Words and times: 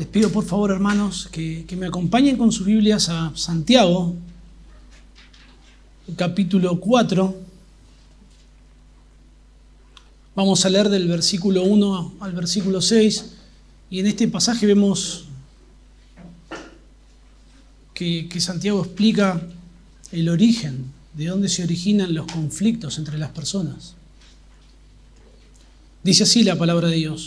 Les 0.00 0.08
pido 0.08 0.32
por 0.32 0.46
favor, 0.46 0.70
hermanos, 0.70 1.28
que, 1.30 1.66
que 1.68 1.76
me 1.76 1.84
acompañen 1.84 2.38
con 2.38 2.50
sus 2.50 2.64
Biblias 2.64 3.10
a 3.10 3.36
Santiago, 3.36 4.14
capítulo 6.16 6.80
4. 6.80 7.36
Vamos 10.34 10.64
a 10.64 10.70
leer 10.70 10.88
del 10.88 11.06
versículo 11.06 11.64
1 11.64 12.14
al 12.20 12.32
versículo 12.32 12.80
6 12.80 13.26
y 13.90 14.00
en 14.00 14.06
este 14.06 14.26
pasaje 14.26 14.64
vemos 14.64 15.26
que, 17.92 18.26
que 18.26 18.40
Santiago 18.40 18.82
explica 18.82 19.38
el 20.12 20.30
origen, 20.30 20.86
de 21.12 21.26
dónde 21.26 21.50
se 21.50 21.62
originan 21.62 22.14
los 22.14 22.24
conflictos 22.24 22.96
entre 22.96 23.18
las 23.18 23.32
personas. 23.32 23.96
Dice 26.02 26.22
así 26.22 26.42
la 26.42 26.56
palabra 26.56 26.88
de 26.88 26.96
Dios. 26.96 27.26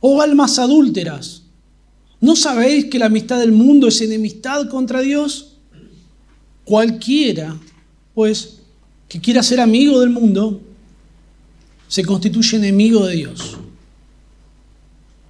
Oh 0.00 0.22
almas 0.22 0.58
adúlteras, 0.58 1.42
¿no 2.20 2.34
sabéis 2.34 2.86
que 2.86 2.98
la 2.98 3.06
amistad 3.06 3.38
del 3.38 3.52
mundo 3.52 3.86
es 3.88 4.00
enemistad 4.00 4.68
contra 4.68 5.02
Dios? 5.02 5.56
Cualquiera, 6.64 7.58
pues, 8.14 8.60
que 9.08 9.20
quiera 9.20 9.42
ser 9.42 9.60
amigo 9.60 10.00
del 10.00 10.10
mundo, 10.10 10.60
se 11.86 12.04
constituye 12.04 12.56
enemigo 12.56 13.04
de 13.06 13.16
Dios. 13.16 13.58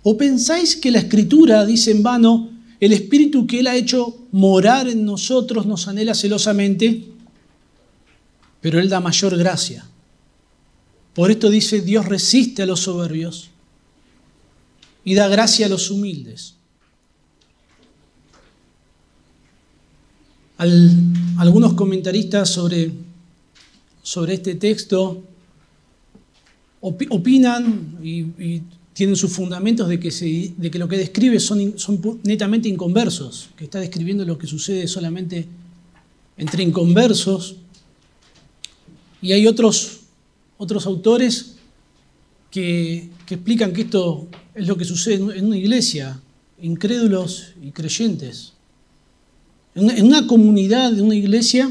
¿O 0.02 0.16
pensáis 0.16 0.76
que 0.76 0.90
la 0.90 1.00
escritura 1.00 1.66
dice 1.66 1.90
en 1.90 2.02
vano, 2.02 2.50
el 2.78 2.92
espíritu 2.92 3.46
que 3.46 3.60
Él 3.60 3.66
ha 3.66 3.76
hecho 3.76 4.26
morar 4.30 4.88
en 4.88 5.04
nosotros 5.04 5.66
nos 5.66 5.88
anhela 5.88 6.14
celosamente? 6.14 7.08
Pero 8.60 8.78
Él 8.78 8.88
da 8.88 9.00
mayor 9.00 9.36
gracia. 9.36 9.84
Por 11.14 11.30
esto 11.30 11.50
dice, 11.50 11.80
Dios 11.80 12.06
resiste 12.06 12.62
a 12.62 12.66
los 12.66 12.80
soberbios 12.80 13.49
y 15.04 15.14
da 15.14 15.28
gracia 15.28 15.66
a 15.66 15.68
los 15.68 15.90
humildes. 15.90 16.54
algunos 21.38 21.72
comentaristas 21.72 22.50
sobre, 22.50 22.92
sobre 24.02 24.34
este 24.34 24.56
texto 24.56 25.22
opinan 26.80 27.98
y, 28.02 28.62
tienen 28.92 29.16
sus 29.16 29.32
fundamentos 29.32 29.88
de 29.88 29.98
que, 29.98 30.10
de 30.58 30.70
que, 30.70 30.78
lo 30.78 30.86
que 30.86 30.98
describe 30.98 31.40
son, 31.40 31.78
son 31.78 32.20
netamente 32.22 32.68
inconversos, 32.68 33.48
que 33.56 33.64
está 33.64 33.80
describiendo 33.80 34.26
lo 34.26 34.36
que 34.36 34.46
sucede 34.46 34.86
solamente 34.88 35.46
entre 36.36 36.62
inconversos. 36.64 37.56
Y 39.22 39.32
hay 39.32 39.46
otros, 39.46 40.00
otros 40.58 40.84
autores 40.84 41.54
que, 42.50 43.08
que 43.24 43.36
explican 43.36 43.72
que 43.72 43.82
esto 43.82 44.28
es 44.60 44.68
lo 44.68 44.76
que 44.76 44.84
sucede 44.84 45.14
en 45.38 45.46
una 45.46 45.56
iglesia, 45.56 46.20
incrédulos 46.60 47.54
y 47.62 47.70
creyentes. 47.70 48.52
En 49.74 50.04
una 50.04 50.26
comunidad 50.26 50.92
de 50.92 51.00
una 51.00 51.14
iglesia 51.14 51.70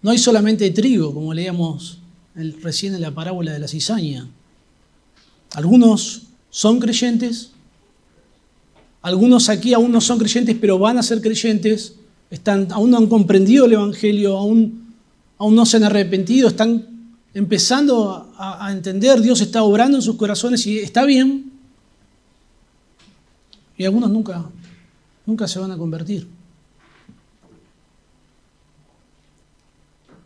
no 0.00 0.10
hay 0.10 0.18
solamente 0.18 0.70
trigo, 0.70 1.12
como 1.12 1.34
leíamos 1.34 1.98
recién 2.62 2.94
en 2.94 3.00
la 3.00 3.12
parábola 3.12 3.52
de 3.52 3.58
la 3.58 3.66
cizaña. 3.66 4.28
Algunos 5.54 6.22
son 6.50 6.78
creyentes, 6.78 7.50
algunos 9.00 9.48
aquí 9.48 9.74
aún 9.74 9.90
no 9.90 10.00
son 10.00 10.20
creyentes, 10.20 10.56
pero 10.60 10.78
van 10.78 10.98
a 10.98 11.02
ser 11.02 11.20
creyentes, 11.20 11.96
están, 12.30 12.68
aún 12.70 12.90
no 12.90 12.98
han 12.98 13.08
comprendido 13.08 13.66
el 13.66 13.72
Evangelio, 13.72 14.36
aún, 14.38 14.94
aún 15.36 15.56
no 15.56 15.66
se 15.66 15.78
han 15.78 15.84
arrepentido, 15.84 16.46
están 16.46 16.91
empezando 17.34 18.32
a, 18.36 18.70
entender, 18.72 19.20
Dios 19.20 19.40
está 19.40 19.62
obrando 19.62 19.98
en 19.98 20.02
sus 20.02 20.16
corazones 20.16 20.66
y 20.66 20.78
está 20.78 21.04
bien. 21.04 21.52
Y 23.76 23.84
algunos 23.84 24.10
nunca, 24.10 24.44
nunca 25.26 25.48
se 25.48 25.58
van 25.58 25.70
a 25.70 25.76
convertir. 25.76 26.28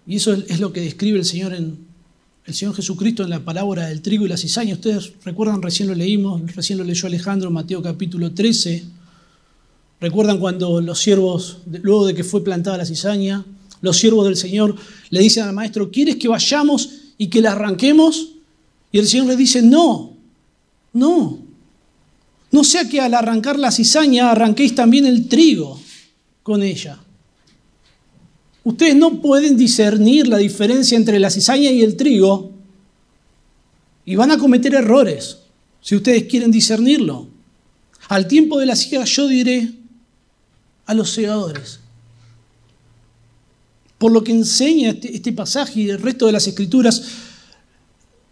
Y 0.06 0.16
eso 0.16 0.32
es 0.32 0.60
lo 0.60 0.72
que 0.72 0.80
describe 0.80 1.18
el 1.18 1.24
Señor 1.24 1.52
en 1.52 1.86
el 2.46 2.54
Señor 2.54 2.76
Jesucristo 2.76 3.24
en 3.24 3.30
la 3.30 3.40
palabra 3.40 3.88
del 3.88 4.02
trigo 4.02 4.24
y 4.24 4.28
la 4.28 4.36
cizaña. 4.36 4.74
Ustedes 4.74 5.14
recuerdan, 5.24 5.62
recién 5.62 5.88
lo 5.88 5.96
leímos, 5.96 6.40
recién 6.54 6.78
lo 6.78 6.84
leyó 6.84 7.08
Alejandro, 7.08 7.50
Mateo 7.50 7.82
capítulo 7.82 8.32
13. 8.32 8.84
Recuerdan 10.00 10.38
cuando 10.38 10.80
los 10.80 11.00
siervos, 11.00 11.58
luego 11.66 12.06
de 12.06 12.14
que 12.14 12.22
fue 12.22 12.44
plantada 12.44 12.76
la 12.76 12.86
cizaña, 12.86 13.44
los 13.80 13.98
siervos 13.98 14.26
del 14.26 14.36
Señor 14.36 14.74
le 15.10 15.20
dicen 15.20 15.44
al 15.44 15.52
maestro, 15.52 15.90
¿quieres 15.90 16.16
que 16.16 16.28
vayamos 16.28 16.90
y 17.18 17.28
que 17.28 17.40
la 17.40 17.52
arranquemos? 17.52 18.32
Y 18.92 18.98
el 18.98 19.06
Señor 19.06 19.26
le 19.26 19.36
dice, 19.36 19.62
no, 19.62 20.16
no. 20.92 21.38
No 22.50 22.64
sea 22.64 22.88
que 22.88 23.00
al 23.00 23.14
arrancar 23.14 23.58
la 23.58 23.70
cizaña 23.70 24.30
arranquéis 24.30 24.74
también 24.74 25.06
el 25.06 25.28
trigo 25.28 25.80
con 26.42 26.62
ella. 26.62 26.98
Ustedes 28.64 28.96
no 28.96 29.20
pueden 29.20 29.56
discernir 29.56 30.26
la 30.26 30.38
diferencia 30.38 30.96
entre 30.96 31.20
la 31.20 31.30
cizaña 31.30 31.70
y 31.70 31.82
el 31.82 31.96
trigo 31.96 32.50
y 34.04 34.16
van 34.16 34.30
a 34.30 34.38
cometer 34.38 34.74
errores 34.74 35.38
si 35.80 35.94
ustedes 35.94 36.24
quieren 36.24 36.50
discernirlo. 36.50 37.28
Al 38.08 38.26
tiempo 38.26 38.58
de 38.58 38.66
la 38.66 38.74
siega 38.74 39.04
yo 39.04 39.28
diré 39.28 39.70
a 40.86 40.94
los 40.94 41.10
segadores, 41.10 41.80
por 44.06 44.12
lo 44.12 44.22
que 44.22 44.30
enseña 44.30 44.90
este, 44.90 45.16
este, 45.16 45.32
pasaje 45.32 45.80
y 45.80 45.90
el 45.90 46.00
resto 46.00 46.26
de 46.26 46.32
las 46.32 46.46
escrituras, 46.46 47.02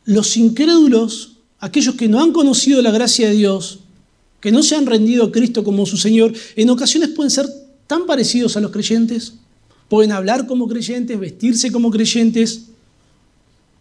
los 0.05 0.37
incrédulos, 0.37 1.39
aquellos 1.59 1.97
que 1.97 2.07
no 2.07 2.23
han 2.23 2.31
conocido 2.31 2.81
la 2.81 2.93
gracia 2.93 3.27
de 3.27 3.35
Dios, 3.35 3.81
que 4.39 4.53
no 4.53 4.63
se 4.63 4.77
han 4.77 4.87
rendido 4.87 5.25
a 5.25 5.33
Cristo 5.33 5.65
como 5.65 5.85
su 5.85 5.97
Señor, 5.97 6.33
en 6.55 6.71
ocasiones 6.71 7.09
pueden 7.09 7.33
ser 7.33 7.49
tan 7.89 8.07
parecidos 8.07 8.57
a 8.57 8.61
los 8.61 8.71
creyentes, 8.71 9.35
pueden 9.89 10.13
hablar 10.13 10.47
como 10.47 10.69
creyentes, 10.69 11.19
vestirse 11.19 11.73
como 11.73 11.91
creyentes, 11.91 12.67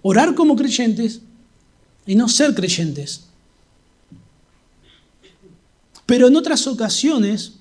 orar 0.02 0.34
como 0.34 0.56
creyentes 0.56 1.22
y 2.08 2.16
no 2.16 2.28
ser 2.28 2.56
creyentes. 2.56 3.26
Pero 6.08 6.26
en 6.28 6.36
otras 6.38 6.66
ocasiones, 6.66 7.54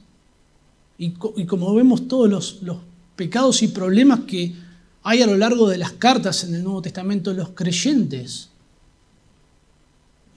y, 0.97 1.11
como 1.11 1.75
vemos 1.75 2.09
todos 2.09 2.63
los 2.63 2.79
pecados 3.17 3.63
y 3.63 3.69
problemas 3.69 4.21
que 4.21 4.55
hay 5.03 5.23
a 5.23 5.27
lo 5.27 5.37
largo 5.37 5.69
de 5.69 5.79
las 5.79 5.93
cartas 5.93 6.45
en 6.45 6.55
el 6.55 6.63
Nuevo 6.63 6.83
Testamento, 6.83 7.33
los 7.33 7.51
creyentes. 7.51 8.49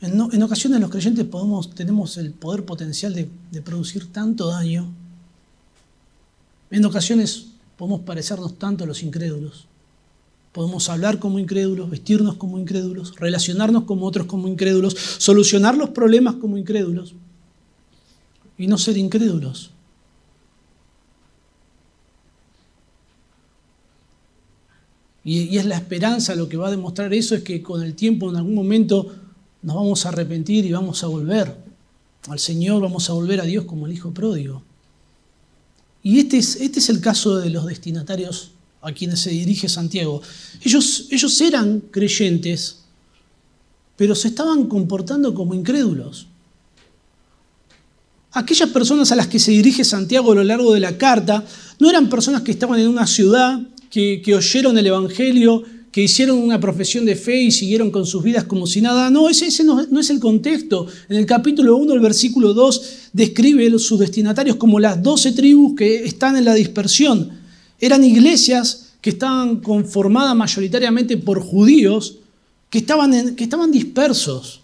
En, 0.02 0.44
ocasiones 0.44 0.80
los 0.80 0.90
creyentes 0.90 1.26
podemos, 1.26 1.74
tenemos 1.74 2.18
el 2.18 2.32
poder 2.32 2.66
potencial 2.66 3.14
de, 3.14 3.30
de 3.52 3.62
producir 3.62 4.12
tanto 4.12 4.48
daño. 4.48 4.92
En 6.70 6.86
ocasiones 6.86 7.48
podemos 7.78 8.02
parecernos 8.02 8.58
tanto 8.58 8.84
a 8.84 8.88
los 8.88 9.04
incrédulos. 9.04 9.68
Podemos 10.52 10.90
hablar 10.90 11.20
como 11.20 11.38
incrédulos, 11.38 11.90
vestirnos 11.90 12.36
como 12.36 12.58
incrédulos, 12.58 13.16
relacionarnos 13.18 13.84
como 13.84 14.06
otros 14.06 14.26
como 14.26 14.48
incrédulos, 14.48 14.96
solucionar 15.18 15.78
los 15.78 15.90
problemas 15.90 16.36
como 16.36 16.58
incrédulos 16.58 17.14
y 18.58 18.68
no 18.68 18.78
ser 18.78 18.98
incrédulos. 18.98 19.72
Y, 25.26 25.58
es 25.58 25.66
la 25.66 25.76
esperanza 25.76 26.36
lo 26.36 26.48
que 26.48 26.56
va 26.56 26.68
a 26.68 26.72
demostrar 26.72 27.14
eso, 27.14 27.36
es 27.36 27.44
que 27.44 27.62
con 27.62 27.82
el 27.82 27.96
tiempo 27.96 28.30
en 28.30 28.38
algún 28.38 28.54
momento 28.54 29.14
nos 29.64 29.76
vamos 29.76 30.06
a 30.06 30.10
arrepentir 30.10 30.64
y 30.64 30.72
vamos 30.72 31.04
a 31.04 31.08
volver 31.08 31.58
al 32.28 32.40
Señor, 32.40 32.82
vamos 32.82 33.10
a 33.10 33.14
volver 33.14 33.42
a 33.42 33.46
Dios 33.46 33.66
como 33.66 33.88
el 33.88 33.94
Hijo 33.94 34.14
pródigo. 34.14 34.62
Y 36.04 36.20
este 36.20 36.38
es, 36.38 36.56
este 36.58 36.78
es 36.78 36.90
el 36.90 37.02
caso 37.02 37.38
de 37.38 37.50
los 37.50 37.66
destinatarios 37.66 38.52
a 38.84 38.92
quienes 38.92 39.20
se 39.20 39.32
dirige 39.32 39.68
Santiago. 39.68 40.22
Ellos 40.62 41.42
eran 41.42 41.80
creyentes, 41.80 42.84
pero 43.96 44.14
se 44.14 44.28
estaban 44.28 44.68
comportando 44.68 45.34
como 45.34 45.56
incrédulos. 45.56 46.28
Aquellas 48.32 48.70
personas 48.70 49.12
a 49.12 49.16
las 49.16 49.28
que 49.28 49.40
se 49.40 49.52
dirige 49.52 49.84
Santiago 49.84 50.34
a 50.34 50.36
lo 50.36 50.44
largo 50.44 50.74
de 50.74 50.82
la 50.82 50.98
carta 50.98 51.44
no 51.80 51.90
eran 51.90 52.10
personas 52.10 52.44
que 52.44 52.52
estaban 52.52 52.80
en 52.80 52.90
una 52.90 53.08
ciudad 53.08 53.60
que, 53.96 54.36
oyeron 54.36 54.78
el 54.78 54.88
Evangelio, 54.88 55.64
que 55.90 56.02
hicieron 56.02 56.38
una 56.40 56.60
profesión 56.60 57.06
de 57.06 57.16
fe 57.16 57.44
y 57.44 57.52
siguieron 57.52 57.92
con 57.92 58.06
sus 58.06 58.22
vidas 58.22 58.44
como 58.44 58.68
si 58.68 58.82
nada. 58.82 59.10
No, 59.10 59.30
ese, 59.30 59.64
no, 59.64 60.00
es 60.00 60.10
el 60.10 60.20
contexto. 60.20 60.88
En 61.08 61.16
el 61.16 61.26
capítulo 61.26 61.78
1, 61.78 61.94
el 61.94 62.02
versículo 62.02 62.54
2, 62.54 62.82
describe 63.14 63.80
sus 63.80 63.98
destinatarios 64.00 64.58
como 64.58 64.82
las 64.82 65.02
doce 65.02 65.32
tribus 65.32 65.76
que 65.78 66.04
están 66.04 66.36
en 66.36 66.44
la 66.44 66.54
dispersión. 66.54 67.32
Eran 67.80 68.04
iglesias 68.04 68.96
que 69.00 69.12
estaban 69.12 69.62
conformadas 69.62 70.36
mayoritariamente 70.36 71.16
por 71.16 71.40
judíos 71.40 72.18
que 72.70 72.80
estaban, 72.80 73.72
dispersos, 73.72 74.62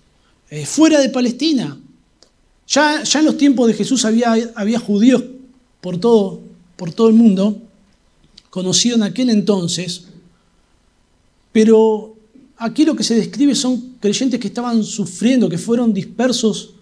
eh, 0.49 0.65
fuera 0.65 0.99
de 0.99 1.07
Palestina. 1.07 1.79
Ya, 2.67 3.01
en 3.01 3.25
los 3.25 3.37
tiempos 3.37 3.67
de 3.67 3.75
Jesús 3.75 4.03
había, 4.03 4.79
judíos 4.79 5.23
por 5.79 5.97
todo 5.97 6.41
el 7.07 7.13
mundo, 7.13 7.61
conocido 8.51 8.97
en 8.97 9.03
aquel 9.03 9.31
entonces, 9.31 10.03
pero 11.51 12.15
aquí 12.57 12.85
lo 12.85 12.95
que 12.95 13.03
se 13.03 13.15
describe 13.15 13.55
son 13.55 13.95
creyentes 13.99 14.39
que 14.39 14.47
estaban 14.47 14.83
sufriendo, 14.83 15.49
que 15.49 15.57
fueron 15.57 15.93
dispersos 15.93 16.73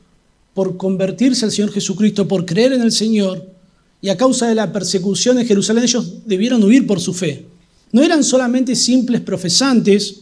por 0.54 0.75
convertirse 0.75 1.45
al 1.45 1.51
Señor 1.51 1.71
Jesucristo, 1.71 2.27
por 2.27 2.45
creer 2.45 2.74
en 2.74 2.81
el 2.81 2.92
Señor, 2.92 3.54
y 4.01 4.10
a 4.10 4.18
causa 4.18 4.48
de 4.48 4.56
la 4.56 4.74
persecución 4.74 5.39
en 5.39 5.48
Jerusalén 5.48 5.83
ellos 5.83 6.25
debieron 6.25 6.63
huir 6.63 6.88
por 6.88 7.00
su 7.00 7.13
fe. 7.13 7.45
No 7.92 8.01
eran 8.01 8.24
solamente 8.24 8.75
simples 8.75 9.21
profesantes 9.21 10.21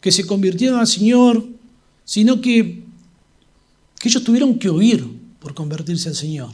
que 0.00 0.10
se 0.10 0.26
convirtieron 0.26 0.78
al 0.78 0.86
Señor, 0.86 1.44
sino 2.04 2.40
que, 2.40 2.82
ellos 4.02 4.24
tuvieron 4.24 4.58
que 4.58 4.70
huir 4.70 5.06
por 5.40 5.52
convertirse 5.52 6.08
al 6.08 6.14
Señor. 6.14 6.48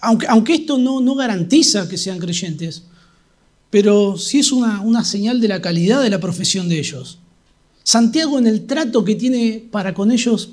Aunque, 0.00 0.54
esto 0.54 0.76
no 0.78 1.14
garantiza 1.14 1.88
que 1.88 1.96
sean 1.96 2.18
creyentes, 2.18 2.82
pero 3.70 4.16
sí 4.16 4.38
es 4.38 4.52
una, 4.52 4.80
una 4.80 5.04
señal 5.04 5.40
de 5.40 5.48
la 5.48 5.60
calidad 5.60 6.02
de 6.02 6.10
la 6.10 6.20
profesión 6.20 6.68
de 6.68 6.78
ellos. 6.78 7.18
Santiago 7.82 8.38
en 8.38 8.46
el 8.46 8.66
trato 8.66 9.04
que 9.04 9.14
tiene 9.14 9.66
para 9.70 9.94
con 9.94 10.10
ellos, 10.10 10.50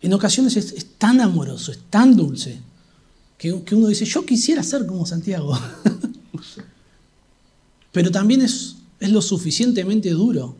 en 0.00 0.12
ocasiones 0.12 0.56
es, 0.56 0.86
tan 0.98 1.20
amoroso, 1.20 1.72
es 1.72 1.80
tan 1.90 2.16
dulce, 2.16 2.60
que, 3.36 3.62
que, 3.62 3.74
uno 3.74 3.88
dice, 3.88 4.04
yo 4.04 4.24
quisiera 4.24 4.62
ser 4.62 4.86
como 4.86 5.06
Santiago. 5.06 5.52
Pero 7.92 8.10
también 8.10 8.42
es, 8.42 8.76
es, 9.00 9.10
lo 9.10 9.22
suficientemente 9.22 10.10
duro, 10.10 10.56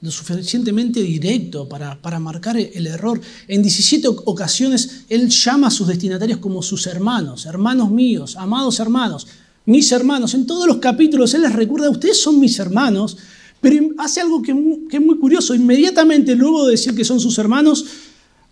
lo 0.00 0.10
suficientemente 0.10 1.02
directo 1.02 1.68
para, 1.68 2.00
para 2.00 2.18
marcar 2.18 2.56
el 2.56 2.86
error. 2.86 3.20
En 3.48 3.62
17 3.62 4.08
ocasiones 4.08 5.04
él 5.08 5.28
llama 5.28 5.68
a 5.68 5.70
sus 5.70 5.88
destinatarios 5.88 6.38
como 6.38 6.62
sus 6.62 6.86
hermanos, 6.86 7.44
hermanos 7.44 7.90
míos, 7.90 8.36
amados 8.36 8.80
hermanos 8.80 9.26
mis 9.66 9.90
hermanos. 9.92 10.32
En 10.34 10.46
todos 10.46 10.66
los 10.66 10.78
capítulos 10.78 11.34
Él 11.34 11.42
les 11.42 11.52
recuerda, 11.52 11.90
ustedes 11.90 12.20
son 12.20 12.40
mis 12.40 12.58
hermanos, 12.58 13.18
pero 13.60 13.88
hace 13.98 14.20
algo 14.20 14.40
que, 14.40 14.52
es 14.52 15.00
muy 15.00 15.18
curioso. 15.18 15.54
Inmediatamente 15.54 16.34
luego 16.34 16.64
de 16.64 16.72
decir 16.72 16.94
que 16.94 17.04
son 17.04 17.20
sus 17.20 17.36
hermanos, 17.38 17.84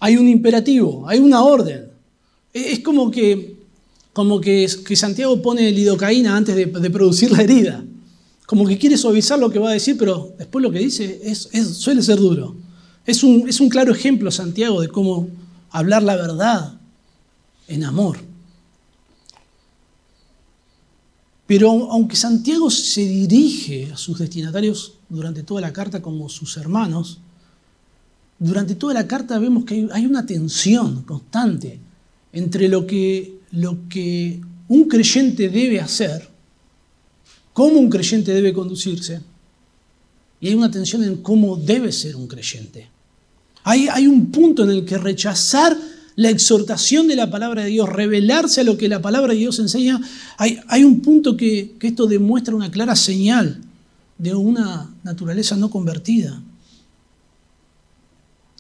hay 0.01 0.17
un 0.17 0.29
imperativo, 0.29 1.09
hay 1.09 1.21
una 1.21 1.43
orden. 1.43 1.87
E, 2.53 2.73
es 2.73 2.81
como 2.81 3.11
que, 3.11 3.57
como 4.13 4.41
que, 4.41 4.69
Santiago 4.69 5.41
pone 5.41 5.71
lidocaína 5.71 6.37
antes 6.37 6.55
de, 6.57 6.91
producir 6.91 7.31
la 7.31 7.43
herida. 7.43 7.85
Como 8.47 8.67
que 8.67 8.77
quiere 8.77 8.99
suavizar 8.99 9.39
lo 9.39 9.51
que 9.51 9.59
va 9.59 9.71
a 9.71 9.75
decir, 9.75 9.97
pero 9.97 10.35
después 10.37 10.63
lo 10.63 10.71
que 10.71 10.81
dice 10.81 11.35
suele 11.35 12.03
ser 12.03 12.19
duro. 12.19 12.57
Es 13.07 13.23
un 13.23 13.69
claro 13.69 13.93
ejemplo, 13.93 14.31
Santiago, 14.31 14.81
de 14.81 14.89
cómo 14.89 15.29
hablar 15.71 16.03
la 16.03 16.17
verdad 16.17 16.79
en 17.69 17.85
amor. 17.85 18.19
Pero 21.47 21.91
aunque 21.91 22.17
Santiago 22.17 22.71
se 22.71 23.03
dirige 23.03 23.93
a 23.93 23.97
sus 23.97 24.19
destinatarios 24.19 24.95
durante 25.09 25.43
toda 25.43 25.61
la 25.61 25.73
carta 25.73 26.01
como 26.01 26.29
sus 26.29 26.57
hermanos, 26.57 27.19
durante 28.39 28.75
toda 28.75 28.95
la 28.95 29.07
carta 29.07 29.39
vemos 29.39 29.65
que 29.65 29.89
hay 29.93 30.07
una 30.07 30.25
tensión 30.25 31.03
constante 31.03 31.79
entre 32.33 32.69
lo 32.69 32.87
que, 32.87 33.41
un 34.69 34.89
creyente 34.89 35.49
debe 35.51 35.81
hacer, 35.81 36.29
cómo 37.53 37.79
un 37.79 37.91
creyente 37.91 38.33
debe 38.33 38.53
conducirse, 38.53 39.21
y 40.41 40.49
hay 40.49 40.55
una 40.55 40.71
tensión 40.71 41.05
en 41.05 41.19
cómo 41.19 41.57
debe 41.57 41.93
ser 41.93 42.17
un 42.17 42.27
creyente. 42.27 42.89
Hay 43.63 44.07
un 44.07 44.31
punto 44.31 44.65
en 44.65 44.71
el 44.71 44.85
que 44.85 44.99
rechazar 44.99 45.75
la 46.17 46.31
exhortación 46.31 47.09
de 47.09 47.17
la 47.17 47.31
palabra 47.31 47.65
de 47.65 47.71
Dios, 47.71 47.89
revelarse 47.89 48.61
a 48.61 48.65
lo 48.65 48.79
que 48.79 48.89
la 48.89 49.03
palabra 49.03 49.33
de 49.33 49.41
Dios 49.41 49.59
enseña, 49.59 50.01
hay, 50.39 50.85
un 50.85 51.01
punto 51.01 51.37
que, 51.37 51.77
esto 51.81 52.07
demuestra 52.07 52.55
una 52.55 52.71
clara 52.71 52.95
señal 52.95 53.61
de 54.19 54.35
una 54.35 54.95
naturaleza 55.03 55.57
no 55.57 55.71
convertida. 55.71 56.41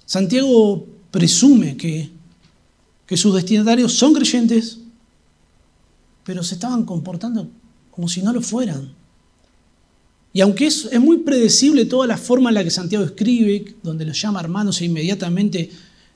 Santiago 0.04 0.86
presume 1.10 1.76
que, 1.76 2.10
que 3.06 3.16
sus 3.16 3.34
destinatarios 3.34 3.92
son 3.92 4.14
creyentes, 4.14 4.78
pero 6.24 6.42
se 6.42 6.54
estaban 6.54 6.84
comportando 6.84 7.48
como 7.90 8.08
si 8.08 8.20
no 8.20 8.32
lo 8.32 8.40
fueran. 8.42 8.92
Y 10.32 10.40
aunque 10.40 10.66
es, 10.66 10.88
es, 10.90 11.00
muy 11.00 11.18
predecible 11.18 11.84
toda 11.84 12.08
la 12.08 12.16
forma 12.16 12.50
en 12.50 12.54
la 12.56 12.64
que 12.64 12.70
Santiago 12.70 13.04
escribe, 13.04 13.76
donde 13.84 14.04
los 14.04 14.20
llama 14.20 14.40
hermanos 14.40 14.80
e 14.80 14.86
inmediatamente 14.86 15.70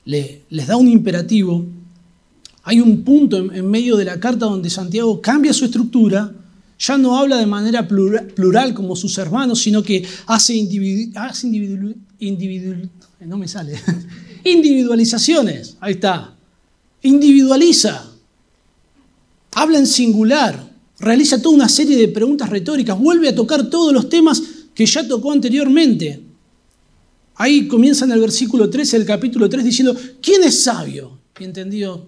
les 0.05 0.67
da 0.67 0.77
un 0.77 0.87
imperativo, 0.87 1.65
hay 2.63 2.79
un 2.79 3.03
punto 3.03 3.37
en, 3.37 3.69
medio 3.69 3.97
de 3.97 4.05
la 4.05 4.19
carta 4.19 4.45
donde 4.45 4.69
Santiago 4.69 5.21
cambia 5.21 5.53
su 5.53 5.65
estructura, 5.65 6.31
ya 6.77 6.97
no 6.97 7.17
habla 7.17 7.37
de 7.37 7.45
manera 7.45 7.87
plural, 7.87 8.73
como 8.73 8.95
sus 8.95 9.17
hermanos, 9.17 9.59
sino 9.59 9.83
que 9.83 10.05
hace, 10.27 10.55
no 13.25 13.37
me 13.37 13.47
sale, 13.47 13.79
individualizaciones, 14.43 15.77
ahí 15.79 15.93
está, 15.93 16.35
individualiza, 17.01 18.05
habla 19.53 19.79
en 19.79 19.87
singular, 19.87 20.69
realiza 20.99 21.41
toda 21.41 21.55
una 21.55 21.69
serie 21.69 21.97
de 21.97 22.07
preguntas 22.07 22.49
retóricas, 22.49 22.97
vuelve 22.97 23.29
a 23.29 23.35
tocar 23.35 23.69
todos 23.69 23.93
los 23.93 24.07
temas 24.07 24.41
que 24.73 24.85
ya 24.85 25.07
tocó 25.07 25.31
anteriormente. 25.31 26.28
Ahí 27.39 27.69
comienza 27.69 28.03
en 28.03 28.11
el 28.11 28.19
versículo 28.19 28.69
13 28.69 28.97
del 28.97 29.07
capítulo 29.07 29.49
3 29.49 29.63
diciendo, 29.63 29.95
¿quién 30.21 30.43
es 30.43 30.61
sabio 30.61 31.17
y 31.39 31.45
entendido 31.45 32.05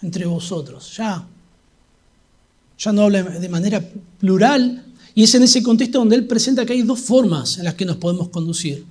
entre 0.00 0.24
vosotros? 0.24 0.96
Ya, 0.96 1.28
ya 2.78 2.92
no 2.94 3.02
habla 3.02 3.22
de 3.22 3.48
manera 3.50 3.86
plural 4.18 4.82
y 5.14 5.22
es 5.22 5.34
en 5.34 5.42
ese 5.42 5.62
contexto 5.62 5.98
donde 5.98 6.16
él 6.16 6.26
presenta 6.26 6.64
que 6.64 6.72
hay 6.72 6.80
dos 6.80 6.98
formas 7.00 7.58
en 7.58 7.64
las 7.64 7.74
que 7.74 7.84
nos 7.84 7.96
podemos 7.98 8.30
conducir. 8.30 8.86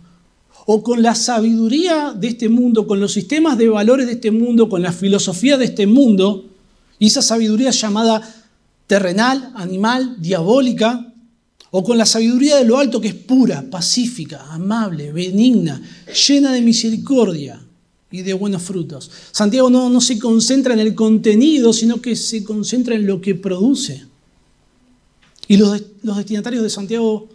O 0.68 0.84
con 0.84 1.02
la 1.02 1.16
sabiduría 1.16 2.14
de 2.16 2.28
este 2.28 2.50
mundo, 2.50 2.86
con 2.86 3.00
los 3.00 3.12
sistemas 3.12 3.58
de 3.58 3.68
valores 3.68 4.06
de 4.06 4.14
este 4.14 4.30
mundo, 4.30 4.70
con 4.70 4.84
la 4.84 4.92
filosofía 4.92 5.58
de 5.58 5.66
este 5.66 5.88
mundo, 5.88 6.46
y 7.00 7.08
esa 7.08 7.24
sabiduría 7.24 7.72
llamada 7.72 8.22
terrenal, 8.86 9.52
animal, 9.56 10.18
diabólica, 10.20 11.13
o 11.76 11.84
con 11.84 11.98
la 11.98 12.06
sabiduría 12.06 12.58
de 12.58 12.66
lo 12.66 12.78
alto 12.78 13.02
que 13.02 13.08
es 13.08 13.16
pura, 13.16 13.66
pacífica, 13.68 14.46
amable, 14.52 15.12
benigna, 15.12 15.82
llena 16.28 16.54
de 16.54 16.62
misericordia 16.62 17.60
y 18.12 18.22
de 18.22 18.34
buenos 18.36 18.62
frutos. 18.62 19.10
Santiago 19.32 19.72
no, 19.72 20.00
se 20.00 20.20
concentra 20.20 20.76
en 20.76 20.82
el 20.82 20.94
contenido, 20.94 21.74
sino 21.74 22.00
que 22.00 22.16
se 22.16 22.44
concentra 22.44 22.94
en 22.94 23.08
lo 23.08 23.20
que 23.20 23.34
produce. 23.34 24.06
Y 25.48 25.58
los, 25.58 25.82
los 26.04 26.18
destinatarios 26.18 26.62
de 26.62 26.70
Santiago 26.70 27.28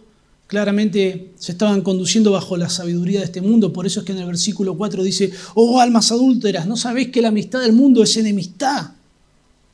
claramente 0.47 1.33
se 1.37 1.51
estaban 1.51 1.81
conduciendo 1.81 2.31
bajo 2.31 2.55
la 2.55 2.69
sabiduría 2.69 3.19
de 3.19 3.25
este 3.25 3.41
mundo. 3.41 3.73
Por 3.73 3.85
eso 3.85 3.99
es 3.99 4.05
que 4.05 4.13
en 4.13 4.19
el 4.19 4.25
versículo 4.25 4.77
4 4.77 5.03
dice, 5.03 5.33
oh 5.55 5.81
almas 5.81 6.13
adúlteras, 6.13 6.65
¿no 6.65 6.77
sabéis 6.77 7.09
que 7.09 7.21
la 7.21 7.27
amistad 7.27 7.59
del 7.59 7.73
mundo 7.73 8.01
es 8.03 8.15
enemistad 8.15 8.91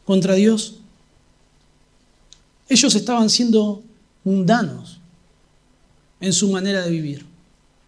contra 0.06 0.34
Dios? 0.34 0.78
Ellos 2.68 2.96
estaban 2.96 3.30
siendo 3.30 3.84
mundanos 4.26 5.00
en 6.20 6.34
su 6.34 6.52
manera 6.52 6.84
de 6.84 6.92
vivir. 6.92 7.26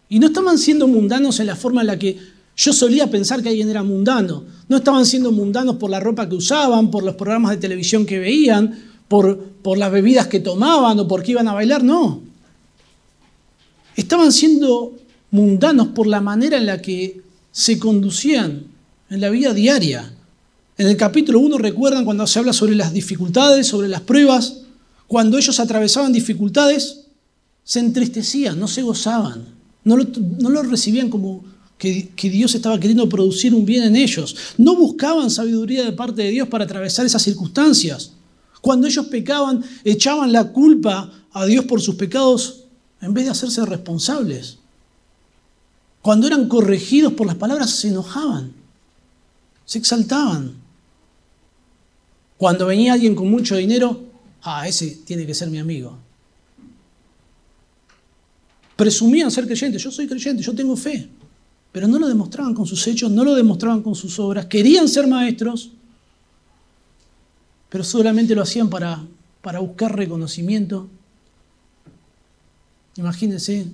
Y 0.08 0.18
no 0.18 0.28
estaban 0.28 0.56
siendo 0.56 0.88
mundanos 0.88 1.38
en 1.40 1.46
la 1.46 1.56
forma 1.56 1.82
en 1.82 1.88
la 1.88 1.98
que 1.98 2.18
yo 2.56 2.72
solía 2.72 3.10
pensar 3.10 3.42
que 3.42 3.50
alguien 3.50 3.68
era 3.68 3.82
mundano. 3.82 4.44
No 4.68 4.78
estaban 4.78 5.04
siendo 5.04 5.30
mundanos 5.30 5.76
por 5.76 5.90
la 5.90 6.00
ropa 6.00 6.28
que 6.28 6.34
usaban, 6.34 6.90
por 6.90 7.04
los 7.04 7.14
programas 7.14 7.50
de 7.50 7.58
televisión 7.58 8.06
que 8.06 8.18
veían, 8.18 8.76
por, 9.06 9.38
por 9.38 9.76
las 9.76 9.92
bebidas 9.92 10.28
que 10.28 10.40
tomaban 10.40 10.98
o 10.98 11.06
porque 11.06 11.32
iban 11.32 11.48
a 11.48 11.54
bailar, 11.54 11.84
no. 11.84 12.22
Estaban 13.96 14.32
siendo 14.32 14.94
mundanos 15.30 15.88
por 15.88 16.06
la 16.06 16.20
manera 16.20 16.56
en 16.56 16.66
la 16.66 16.80
que 16.80 17.20
se 17.52 17.78
conducían 17.78 18.64
en 19.10 19.20
la 19.20 19.30
vida 19.30 19.52
diaria. 19.52 20.12
En 20.76 20.86
el 20.86 20.96
capítulo 20.96 21.40
1 21.40 21.58
recuerdan 21.58 22.04
cuando 22.04 22.26
se 22.26 22.38
habla 22.38 22.52
sobre 22.52 22.76
las 22.76 22.92
dificultades, 22.92 23.66
sobre 23.66 23.88
las 23.88 24.00
pruebas, 24.00 24.62
cuando 25.08 25.38
ellos 25.38 25.58
atravesaban 25.58 26.12
dificultades, 26.12 27.06
se 27.64 27.80
entristecían, 27.80 28.60
no 28.60 28.68
se 28.68 28.82
gozaban, 28.82 29.46
no 29.82 29.96
lo, 29.96 30.62
recibían 30.62 31.08
como 31.08 31.44
que, 31.78 32.10
que, 32.14 32.28
Dios 32.28 32.54
estaba 32.54 32.78
queriendo 32.78 33.08
producir 33.08 33.54
un 33.54 33.64
bien 33.64 33.84
en 33.84 33.96
ellos. 33.96 34.36
No 34.58 34.76
buscaban 34.76 35.30
sabiduría 35.30 35.84
de 35.84 35.92
parte 35.92 36.22
de 36.22 36.30
Dios 36.30 36.48
para 36.48 36.64
atravesar 36.64 37.06
esas 37.06 37.22
circunstancias. 37.22 38.12
Cuando 38.60 38.86
ellos 38.86 39.06
pecaban, 39.06 39.64
echaban 39.82 40.30
la 40.30 40.52
culpa 40.52 41.10
a 41.32 41.46
Dios 41.46 41.64
por 41.64 41.80
sus 41.80 41.94
pecados 41.94 42.64
en 43.00 43.14
vez 43.14 43.24
de 43.24 43.30
hacerse 43.30 43.64
responsables. 43.64 44.58
Cuando 46.02 46.26
eran 46.26 46.48
corregidos 46.48 47.14
por 47.14 47.26
las 47.26 47.36
palabras 47.36 47.70
se 47.70 47.88
enojaban, 47.88 48.52
se 49.64 49.78
exaltaban. 49.78 50.54
Cuando 52.36 52.66
venía 52.66 52.92
alguien 52.92 53.14
con 53.14 53.30
mucho 53.30 53.56
dinero, 53.56 54.07
ah, 54.42 54.66
ese 54.66 55.00
tiene 55.04 55.26
que 55.26 55.34
ser 55.34 55.48
mi 55.48 55.58
amigo. 55.58 55.96
Presumían 58.76 59.30
ser 59.30 59.46
creyentes, 59.46 59.82
yo 59.82 59.90
soy 59.90 60.06
creyente, 60.06 60.42
yo 60.42 60.54
tengo 60.54 60.76
fe, 60.76 61.08
pero 61.72 61.88
no 61.88 61.98
lo 61.98 62.06
demostraban 62.06 62.54
con 62.54 62.66
sus 62.66 62.86
hechos, 62.86 63.10
no 63.10 63.24
lo 63.24 63.34
demostraban 63.34 63.82
con 63.82 63.94
sus 63.94 64.18
obras, 64.18 64.46
querían 64.46 64.88
ser 64.88 65.06
maestros, 65.06 65.72
pero 67.68 67.82
solamente 67.82 68.34
lo 68.34 68.42
hacían 68.42 68.70
para, 68.70 69.04
para 69.42 69.58
buscar 69.58 69.96
reconocimiento. 69.96 70.88
Imagínense 72.96 73.66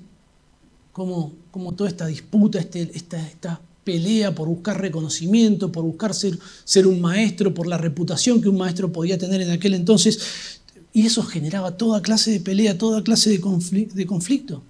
cómo, 0.92 1.32
toda 1.76 1.88
esta 1.88 2.06
disputa, 2.06 2.58
este, 2.58 2.90
esta, 2.94 3.26
esta, 3.26 3.60
pelea 3.84 4.34
por 4.34 4.48
buscar 4.48 4.80
reconocimiento, 4.80 5.70
por 5.70 5.84
buscar 5.84 6.14
ser, 6.14 6.86
un 6.86 7.00
maestro, 7.00 7.54
por 7.54 7.66
la 7.66 7.78
reputación 7.78 8.40
que 8.40 8.48
un 8.48 8.56
maestro 8.56 8.92
podía 8.92 9.18
tener 9.18 9.40
en 9.42 9.50
aquel 9.50 9.74
entonces, 9.74 10.18
y 10.92 11.06
eso 11.06 11.22
generaba 11.22 11.76
toda 11.76 12.02
clase 12.02 12.30
de 12.30 12.40
pelea, 12.40 12.78
toda 12.78 13.02
clase 13.02 13.30
de, 13.30 13.88
de 13.92 14.06
conflicto. 14.06 14.62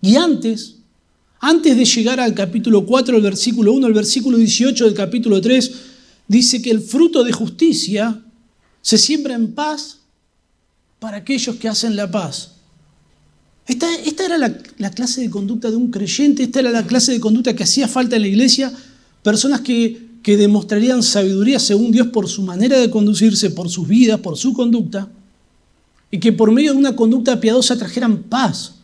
Y 0.00 0.16
antes, 0.16 0.76
antes 1.40 1.76
de 1.76 1.84
llegar 1.84 2.20
al 2.20 2.34
capítulo 2.34 2.84
4, 2.84 3.16
el 3.16 3.22
versículo 3.22 3.72
1, 3.72 3.86
el 3.86 3.92
versículo 3.92 4.36
18 4.38 4.84
del 4.86 4.94
capítulo 4.94 5.40
3, 5.40 5.72
dice 6.26 6.62
que 6.62 6.70
el 6.70 6.80
fruto 6.80 7.22
de 7.22 7.32
justicia 7.32 8.22
se 8.80 8.98
siembra 8.98 9.34
en 9.34 9.52
paz 9.54 9.98
para 10.98 11.18
aquellos 11.18 11.56
que 11.56 11.68
hacen 11.68 11.96
la 11.96 12.10
paz. 12.10 12.53
Esta, 13.66 13.88
era 14.24 14.36
la, 14.36 14.90
clase 14.90 15.22
de 15.22 15.30
conducta 15.30 15.70
de 15.70 15.76
un 15.76 15.90
creyente, 15.90 16.42
esta 16.42 16.60
era 16.60 16.70
la 16.70 16.86
clase 16.86 17.12
de 17.12 17.20
conducta 17.20 17.56
que 17.56 17.62
hacía 17.62 17.88
falta 17.88 18.16
en 18.16 18.22
la 18.22 18.28
iglesia, 18.28 18.72
personas 19.22 19.62
que, 19.62 20.06
que 20.22 20.36
demostrarían 20.36 21.02
sabiduría 21.02 21.58
según 21.58 21.90
Dios 21.90 22.08
por 22.08 22.28
su 22.28 22.42
manera 22.42 22.78
de 22.78 22.90
conducirse, 22.90 23.50
por 23.50 23.70
sus 23.70 23.88
vidas, 23.88 24.20
por 24.20 24.36
su 24.36 24.52
conducta, 24.52 25.08
y 26.10 26.18
que 26.18 26.32
por 26.32 26.52
medio 26.52 26.72
de 26.72 26.78
una 26.78 26.94
conducta 26.94 27.40
piadosa 27.40 27.78
trajeran 27.78 28.24
paz 28.24 28.74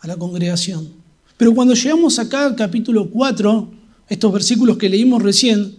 a 0.00 0.06
la 0.06 0.16
congregación. 0.16 0.88
Pero 1.36 1.54
cuando 1.54 1.74
llegamos 1.74 2.18
acá 2.18 2.46
al 2.46 2.56
capítulo 2.56 3.10
4, 3.10 3.70
estos 4.08 4.32
versículos 4.32 4.78
que 4.78 4.88
leímos 4.88 5.22
recién, 5.22 5.76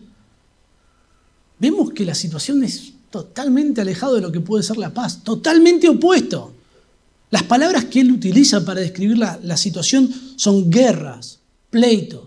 vemos 1.59 1.91
que 1.91 2.05
la 2.05 2.15
situación 2.15 2.63
es 2.63 2.93
totalmente 3.09 3.81
alejado 3.81 4.15
de 4.15 4.21
lo 4.21 4.31
que 4.31 4.39
puede 4.39 4.63
ser 4.63 4.77
la 4.77 4.93
paz, 4.93 5.23
totalmente 5.23 5.89
opuesto. 5.89 6.53
Las 7.33 7.41
palabras 7.41 7.85
que 7.85 8.01
él 8.01 8.11
utiliza 8.11 8.63
para 8.63 8.81
describir 8.81 9.17
la, 9.17 9.57
situación 9.57 10.07
son 10.35 10.69
guerras, 10.69 11.39
pleitos, 11.71 12.21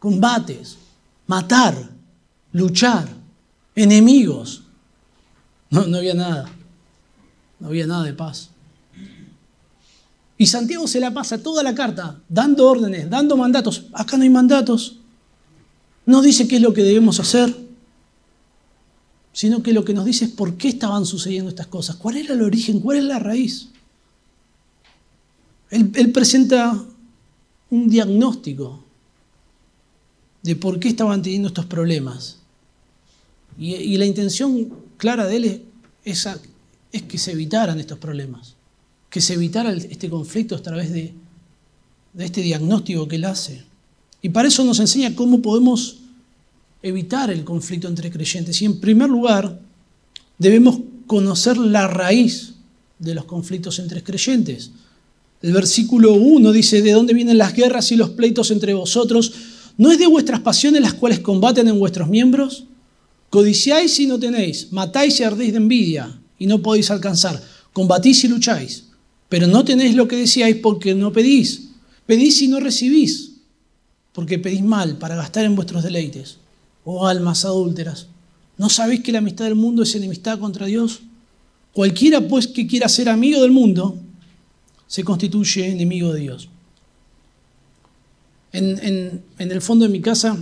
combates, 0.00 0.76
matar, 1.28 1.92
luchar, 2.50 3.08
enemigos. 3.76 4.64
No, 5.70 5.86
no 5.86 5.98
había 5.98 6.14
nada. 6.14 6.50
No 7.60 7.68
había 7.68 7.86
nada 7.86 8.02
de 8.02 8.12
paz. 8.12 8.48
Y 10.36 10.46
Santiago 10.48 10.88
se 10.88 10.98
la 10.98 11.14
pasa 11.14 11.40
toda 11.40 11.62
la 11.62 11.72
carta 11.72 12.20
dando 12.28 12.66
órdenes, 12.66 13.08
dando 13.08 13.36
mandatos. 13.36 13.84
Acá 13.92 14.16
no 14.16 14.24
hay 14.24 14.30
mandatos. 14.30 14.96
No 16.06 16.22
dice 16.22 16.48
qué 16.48 16.56
es 16.56 16.62
lo 16.62 16.74
que 16.74 16.82
debemos 16.82 17.20
hacer, 17.20 17.56
sino 19.32 19.62
que 19.62 19.72
lo 19.72 19.84
que 19.84 19.94
nos 19.94 20.06
dice 20.06 20.24
es 20.24 20.32
por 20.32 20.56
qué 20.56 20.66
estaban 20.66 21.06
sucediendo 21.06 21.50
estas 21.50 21.68
cosas, 21.68 21.94
cuál 21.94 22.16
era 22.16 22.34
el 22.34 22.42
origen, 22.42 22.80
cuál 22.80 22.96
es 22.96 23.04
la 23.04 23.20
raíz. 23.20 23.70
Él, 25.70 26.12
presenta 26.12 26.84
un 27.70 27.88
diagnóstico 27.88 28.82
de 30.42 30.56
por 30.56 30.80
qué 30.80 30.88
estaban 30.88 31.22
teniendo 31.22 31.48
estos 31.48 31.66
problemas. 31.66 32.38
Y, 33.58 33.96
la 33.96 34.06
intención 34.06 34.70
clara 34.96 35.26
de 35.26 35.36
él 35.36 35.62
es, 36.04 36.28
que 37.06 37.18
se 37.18 37.32
evitaran 37.32 37.78
estos 37.78 37.98
problemas, 37.98 38.54
que 39.10 39.20
se 39.20 39.34
evitara 39.34 39.72
este 39.72 40.10
conflicto 40.10 40.56
a 40.56 40.62
través 40.62 40.92
de, 40.92 41.14
de 42.14 42.24
este 42.24 42.42
diagnóstico 42.42 43.06
que 43.06 43.16
él 43.16 43.24
hace. 43.24 43.62
Y 44.22 44.30
para 44.30 44.48
eso 44.48 44.64
nos 44.64 44.80
enseña 44.80 45.14
cómo 45.14 45.40
podemos 45.40 45.98
evitar 46.82 47.30
el 47.30 47.44
conflicto 47.44 47.88
entre 47.88 48.10
creyentes. 48.10 48.60
Y 48.60 48.64
en 48.64 48.80
primer 48.80 49.08
lugar, 49.08 49.60
debemos 50.38 50.80
conocer 51.06 51.56
la 51.58 51.86
raíz 51.86 52.54
de 52.98 53.14
los 53.14 53.24
conflictos 53.24 53.78
entre 53.78 54.02
creyentes. 54.02 54.70
El 55.42 55.52
versículo 55.52 56.12
1 56.12 56.52
dice, 56.52 56.82
¿de 56.82 56.92
dónde 56.92 57.14
vienen 57.14 57.38
las 57.38 57.54
guerras 57.54 57.90
y 57.92 57.96
los 57.96 58.10
pleitos 58.10 58.50
entre 58.50 58.74
vosotros? 58.74 59.32
¿No 59.78 59.90
es 59.90 59.98
de 59.98 60.06
vuestras 60.06 60.40
pasiones 60.40 60.82
las 60.82 60.92
cuales 60.92 61.20
combaten 61.20 61.66
en 61.66 61.78
vuestros 61.78 62.08
miembros? 62.08 62.64
Codiciáis 63.30 63.98
y 64.00 64.06
no 64.06 64.18
tenéis, 64.18 64.70
matáis 64.72 65.18
y 65.20 65.22
ardéis 65.22 65.52
de 65.52 65.58
envidia 65.58 66.20
y 66.38 66.46
no 66.46 66.60
podéis 66.60 66.90
alcanzar, 66.90 67.40
combatís 67.72 68.24
y 68.24 68.28
lucháis, 68.28 68.84
pero 69.28 69.46
no 69.46 69.64
tenéis 69.64 69.94
lo 69.94 70.08
que 70.08 70.16
deseáis 70.16 70.56
porque 70.56 70.94
no 70.94 71.12
pedís, 71.12 71.68
pedís 72.04 72.42
y 72.42 72.48
no 72.48 72.60
recibís, 72.60 73.36
porque 74.12 74.38
pedís 74.38 74.62
mal 74.62 74.98
para 74.98 75.16
gastar 75.16 75.44
en 75.44 75.54
vuestros 75.54 75.84
deleites. 75.84 76.38
Oh 76.84 77.06
almas 77.06 77.44
adúlteras, 77.44 78.08
¿no 78.58 78.68
sabéis 78.68 79.02
que 79.02 79.12
la 79.12 79.18
amistad 79.18 79.44
del 79.44 79.54
mundo 79.54 79.84
es 79.84 79.94
enemistad 79.94 80.38
contra 80.38 80.66
Dios? 80.66 81.00
Cualquiera 81.72 82.20
pues 82.26 82.46
que 82.48 82.66
quiera 82.66 82.88
ser 82.88 83.08
amigo 83.08 83.40
del 83.42 83.52
mundo, 83.52 83.96
se 84.90 85.04
constituye 85.04 85.70
enemigo 85.70 86.12
de 86.12 86.20
Dios. 86.20 86.48
En, 88.50 89.22
el 89.38 89.62
fondo 89.62 89.84
de 89.84 89.88
mi 89.88 90.00
casa 90.00 90.36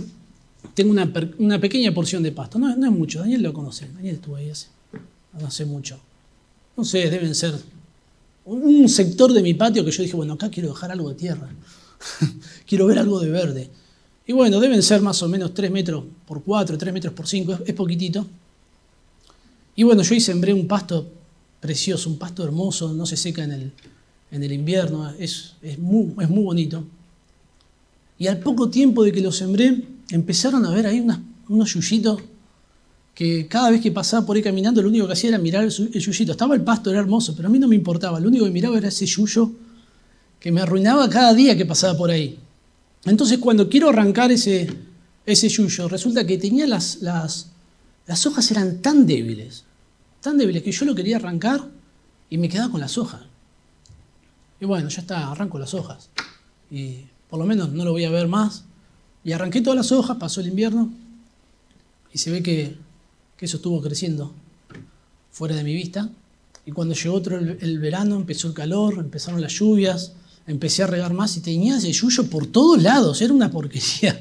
tengo 0.73 0.89
una, 0.89 1.61
pequeña 1.61 1.93
porción 1.93 2.23
de 2.23 2.31
pasto. 2.31 2.57
No, 2.57 2.71
es 2.71 2.91
mucho, 2.91 3.19
Daniel 3.19 3.43
lo 3.43 3.53
conoce. 3.53 3.87
Daniel 3.93 4.15
estuvo 4.15 4.37
ahí 4.37 4.49
hace, 4.49 4.69
no 5.39 5.45
hace 5.45 5.65
mucho. 5.65 5.99
No 6.75 6.83
sé, 6.83 7.11
deben 7.11 7.35
ser 7.35 7.53
un 8.45 8.89
sector 8.89 9.31
de 9.33 9.43
mi 9.43 9.53
patio 9.53 9.85
que 9.85 9.91
yo 9.91 10.01
dije, 10.01 10.15
bueno, 10.15 10.33
acá 10.33 10.49
quiero 10.49 10.69
dejar 10.69 10.91
algo 10.91 11.09
de 11.09 11.15
tierra. 11.15 11.47
quiero 12.65 12.87
ver 12.87 12.97
algo 12.97 13.19
de 13.19 13.29
verde. 13.29 13.69
Y 14.25 14.33
bueno, 14.33 14.59
deben 14.59 14.81
ser 14.81 15.03
más 15.03 15.21
o 15.21 15.27
menos 15.27 15.53
3 15.53 15.69
metros 15.69 16.05
por 16.25 16.41
4, 16.41 16.75
3 16.75 16.91
metros 16.91 17.13
por 17.13 17.27
5, 17.27 17.53
es, 17.53 17.59
es 17.67 17.75
poquitito. 17.75 18.25
Y 19.75 19.83
bueno, 19.83 20.01
yo 20.01 20.15
ahí 20.15 20.19
sembré 20.19 20.53
un 20.53 20.67
pasto 20.67 21.07
precioso, 21.59 22.09
un 22.09 22.17
pasto 22.17 22.43
hermoso, 22.43 22.91
no 22.93 23.05
se 23.05 23.15
seca 23.15 23.43
en 23.43 23.51
el, 23.51 23.71
en 24.31 24.43
el 24.43 24.51
invierno, 24.51 25.11
es, 25.17 25.55
muy, 25.77 26.13
es 26.21 26.29
muy 26.29 26.43
bonito. 26.43 26.83
Y 28.17 28.27
al 28.27 28.39
poco 28.39 28.69
tiempo 28.69 29.03
de 29.03 29.11
que 29.11 29.21
lo 29.21 29.31
sembré, 29.31 29.83
empezaron 30.11 30.65
a 30.65 30.71
ver 30.71 30.85
ahí 30.85 31.05
unos 31.47 31.73
yuyitos 31.73 32.21
que 33.19 33.47
cada 33.47 33.69
vez 33.69 33.81
que 33.81 33.91
pasaba 33.91 34.25
por 34.25 34.37
ahí 34.37 34.41
caminando, 34.41 34.81
lo 34.81 34.87
único 34.87 35.05
que 35.05 35.11
hacía 35.11 35.31
era 35.31 35.37
mirar 35.37 35.65
el, 35.65 35.71
yuyito. 35.71 36.31
Estaba 36.31 36.55
el 36.55 36.61
pasto, 36.61 36.89
era 36.89 36.99
hermoso, 36.99 37.35
pero 37.35 37.49
a 37.49 37.51
mí 37.51 37.59
no 37.59 37.67
me 37.67 37.75
importaba. 37.75 38.19
Lo 38.19 38.29
único 38.29 38.45
que 38.45 38.51
miraba 38.51 38.77
era 38.77 38.87
ese 38.87 39.05
yuyo 39.05 39.51
que 40.39 40.53
me 40.53 40.61
arruinaba 40.61 41.09
cada 41.09 41.33
día 41.33 41.57
que 41.57 41.65
pasaba 41.65 41.97
por 41.97 42.11
ahí. 42.11 42.39
Entonces, 43.03 43.39
cuando 43.39 43.67
quiero 43.67 43.89
arrancar 43.89 44.31
ese, 44.31 44.69
ese 45.25 45.49
yuyo, 45.49 45.89
resulta 45.89 46.25
que 46.25 46.37
tenía 46.37 46.65
las, 46.65 47.01
las, 47.01 47.51
las 48.07 48.25
hojas 48.25 48.49
eran 48.51 48.81
tan 48.81 49.05
débiles, 49.05 49.65
tan 50.21 50.37
débiles 50.37 50.63
que 50.63 50.71
yo 50.71 50.85
lo 50.85 50.95
quería 50.95 51.17
arrancar 51.17 51.67
y 52.29 52.37
me 52.37 52.47
quedaba 52.47 52.71
con 52.71 52.79
las 52.79 52.97
hojas. 52.97 53.21
Y 54.61 54.65
bueno, 54.65 54.89
ya 54.89 55.01
está, 55.01 55.31
arranco 55.31 55.57
las 55.57 55.73
hojas. 55.73 56.09
Y 56.69 57.05
por 57.29 57.39
lo 57.39 57.45
menos 57.45 57.71
no 57.71 57.85
lo 57.85 57.91
voy 57.91 58.03
a 58.05 58.09
ver 58.09 58.27
más. 58.27 58.63
Y 59.23 59.31
arranqué 59.31 59.61
todas 59.61 59.77
las 59.77 59.91
hojas, 59.91 60.17
pasó 60.17 60.41
el 60.41 60.47
invierno. 60.47 60.91
Y 62.13 62.17
se 62.17 62.31
ve 62.31 62.43
que, 62.43 62.77
eso 63.39 63.57
estuvo 63.57 63.81
creciendo 63.81 64.33
fuera 65.31 65.55
de 65.55 65.63
mi 65.63 65.73
vista. 65.73 66.09
Y 66.65 66.71
cuando 66.71 66.93
llegó 66.93 67.15
otro 67.15 67.37
el, 67.37 67.79
verano, 67.79 68.15
empezó 68.17 68.47
el 68.47 68.53
calor, 68.53 68.95
empezaron 68.99 69.41
las 69.41 69.53
lluvias, 69.53 70.13
empecé 70.45 70.83
a 70.83 70.87
regar 70.87 71.13
más 71.13 71.37
y 71.37 71.41
tenía 71.41 71.77
ese 71.77 71.91
yuyo 71.91 72.29
por 72.29 72.47
todos 72.47 72.81
lados, 72.81 73.21
era 73.21 73.33
una 73.33 73.49
porquería. 73.49 74.19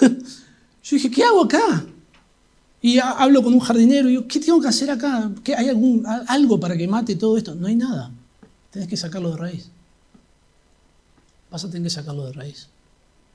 Yo 0.00 0.96
dije, 0.96 1.10
¿qué 1.10 1.22
hago 1.22 1.44
acá? 1.44 1.86
Y 2.82 2.98
hablo 2.98 3.42
con 3.42 3.54
un 3.54 3.60
jardinero 3.60 4.08
y 4.08 4.12
digo, 4.12 4.28
¿qué 4.28 4.40
tengo 4.40 4.60
que 4.60 4.68
hacer 4.68 4.90
acá? 4.90 5.30
¿Hay 5.56 5.68
algún, 5.68 6.04
algo 6.06 6.58
para 6.60 6.76
que 6.76 6.86
mate 6.86 7.16
todo 7.16 7.36
esto? 7.36 7.54
No 7.54 7.68
hay 7.68 7.76
nada. 7.76 8.10
Tenés 8.70 8.88
que 8.88 8.96
sacarlo 8.96 9.30
de 9.30 9.36
raíz 9.36 9.70
vas 11.56 11.64
a 11.64 11.70
tener 11.70 11.84
que 11.84 11.90
sacarlo 11.90 12.26
de 12.26 12.34
raíz. 12.34 12.68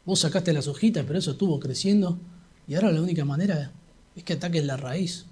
Vos 0.05 0.19
sacaste 0.19 0.53
las 0.53 0.67
hojitas, 0.67 1.03
pero 1.07 1.17
eso 1.17 1.31
estuvo 1.31 1.59
creciendo 1.59 2.19
y 2.67 2.75
ahora 2.75 2.91
la 2.91 3.01
única 3.01 3.25
manera 3.25 3.71
es 4.15 4.23
que 4.23 4.33
ataques 4.33 4.63
la 4.63 4.77
raíz 4.77 5.25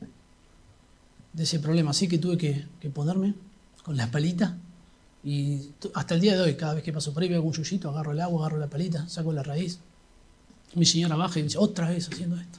de 1.33 1.43
ese 1.43 1.59
problema. 1.59 1.91
Así 1.91 2.07
que 2.07 2.17
tuve 2.17 2.35
que, 2.37 2.65
ponerme 2.89 3.35
con 3.83 3.95
la 3.95 4.09
palita 4.09 4.57
y 5.23 5.69
hasta 5.93 6.15
el 6.15 6.21
día 6.21 6.35
de 6.35 6.41
hoy, 6.41 6.55
cada 6.55 6.73
vez 6.73 6.83
que 6.83 6.91
paso 6.91 7.13
por 7.13 7.21
ahí 7.21 7.29
veo 7.29 7.37
algún 7.37 7.53
yuyito, 7.53 7.91
agarro 7.91 8.11
el 8.11 8.21
agua, 8.21 8.41
agarro 8.41 8.57
la 8.57 8.69
palita, 8.69 9.07
saco 9.07 9.31
la 9.33 9.43
raíz. 9.43 9.79
Mi 10.73 10.85
señora 10.85 11.15
baja 11.15 11.37
y 11.37 11.43
me 11.43 11.49
dice, 11.49 11.59
otra 11.59 11.89
vez 11.89 12.09
haciendo 12.11 12.37
esto. 12.37 12.57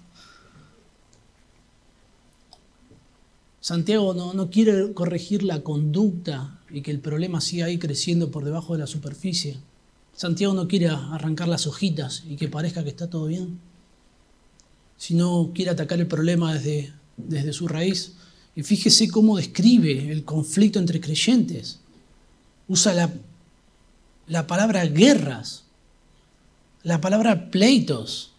Santiago 3.61 4.15
no, 4.15 4.33
no 4.33 4.49
quiere 4.49 4.95
corregir 4.95 5.43
la 5.43 5.63
conducta 5.65 6.61
y 6.71 6.83
que 6.83 6.93
el 6.93 7.01
problema 7.01 7.41
siga 7.41 7.67
ahí 7.67 7.79
creciendo 7.79 8.31
por 8.31 8.45
debajo 8.45 8.75
de 8.75 8.79
la 8.79 8.87
superficie. 8.87 9.59
Santiago 10.15 10.55
no 10.55 10.69
quiere 10.69 10.89
arrancar 10.89 11.49
las 11.49 11.67
hojitas 11.67 12.25
y 12.29 12.37
que 12.37 12.49
parezca 12.49 12.83
que 12.83 12.91
está 12.91 13.09
todo 13.09 13.27
bien, 13.27 13.59
sino 14.97 15.53
quiere 15.55 15.71
atacar 15.71 15.99
el 15.99 16.07
problema 16.07 16.55
desde, 16.55 16.93
desde 17.17 17.53
su 17.53 17.69
raíz. 17.69 18.13
Y 18.55 18.63
fíjese 18.63 19.09
cómo 19.09 19.37
describe 19.37 20.11
el 20.13 20.25
conflicto 20.25 20.79
entre 20.79 21.01
creyentes. 21.01 21.81
Usa 22.69 22.93
la, 22.93 23.11
la 24.27 24.47
palabra 24.47 24.85
guerras, 24.87 25.65
la 26.83 27.01
palabra 27.01 27.51
pleitos. 27.51 28.33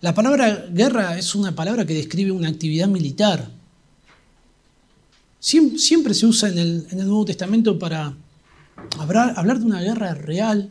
La 0.00 0.14
palabra 0.14 0.66
guerra 0.70 1.18
es 1.18 1.34
una 1.34 1.54
palabra 1.54 1.84
que 1.84 1.94
describe 1.94 2.30
una 2.30 2.48
actividad 2.48 2.86
militar. 2.86 3.50
Siempre, 5.40 6.14
se 6.14 6.26
usa 6.26 6.48
en 6.48 6.58
el, 6.58 6.86
Nuevo 6.96 7.24
Testamento 7.24 7.78
para 7.78 8.14
hablar, 8.98 9.58
de 9.58 9.64
una 9.64 9.80
guerra 9.80 10.14
real 10.14 10.70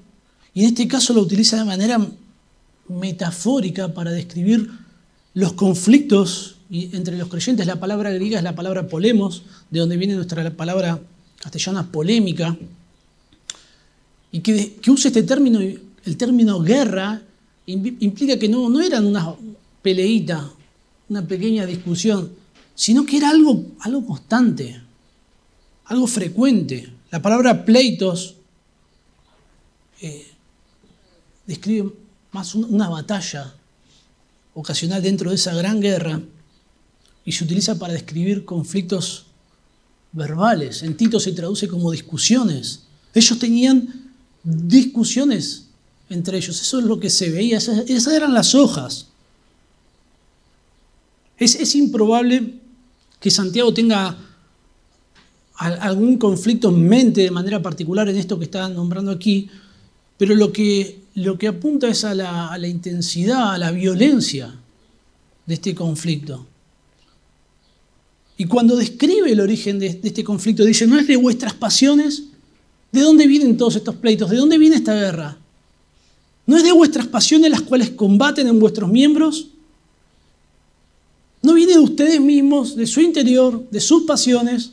y 0.54 0.62
en 0.62 0.68
este 0.68 0.88
caso 0.88 1.14
lo 1.14 1.22
utiliza 1.22 1.58
de 1.58 1.66
manera 1.66 2.00
metafórica 2.88 3.94
para 3.94 4.12
describir 4.12 4.70
los 5.34 5.54
conflictos 5.54 6.58
entre 6.70 7.18
los 7.18 7.30
creyentes. 7.30 7.68
La 7.68 7.80
palabra 7.80 8.12
griega 8.12 8.38
es 8.38 8.44
la 8.44 8.56
palabra 8.56 8.88
polemos, 8.88 9.44
de 9.70 9.80
donde 9.80 9.98
viene 9.98 10.16
nuestra 10.16 10.50
palabra 10.52 11.00
castellana 11.40 11.92
polémica, 11.92 12.58
y 14.32 14.40
que, 14.40 14.76
que 14.82 14.92
use 14.92 15.10
este 15.10 15.24
término, 15.24 15.60
el 15.60 16.18
término 16.18 16.60
guerra, 16.60 17.22
implica 17.68 18.40
que 18.40 18.50
no, 18.50 18.70
no 18.70 18.82
eran 18.82 19.06
una 19.06 19.36
peleita, 19.82 20.50
una 21.10 21.26
pequeña 21.26 21.66
discusión, 21.66 22.32
sino 22.76 23.06
que 23.06 23.18
era 23.18 23.30
algo, 23.30 23.66
algo 23.80 24.06
constante, 24.06 24.82
algo 25.86 26.08
frecuente. 26.08 26.97
La 27.10 27.22
palabra 27.22 27.64
pleitos 27.64 28.36
eh, 30.02 30.28
describe 31.46 31.94
más 32.32 32.54
una 32.56 32.90
batalla 32.90 33.54
ocasional 34.54 35.02
dentro 35.02 35.30
de 35.30 35.38
esa 35.38 35.54
gran 35.56 35.80
guerra 35.80 36.22
y 37.24 37.32
se 37.32 37.44
utiliza 37.44 37.80
para 37.80 37.94
describir 37.94 38.44
conflictos 38.44 39.26
verbales. 40.12 40.84
En 40.84 40.98
Tito 40.98 41.20
se 41.20 41.32
traduce 41.32 41.68
como 41.68 41.92
discusiones. 41.92 42.84
Ellos 43.14 43.40
tenían 43.40 44.12
discusiones 44.44 45.68
entre 46.10 46.38
ellos. 46.38 46.62
Eso 46.62 46.80
es 46.80 46.86
lo 46.86 47.00
que 47.00 47.10
se 47.10 47.30
veía. 47.30 47.58
Esas, 47.58 48.08
eran 48.08 48.34
las 48.34 48.56
hojas. 48.56 49.08
Es, 51.38 51.56
es 51.56 51.76
improbable 51.76 52.56
que 53.20 53.32
Santiago 53.32 53.74
tenga 53.74 54.18
algún 55.58 56.18
conflicto 56.18 56.70
en 56.70 56.88
mente 56.88 57.22
de 57.22 57.32
manera 57.32 57.62
particular 57.62 58.08
en 58.10 58.18
esto 58.18 58.38
que 58.38 58.46
está 58.46 58.70
nombrando 58.70 59.12
aquí, 59.12 59.50
pero 60.18 60.36
lo 60.36 60.52
que, 60.52 61.02
lo 61.16 61.38
que 61.38 61.48
apunta 61.48 61.88
es 61.88 62.04
a 62.04 62.14
la, 62.14 62.68
intensidad, 62.68 63.54
a 63.54 63.58
la 63.58 63.72
violencia 63.72 64.54
de 65.46 65.54
este 65.54 65.74
conflicto. 65.74 66.46
Y 68.38 68.46
cuando 68.46 68.76
describe 68.76 69.32
el 69.32 69.40
origen 69.40 69.80
de, 69.80 69.96
de 69.96 70.08
este 70.08 70.24
conflicto, 70.24 70.64
dice, 70.64 70.86
no 70.86 71.00
es 71.00 71.08
de 71.08 71.16
vuestras 71.16 71.54
pasiones, 71.54 72.24
¿de 72.92 73.02
dónde 73.02 73.26
vienen 73.26 73.58
todos 73.58 73.76
estos 73.76 73.96
pleitos? 73.96 74.30
¿De 74.30 74.38
dónde 74.38 74.60
viene 74.60 74.76
esta 74.76 74.94
guerra? 74.94 75.38
¿No 76.46 76.56
es 76.56 76.64
de 76.64 76.72
vuestras 76.72 77.08
pasiones 77.08 77.50
las 77.50 77.62
cuales 77.62 77.90
combaten 77.90 78.48
en 78.48 78.60
vuestros 78.60 78.90
miembros? 78.90 79.50
No 81.42 81.54
viene 81.54 81.74
de 81.74 81.80
ustedes 81.80 82.22
mismos, 82.22 82.76
de 82.76 82.88
su 82.88 83.02
interior, 83.02 83.68
de 83.70 83.80
sus 83.80 84.04
pasiones. 84.04 84.72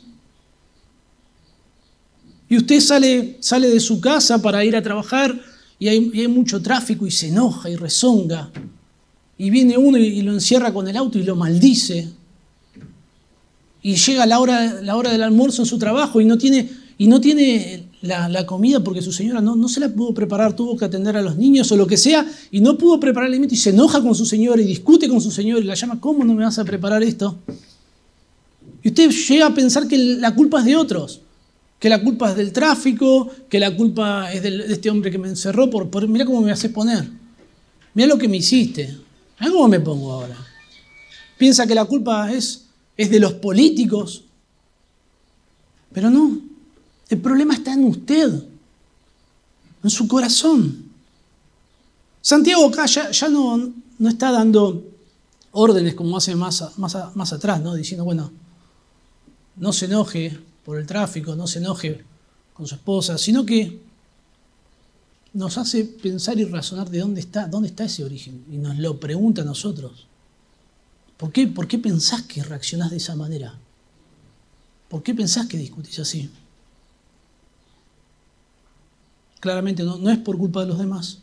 Y 2.47 2.57
usted 2.57 2.79
sale, 2.79 3.37
sale 3.39 3.69
de 3.69 3.79
su 3.79 3.99
casa 3.99 4.41
para 4.41 4.63
ir 4.63 4.75
a 4.75 4.81
trabajar 4.81 5.39
y 5.79 5.87
hay, 5.87 6.27
mucho 6.27 6.61
tráfico 6.61 7.05
y 7.05 7.11
se 7.11 7.27
enoja 7.27 7.69
y 7.69 7.75
rezonga. 7.75 8.51
Y 9.37 9.49
viene 9.49 9.77
uno 9.77 9.97
y, 9.97 10.21
lo 10.21 10.31
encierra 10.31 10.73
con 10.73 10.87
el 10.87 10.95
auto 10.95 11.17
y 11.17 11.23
lo 11.23 11.35
maldice. 11.35 12.07
Y 13.81 13.95
llega 13.95 14.25
la 14.25 14.39
hora, 14.39 14.81
la 14.81 14.95
hora 14.95 15.11
del 15.11 15.23
almuerzo 15.23 15.61
en 15.63 15.65
su 15.65 15.77
trabajo 15.77 16.21
y 16.21 16.25
no 16.25 16.37
tiene, 16.37 16.69
y 16.97 17.07
no 17.07 17.19
tiene 17.19 17.87
la, 18.01 18.45
comida 18.45 18.83
porque 18.83 19.01
su 19.01 19.11
señora 19.11 19.41
no, 19.41 19.55
no, 19.55 19.67
se 19.67 19.79
la 19.79 19.89
pudo 19.89 20.13
preparar, 20.13 20.55
tuvo 20.55 20.77
que 20.77 20.85
atender 20.85 21.17
a 21.17 21.21
los 21.21 21.37
niños 21.37 21.71
o 21.71 21.77
lo 21.77 21.85
que 21.85 21.97
sea, 21.97 22.25
y 22.51 22.61
no 22.61 22.77
pudo 22.77 22.99
preparar 22.99 23.27
el 23.27 23.33
alimento 23.33 23.53
y 23.53 23.57
se 23.57 23.71
enoja 23.71 24.01
con 24.01 24.15
su 24.15 24.25
señora 24.25 24.61
y 24.61 24.65
discute 24.65 25.09
con 25.09 25.21
su 25.21 25.31
señora 25.31 25.61
y 25.61 25.65
la 25.65 25.75
llama, 25.75 25.99
¿cómo 25.99 26.23
no 26.23 26.33
me 26.33 26.43
vas 26.43 26.57
a 26.57 26.65
preparar 26.65 27.03
esto? 27.03 27.37
Y 28.81 28.89
usted 28.89 29.09
llega 29.09 29.47
a 29.47 29.53
pensar 29.53 29.87
que 29.87 29.97
la 29.97 30.33
culpa 30.33 30.59
es 30.59 30.65
de 30.65 30.75
otros, 30.75 31.21
que 31.79 31.89
la 31.89 32.01
culpa 32.01 32.29
es 32.29 32.35
del 32.37 32.51
tráfico, 32.51 33.29
que 33.49 33.59
la 33.59 33.75
culpa 33.75 34.31
es 34.31 34.41
de 34.41 34.73
este 34.73 34.89
hombre 34.89 35.11
que 35.11 35.17
me 35.17 35.27
encerró, 35.27 35.69
por, 35.69 36.07
mira 36.07 36.25
cómo 36.25 36.41
me 36.41 36.51
haces 36.51 36.71
poner, 36.71 37.09
mira 37.93 38.07
lo 38.07 38.17
que 38.17 38.27
me 38.27 38.37
hiciste, 38.37 38.97
mira 39.39 39.51
cómo 39.51 39.67
me 39.67 39.79
pongo 39.79 40.13
ahora. 40.13 40.37
Piensa 41.37 41.67
que 41.67 41.75
la 41.75 41.85
culpa 41.85 42.31
es, 42.31 42.61
de 42.97 43.19
los 43.19 43.33
políticos, 43.33 44.23
pero 45.91 46.09
no, 46.09 46.39
el 47.09 47.19
problema 47.19 47.53
está 47.53 47.73
en 47.73 47.83
usted, 47.83 48.43
en 49.83 49.89
su 49.89 50.07
corazón. 50.07 50.85
Santiago 52.21 52.67
acá 52.67 52.85
ya, 52.85 53.29
no, 53.29 53.73
está 54.07 54.31
dando 54.31 54.83
órdenes 55.51 55.93
como 55.93 56.17
hace 56.17 56.35
más, 56.35 56.77
más, 56.77 56.97
más 57.15 57.33
atrás, 57.33 57.61
¿no? 57.61 57.75
diciendo, 57.75 58.05
bueno, 58.05 58.31
no 59.57 59.73
se 59.73 59.85
enoje 59.85 60.37
por 60.65 60.79
el 60.79 60.87
tráfico, 60.87 61.35
no 61.35 61.47
se 61.47 61.59
enoje 61.59 62.03
con 62.53 62.65
su 62.65 62.75
esposa, 62.75 63.17
sino 63.17 63.45
que 63.45 63.79
nos 65.33 65.57
hace 65.57 65.83
pensar 65.83 66.39
y 66.39 66.45
razonar 66.45 66.89
de 66.89 66.99
dónde 66.99 67.21
está, 67.21 67.47
dónde 67.47 67.67
está 67.69 67.85
ese 67.85 68.03
origen. 68.03 68.43
Y 68.51 68.57
nos 68.57 68.77
lo 68.77 68.99
pregunta 68.99 69.43
a 69.43 69.45
nosotros. 69.45 70.07
¿Por 71.17 71.31
qué, 71.31 71.47
¿Por 71.47 71.67
qué 71.67 71.77
pensás 71.77 72.23
que 72.23 72.43
reaccionás 72.43 72.89
de 72.91 72.97
esa 72.97 73.15
manera? 73.15 73.53
¿Por 74.89 75.03
qué 75.03 75.13
pensás 75.13 75.47
que 75.47 75.57
discutís 75.57 75.99
así? 75.99 76.29
Claramente 79.39 79.83
no, 79.83 80.09
es 80.09 80.17
por 80.19 80.37
culpa 80.37 80.61
de 80.61 80.67
los 80.67 80.79
demás, 80.79 81.19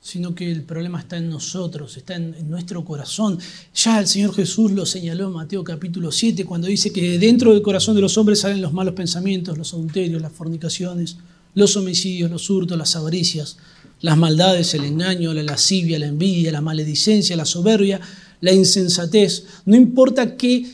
sino 0.00 0.34
que 0.34 0.50
el 0.50 0.62
problema 0.62 1.00
está 1.00 1.18
en 1.18 1.28
nosotros, 1.28 1.96
está 1.96 2.16
en, 2.16 2.48
nuestro 2.48 2.84
corazón. 2.84 3.38
Ya 3.74 4.00
el 4.00 4.06
Señor 4.06 4.34
Jesús 4.34 4.72
lo 4.72 4.86
señaló 4.86 5.26
en 5.26 5.32
Mateo 5.32 5.62
capítulo 5.62 6.10
7, 6.10 6.44
cuando 6.44 6.68
dice 6.68 6.92
que 6.92 7.18
dentro 7.18 7.52
del 7.52 7.62
corazón 7.62 7.94
de 7.94 8.00
los 8.00 8.16
hombres 8.16 8.40
salen 8.40 8.62
los 8.62 8.72
malos 8.72 8.94
pensamientos, 8.94 9.58
los 9.58 9.74
adulterios, 9.74 10.22
las 10.22 10.32
fornicaciones, 10.32 11.18
los 11.54 11.76
homicidios, 11.76 12.30
los 12.30 12.48
hurtos, 12.48 12.78
las 12.78 12.96
avaricias, 12.96 13.58
las 14.00 14.16
maldades, 14.16 14.72
el 14.74 14.84
engaño, 14.84 15.34
la 15.34 15.42
lascivia, 15.42 15.98
la 15.98 16.06
envidia, 16.06 16.52
la 16.52 16.60
maledicencia, 16.60 17.36
la 17.36 17.44
soberbia, 17.44 18.00
la 18.40 18.52
insensatez. 18.52 19.44
No 19.66 19.76
importa 19.76 20.36
qué, 20.36 20.66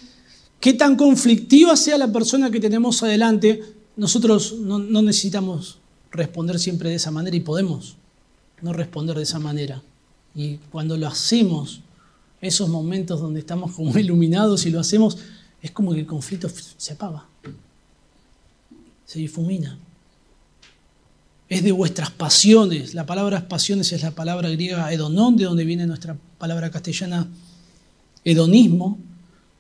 qué 0.60 0.74
tan 0.74 0.96
conflictiva 0.96 1.76
sea 1.76 1.98
la 1.98 2.12
persona 2.12 2.50
que 2.50 2.60
tenemos 2.60 3.02
adelante, 3.02 3.62
nosotros 3.96 4.54
no, 4.60 4.78
necesitamos 5.02 5.78
responder 6.10 6.58
siempre 6.58 6.90
de 6.90 6.96
esa 6.96 7.10
manera 7.10 7.36
y 7.36 7.40
podemos 7.40 7.96
no 8.66 8.72
responder 8.72 9.16
de 9.16 9.22
esa 9.22 9.38
manera. 9.38 9.80
Y 10.34 10.56
cuando 10.70 10.96
lo 10.96 11.06
hacemos, 11.06 11.80
esos 12.40 12.68
momentos 12.68 13.20
donde 13.20 13.40
estamos 13.40 13.72
como 13.72 13.96
iluminados 13.98 14.66
y 14.66 14.70
lo 14.70 14.80
hacemos, 14.80 15.18
es 15.62 15.70
como 15.70 15.94
que 15.94 16.00
el 16.00 16.06
conflicto 16.06 16.50
se 16.76 16.92
apaga, 16.92 17.24
se 19.06 19.20
difumina. 19.20 19.78
Es 21.48 21.62
de 21.62 21.70
vuestras 21.70 22.10
pasiones. 22.10 22.92
La 22.92 23.06
palabra 23.06 23.48
pasiones 23.48 23.92
es 23.92 24.02
la 24.02 24.10
palabra 24.10 24.50
griega 24.50 24.92
edonón, 24.92 25.36
de 25.36 25.44
donde 25.44 25.64
viene 25.64 25.86
nuestra 25.86 26.16
palabra 26.38 26.70
castellana 26.72 27.28
hedonismo. 28.24 28.98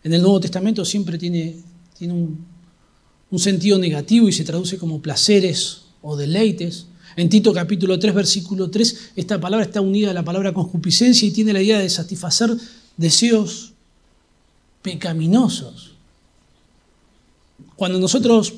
En 0.02 0.12
el 0.12 0.20
Nuevo 0.20 0.40
Testamento 0.40 0.84
siempre 0.84 1.16
tiene, 1.16 1.56
tiene 1.96 2.12
un 2.12 3.38
sentido 3.38 3.78
negativo 3.78 4.28
y 4.28 4.32
se 4.32 4.42
traduce 4.42 4.78
como 4.78 5.00
placeres 5.00 5.82
o 6.02 6.16
deleites. 6.16 6.88
En 7.16 7.28
Tito 7.28 7.52
capítulo 7.52 7.98
3, 7.98 8.14
versículo 8.14 8.70
3, 8.70 9.12
esta 9.16 9.40
palabra 9.40 9.64
está 9.64 9.80
unida 9.80 10.10
a 10.10 10.14
la 10.14 10.24
palabra 10.24 10.52
concupiscencia 10.52 11.26
y 11.26 11.30
tiene 11.30 11.52
la 11.52 11.62
idea 11.62 11.78
de 11.78 11.88
satisfacer 11.88 12.54
deseos 12.96 13.72
pecaminosos. 14.82 15.92
Cuando 17.74 17.98
nosotros 17.98 18.54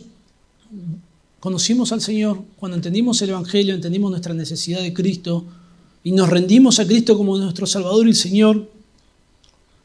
conocimos 1.38 1.92
al 1.92 2.00
Señor, 2.00 2.42
cuando 2.56 2.76
entendimos 2.76 3.22
el 3.22 3.30
Evangelio, 3.30 3.74
entendimos 3.74 4.10
nuestra 4.10 4.34
necesidad 4.34 4.82
de 4.82 4.92
Cristo 4.92 5.44
y 6.02 6.12
nos 6.12 6.28
rendimos 6.28 6.80
a 6.80 6.86
Cristo 6.86 7.16
como 7.16 7.38
nuestro 7.38 7.66
Salvador 7.66 8.08
y 8.08 8.14
Señor, 8.14 8.68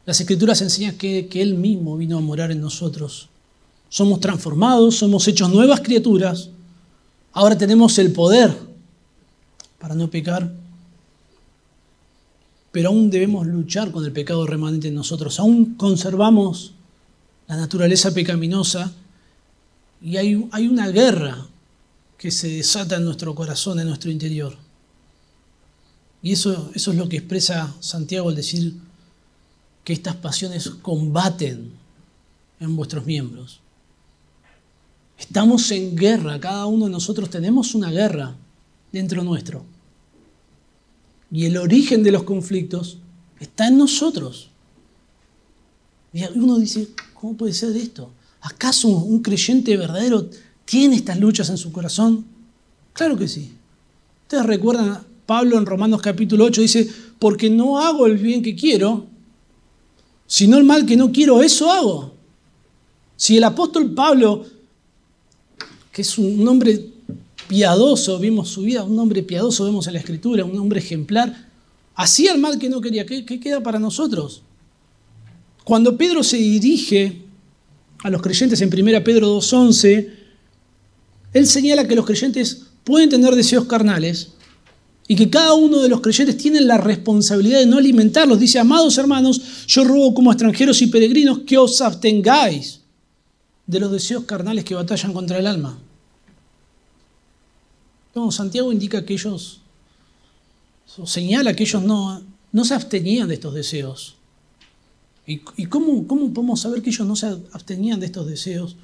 las 0.04 0.20
Escrituras 0.20 0.60
enseñan 0.62 0.96
que, 0.98 1.28
que 1.28 1.40
Él 1.40 1.54
mismo 1.54 1.96
vino 1.96 2.18
a 2.18 2.20
morar 2.20 2.50
en 2.50 2.60
nosotros 2.60 3.28
somos 3.94 4.18
transformados, 4.18 4.96
somos 4.96 5.28
hechos 5.28 5.48
nuevas 5.50 5.80
criaturas. 5.80 6.48
Ahora 7.34 7.58
tenemos 7.58 7.98
el 7.98 8.12
poder 8.12 8.56
para 9.78 9.94
no 9.94 10.08
pecar. 10.08 10.50
Pero 12.72 12.88
aún 12.88 13.10
debemos 13.10 13.46
luchar 13.46 13.90
con 13.90 14.04
el 14.04 14.12
pecado 14.12 14.46
remanente 14.46 14.88
en 14.88 14.94
nosotros. 14.94 15.38
Aún 15.38 15.74
conservamos 15.74 16.72
la 17.46 17.56
naturaleza 17.56 18.14
pecaminosa 18.14 18.92
y 20.00 20.16
hay, 20.16 20.48
hay 20.52 20.68
una 20.68 20.88
guerra 20.88 21.46
que 22.16 22.30
se 22.30 22.48
desata 22.48 22.96
en 22.96 23.04
nuestro 23.04 23.34
corazón, 23.34 23.78
en 23.80 23.88
nuestro 23.88 24.10
interior. 24.10 24.56
Y 26.22 26.32
eso, 26.32 26.70
eso 26.74 26.92
es 26.92 26.96
lo 26.96 27.08
que 27.08 27.18
expresa 27.18 27.74
Santiago 27.80 28.28
al 28.28 28.36
decir 28.36 28.74
que 29.84 29.92
estas 29.92 30.16
pasiones 30.16 30.70
combaten 30.70 31.72
en 32.60 32.76
vuestros 32.76 33.04
miembros. 33.04 33.60
Estamos 35.18 35.70
en 35.70 35.96
guerra, 35.96 36.40
cada 36.40 36.66
uno 36.66 36.86
de 36.86 36.90
nosotros 36.90 37.30
tenemos 37.30 37.74
una 37.74 37.90
guerra 37.90 38.36
dentro 38.92 39.22
nuestro. 39.22 39.64
Y 41.30 41.46
el 41.46 41.56
origen 41.56 42.02
de 42.02 42.12
los 42.12 42.24
conflictos 42.24 42.98
está 43.40 43.68
en 43.68 43.78
nosotros. 43.78 44.50
Y 46.12 46.24
uno 46.36 46.58
dice, 46.58 46.88
¿cómo 47.12 47.36
puede 47.36 47.52
ser 47.52 47.76
esto? 47.76 48.10
¿Acaso 48.40 48.88
un 48.88 49.20
creyente 49.20 49.76
verdadero 49.76 50.28
tiene 50.64 50.96
estas 50.96 51.18
luchas 51.18 51.50
en 51.50 51.58
su 51.58 51.72
corazón? 51.72 52.24
Claro 52.92 53.16
que 53.16 53.26
sí. 53.26 53.52
Ustedes 54.22 54.46
recuerdan, 54.46 55.00
Pablo 55.26 55.58
en 55.58 55.66
Romanos 55.66 56.02
capítulo 56.02 56.44
8 56.44 56.60
dice, 56.60 56.88
porque 57.18 57.50
no 57.50 57.80
hago 57.80 58.06
el 58.06 58.18
bien 58.18 58.42
que 58.42 58.54
quiero, 58.54 59.06
sino 60.26 60.56
el 60.58 60.64
mal 60.64 60.86
que 60.86 60.96
no 60.96 61.10
quiero, 61.10 61.42
eso 61.42 61.70
hago. 61.70 62.12
Si 63.16 63.36
el 63.36 63.44
apóstol 63.44 63.92
Pablo, 63.94 64.44
que 65.94 66.02
es 66.02 66.18
un 66.18 66.46
hombre 66.48 66.90
piadoso, 67.46 68.18
vimos 68.18 68.48
su 68.48 68.62
vida, 68.62 68.82
un 68.82 68.98
hombre 68.98 69.22
piadoso 69.22 69.64
vemos 69.64 69.86
en 69.86 69.92
la 69.92 70.00
escritura, 70.00 70.44
un 70.44 70.58
hombre 70.58 70.80
ejemplar, 70.80 71.48
hacía 71.94 72.32
el 72.32 72.40
mal 72.40 72.58
que 72.58 72.68
no 72.68 72.80
quería, 72.80 73.06
¿qué, 73.06 73.24
queda 73.24 73.62
para 73.62 73.78
nosotros? 73.78 74.42
Cuando 75.62 75.96
Pedro 75.96 76.24
se 76.24 76.36
dirige 76.36 77.22
a 78.02 78.10
los 78.10 78.20
creyentes 78.20 78.60
en 78.60 78.68
1 78.68 79.04
Pedro 79.04 79.38
2.11, 79.38 80.10
él 81.32 81.46
señala 81.46 81.86
que 81.86 81.94
los 81.94 82.04
creyentes 82.04 82.64
pueden 82.82 83.08
tener 83.08 83.36
deseos 83.36 83.66
carnales, 83.66 84.32
y 85.06 85.14
que 85.14 85.30
cada 85.30 85.52
uno 85.54 85.80
de 85.80 85.88
los 85.90 86.00
creyentes 86.00 86.38
tiene 86.38 86.62
la 86.62 86.78
responsabilidad 86.78 87.58
de 87.58 87.66
no 87.66 87.76
alimentarlos. 87.76 88.40
Dice, 88.40 88.58
amados 88.58 88.96
hermanos, 88.96 89.66
yo 89.66 89.84
ruego 89.84 90.14
como 90.14 90.32
extranjeros 90.32 90.80
y 90.80 90.86
peregrinos 90.86 91.40
que 91.40 91.58
os 91.58 91.82
abstengáis 91.82 92.80
de 93.66 93.80
los 93.80 93.92
deseos 93.92 94.24
carnales 94.24 94.64
que 94.64 94.74
batallan 94.74 95.12
contra 95.12 95.38
el 95.38 95.46
alma. 95.46 95.78
Santiago 98.30 98.72
indica 98.72 99.04
que 99.04 99.14
ellos, 99.14 99.60
señala 101.04 101.54
que 101.54 101.64
ellos 101.64 101.82
no, 101.82 102.22
no 102.52 102.64
se 102.64 102.74
abstenían 102.74 103.28
de 103.28 103.34
estos 103.34 103.54
deseos. 103.54 104.16
¿Y, 105.26 105.38
cómo, 105.66 106.06
cómo, 106.06 106.32
podemos 106.32 106.60
saber 106.60 106.82
que 106.82 106.90
ellos 106.90 107.06
no 107.06 107.16
se 107.16 107.26
abstenían 107.26 107.98
de 107.98 108.06
estos 108.06 108.26
deseos? 108.26 108.76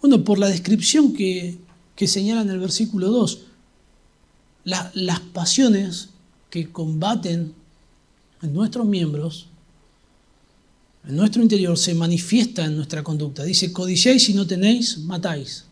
Bueno, 0.00 0.24
por 0.24 0.38
la 0.38 0.48
descripción 0.48 1.12
que, 1.12 1.58
que 1.94 2.08
señala 2.08 2.40
en 2.42 2.50
el 2.50 2.58
versículo 2.58 3.10
2 3.10 3.40
las 4.64 5.20
pasiones 5.32 6.10
que 6.50 6.70
combaten 6.70 7.52
en 8.42 8.52
nuestros 8.52 8.86
miembros, 8.86 9.46
en 11.06 11.16
nuestro 11.16 11.42
interior, 11.42 11.76
se 11.76 11.94
manifiestan 11.94 12.70
en 12.70 12.76
nuestra 12.76 13.02
conducta. 13.02 13.42
Dice, 13.42 13.72
codiciáis 13.72 14.28
y 14.28 14.34
no 14.34 14.46
tenéis, 14.46 14.98
matáis. 14.98 15.64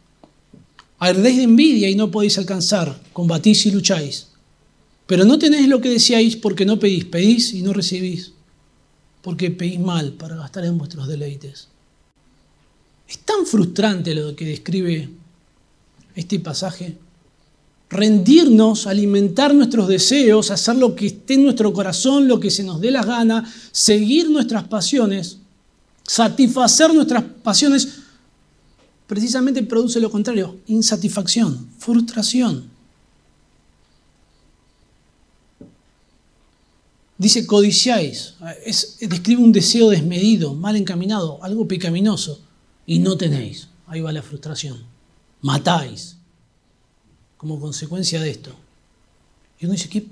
Ardéis 1.01 1.39
de 1.39 1.43
envidia 1.43 1.91
y 1.91 1.97
no 1.97 2.11
podéis 2.11 2.39
alcanzar, 2.39 3.01
combatís 3.13 3.67
y 3.67 3.73
lucháis. 3.73 4.29
Pero 5.07 5.25
no 5.25 5.39
tenéis 5.39 5.67
lo 5.67 5.81
que 5.81 5.89
deseáis 5.89 6.37
porque 6.37 6.65
no 6.65 6.79
pedís, 6.79 7.07
pedís 7.07 7.53
y 7.53 7.63
no 7.63 7.73
recibís, 7.73 8.33
porque 9.23 9.51
pedís 9.51 9.81
mal 9.81 10.13
para 10.13 10.37
gastar 10.37 10.65
en 10.67 10.79
vuestros 10.79 11.09
deleites. 11.09 11.69
Es 13.09 13.19
tan 13.19 13.45
frustrante 13.45 14.15
lo 14.15 14.37
que 14.37 14.45
describe 14.45 15.09
este 16.15 16.39
pasaje 16.39 16.97
rendirnos, 17.91 18.87
alimentar 18.87 19.53
nuestros 19.53 19.89
deseos, 19.89 20.53
hacer 20.53 20.77
lo 20.77 20.95
que 20.95 21.07
esté 21.07 21.35
en 21.35 21.45
nuestro 21.45 21.73
corazón, 21.73 22.29
lo 22.29 22.39
que 22.39 22.51
se 22.51 22.63
nos 22.63 22.81
dé 22.81 22.93
la 22.93 23.03
gana, 23.03 23.53
seguir 23.73 24.31
nuestras 24.31 24.65
pasiones, 24.65 25.39
satisfacer 26.05 26.95
nuestras 26.95 27.25
pasiones, 27.43 28.00
precisamente 29.11 29.65
produce 29.65 29.99
lo 29.99 30.09
contrario, 30.09 30.61
insatisfacción, 30.69 31.69
frustración. 31.81 32.71
Dice 37.19 37.45
codiciáis, 37.45 38.35
describe 39.01 39.43
un 39.43 39.51
deseo 39.51 39.91
desmedido, 39.91 40.55
mal 40.55 40.77
encaminado, 40.77 41.43
algo 41.43 41.67
pecaminoso, 41.67 42.41
y 42.87 43.01
no 43.01 43.17
tenéis. 43.17 43.67
Ahí 43.89 44.01
va 44.01 44.13
la 44.13 44.23
frustración. 44.23 44.79
Matáis, 45.41 46.17
como 47.37 47.59
consecuencia 47.59 48.21
de 48.21 48.31
esto. 48.31 48.55
Y 49.59 49.65
uno 49.65 49.73
dice, 49.73 49.89
¿qué, 49.89 50.07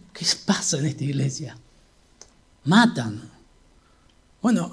pasa 0.45 0.77
en 0.81 0.87
esta 0.87 1.05
iglesia? 1.05 1.57
Matan. 2.65 3.31
Bueno, 4.43 4.73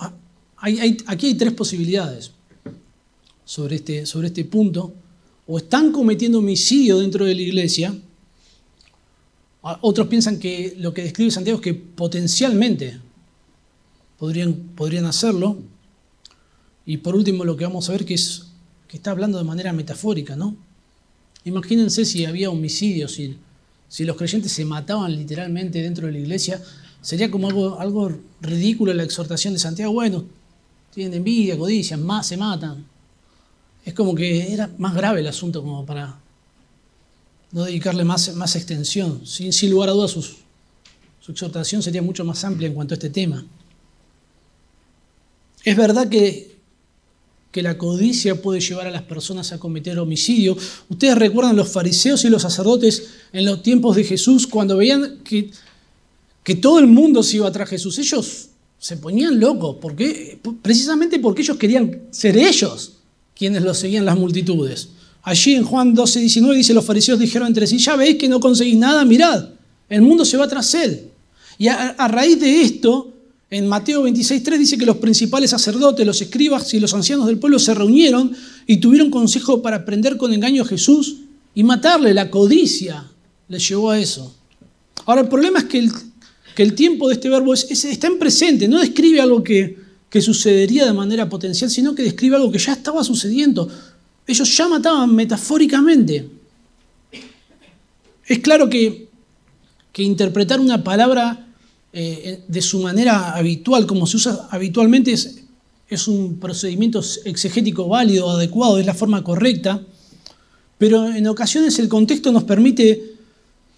aquí 0.57 1.27
hay 1.27 1.35
tres 1.35 1.53
posibilidades 1.53 2.31
sobre 3.45 3.77
este, 3.77 4.05
sobre 4.05 4.27
este 4.27 4.43
punto. 4.45 4.93
O 5.47 5.57
están 5.57 5.91
cometiendo 5.91 6.39
homicidio 6.39 6.99
dentro 6.99 7.25
de 7.25 7.35
la 7.35 7.41
iglesia. 7.41 7.95
Otros 9.81 10.07
piensan 10.07 10.39
que 10.39 10.75
lo 10.77 10.93
que 10.93 11.03
describe 11.03 11.31
Santiago 11.31 11.59
es 11.59 11.63
que 11.63 11.73
potencialmente 11.73 12.99
podrían, 14.17 14.53
podrían 14.75 15.05
hacerlo. 15.05 15.57
Y 16.85 16.97
por 16.97 17.15
último, 17.15 17.45
lo 17.45 17.55
que 17.55 17.65
vamos 17.65 17.89
a 17.89 17.93
ver 17.93 18.05
que 18.05 18.15
es 18.15 18.47
que 18.87 18.97
está 18.97 19.11
hablando 19.11 19.37
de 19.37 19.43
manera 19.43 19.73
metafórica, 19.73 20.35
¿no? 20.35 20.55
Imagínense 21.43 22.05
si 22.05 22.25
había 22.25 22.49
homicidios, 22.49 23.13
si, 23.13 23.37
si 23.87 24.03
los 24.03 24.17
creyentes 24.17 24.51
se 24.51 24.65
mataban 24.65 25.15
literalmente 25.15 25.81
dentro 25.81 26.07
de 26.07 26.13
la 26.13 26.19
iglesia, 26.19 26.61
sería 27.01 27.29
como 27.29 27.47
algo, 27.47 27.79
algo 27.79 28.11
ridículo 28.41 28.93
la 28.93 29.03
exhortación 29.03 29.53
de 29.53 29.59
Santiago. 29.59 29.93
Bueno, 29.93 30.25
tienen 30.93 31.13
envidia, 31.13 31.57
codicia, 31.57 31.97
más 31.97 32.27
se 32.27 32.37
matan. 32.37 32.85
Es 33.85 33.93
como 33.93 34.13
que 34.15 34.51
era 34.51 34.69
más 34.77 34.93
grave 34.93 35.21
el 35.21 35.27
asunto 35.27 35.61
como 35.61 35.85
para 35.85 36.19
no 37.51 37.63
dedicarle 37.63 38.03
más, 38.03 38.35
más 38.35 38.55
extensión. 38.55 39.25
Sin, 39.25 39.53
sin 39.53 39.71
lugar 39.71 39.89
a 39.89 39.93
dudas, 39.93 40.11
su 40.11 41.31
exhortación 41.31 41.81
sería 41.81 42.01
mucho 42.01 42.25
más 42.25 42.43
amplia 42.43 42.67
en 42.67 42.73
cuanto 42.73 42.93
a 42.93 42.97
este 42.97 43.09
tema. 43.09 43.45
Es 45.63 45.77
verdad 45.77 46.09
que 46.09 46.55
que 47.55 47.61
la 47.61 47.77
codicia 47.77 48.41
puede 48.41 48.59
llevar 48.59 48.85
a 48.85 48.91
las 48.91 49.03
personas 49.03 49.53
a 49.53 49.57
cometer 49.57 49.97
homicidio. 49.97 50.57
Ustedes 50.89 51.15
recuerdan 51.17 51.55
los 51.55 51.69
fariseos 51.69 52.25
y 52.25 52.29
los 52.29 52.41
sacerdotes 52.41 53.11
en 53.31 53.45
los 53.45 53.63
tiempos 53.63 53.95
de 53.95 54.03
Jesús, 54.03 54.45
cuando 54.45 54.75
veían 54.75 55.19
que, 55.23 55.51
que 56.43 56.55
todo 56.55 56.79
el 56.79 56.87
mundo 56.87 57.23
se 57.23 57.37
iba 57.37 57.49
tras 57.53 57.69
Jesús, 57.69 57.97
ellos 57.97 58.49
se 58.77 58.97
ponían 58.97 59.39
locos, 59.39 59.77
porque, 59.79 60.37
precisamente 60.61 61.17
porque 61.17 61.43
ellos 61.43 61.55
querían 61.55 62.01
ser 62.11 62.35
ellos 62.35 62.94
quienes 63.35 63.63
lo 63.63 63.73
seguían 63.73 64.05
las 64.05 64.17
multitudes. 64.17 64.89
Allí 65.23 65.55
en 65.55 65.63
Juan 65.63 65.93
12, 65.93 66.19
19 66.19 66.57
dice, 66.57 66.73
los 66.73 66.85
fariseos 66.85 67.19
dijeron 67.19 67.47
entre 67.47 67.67
sí, 67.67 67.77
ya 67.77 67.95
veis 67.95 68.17
que 68.17 68.27
no 68.27 68.39
conseguís 68.39 68.77
nada, 68.77 69.03
mirad, 69.05 69.49
el 69.89 70.01
mundo 70.01 70.23
se 70.23 70.37
va 70.37 70.47
tras 70.47 70.73
él. 70.75 71.09
Y 71.57 71.67
a 71.67 72.07
raíz 72.07 72.39
de 72.39 72.61
esto, 72.61 73.15
en 73.49 73.67
Mateo 73.67 74.03
26.3 74.03 74.57
dice 74.57 74.77
que 74.77 74.85
los 74.85 74.97
principales 74.97 75.51
sacerdotes, 75.51 76.05
los 76.05 76.21
escribas 76.21 76.73
y 76.73 76.79
los 76.79 76.93
ancianos 76.93 77.27
del 77.27 77.37
pueblo 77.37 77.59
se 77.59 77.73
reunieron 77.73 78.35
y 78.65 78.77
tuvieron 78.77 79.11
consejo 79.11 79.61
para 79.61 79.85
prender 79.85 80.17
con 80.17 80.33
engaño 80.33 80.63
a 80.63 80.65
Jesús 80.65 81.17
y 81.53 81.63
matarle. 81.63 82.13
La 82.13 82.29
codicia 82.29 83.05
les 83.47 83.67
llevó 83.67 83.91
a 83.91 83.99
eso. 83.99 84.35
Ahora, 85.05 85.21
el 85.21 85.27
problema 85.27 85.59
es 85.59 85.65
que 85.65 86.63
el 86.63 86.73
tiempo 86.73 87.07
de 87.07 87.13
este 87.13 87.29
verbo 87.29 87.53
está 87.53 88.07
en 88.07 88.17
presente, 88.17 88.67
no 88.67 88.79
describe 88.79 89.21
algo 89.21 89.43
que, 89.43 89.77
que 90.09 90.21
sucedería 90.21 90.85
de 90.85 90.93
manera 90.93 91.27
potencial, 91.27 91.69
sino 91.69 91.93
que 91.95 92.03
describe 92.03 92.35
algo 92.35 92.51
que 92.51 92.59
ya 92.59 92.73
estaba 92.73 93.03
sucediendo. 93.03 93.69
Ellos 94.27 94.57
ya 94.57 94.67
mataban 94.67 95.13
metafóricamente. 95.13 96.29
Es 98.25 98.39
claro 98.39 98.69
que, 98.69 99.05
interpretar 99.97 100.59
una 100.59 100.83
palabra 100.83 101.47
eh, 101.93 102.43
de 102.45 102.61
su 102.61 102.79
manera 102.79 103.33
habitual, 103.33 103.85
como 103.85 104.05
se 104.05 104.17
usa 104.17 104.47
habitualmente, 104.51 105.13
es, 105.13 105.43
es 105.87 106.07
un 106.07 106.37
procedimiento 106.37 107.01
exegético 107.23 107.87
válido, 107.87 108.29
adecuado, 108.29 108.77
es 108.77 108.85
la 108.85 108.93
forma 108.93 109.23
correcta, 109.23 109.81
pero 110.77 111.07
en 111.07 111.27
ocasiones 111.27 111.79
el 111.79 111.87
contexto 111.87 112.31
nos 112.31 112.43
permite 112.43 113.15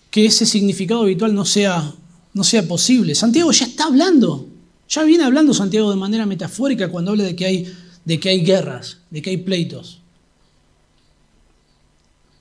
que 0.09 0.25
ese 0.25 0.45
significado 0.45 1.03
habitual 1.03 1.35
no 1.35 1.45
sea, 1.45 1.93
no 2.33 2.43
sea 2.43 2.67
posible. 2.67 3.13
Santiago 3.13 3.51
ya 3.51 3.65
está 3.65 3.85
hablando, 3.85 4.47
ya 4.87 5.03
viene 5.03 5.23
hablando 5.23 5.53
Santiago 5.53 5.89
de 5.89 5.97
manera 5.97 6.25
metafórica 6.25 6.89
cuando 6.89 7.11
habla 7.11 7.23
de 7.23 7.35
que 7.35 7.45
hay, 7.45 7.73
de 8.05 8.19
que 8.19 8.29
hay 8.29 8.41
guerras, 8.41 8.97
de 9.09 9.21
que 9.21 9.31
hay 9.31 9.37
pleitos. 9.37 9.99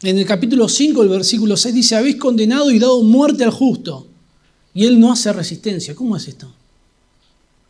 En 0.02 0.18
el 0.18 0.26
capítulo 0.26 0.68
5, 0.68 1.02
el 1.02 1.08
versículo 1.08 1.56
6 1.56 1.74
dice, 1.74 1.96
habéis 1.96 2.16
condenado 2.16 2.70
y 2.70 2.78
dado 2.78 3.02
muerte 3.02 3.44
al 3.44 3.50
justo 3.50 4.06
y 4.74 4.84
él 4.84 5.00
no 5.00 5.10
hace 5.10 5.32
resistencia. 5.32 5.94
¿Cómo 5.94 6.16
es 6.16 6.28
esto? 6.28 6.52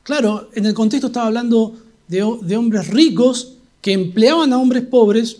Claro, 0.02 0.50
en 0.54 0.66
el 0.66 0.74
contexto 0.74 1.06
estaba 1.06 1.26
hablando 1.26 1.76
de, 2.08 2.22
hombres 2.22 2.88
ricos 2.88 3.54
que 3.80 3.92
empleaban 3.92 4.52
a 4.52 4.58
hombres 4.58 4.84
pobres 4.84 5.38